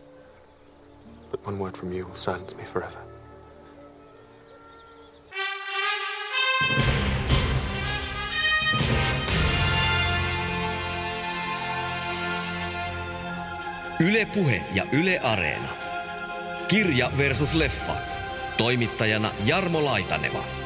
But 1.30 1.46
one 1.46 1.58
word 1.58 1.76
from 1.76 1.92
you 1.92 2.08
will 2.08 2.16
silence 2.16 2.56
me 2.56 2.62
forever. 2.62 3.05
Yle 14.00 14.26
Puhe 14.26 14.62
ja 14.74 14.84
Yle 14.92 15.20
Areena. 15.22 15.68
Kirja 16.68 17.10
versus 17.18 17.54
leffa. 17.54 17.96
Toimittajana 18.56 19.32
Jarmo 19.44 19.84
Laitaneva. 19.84 20.65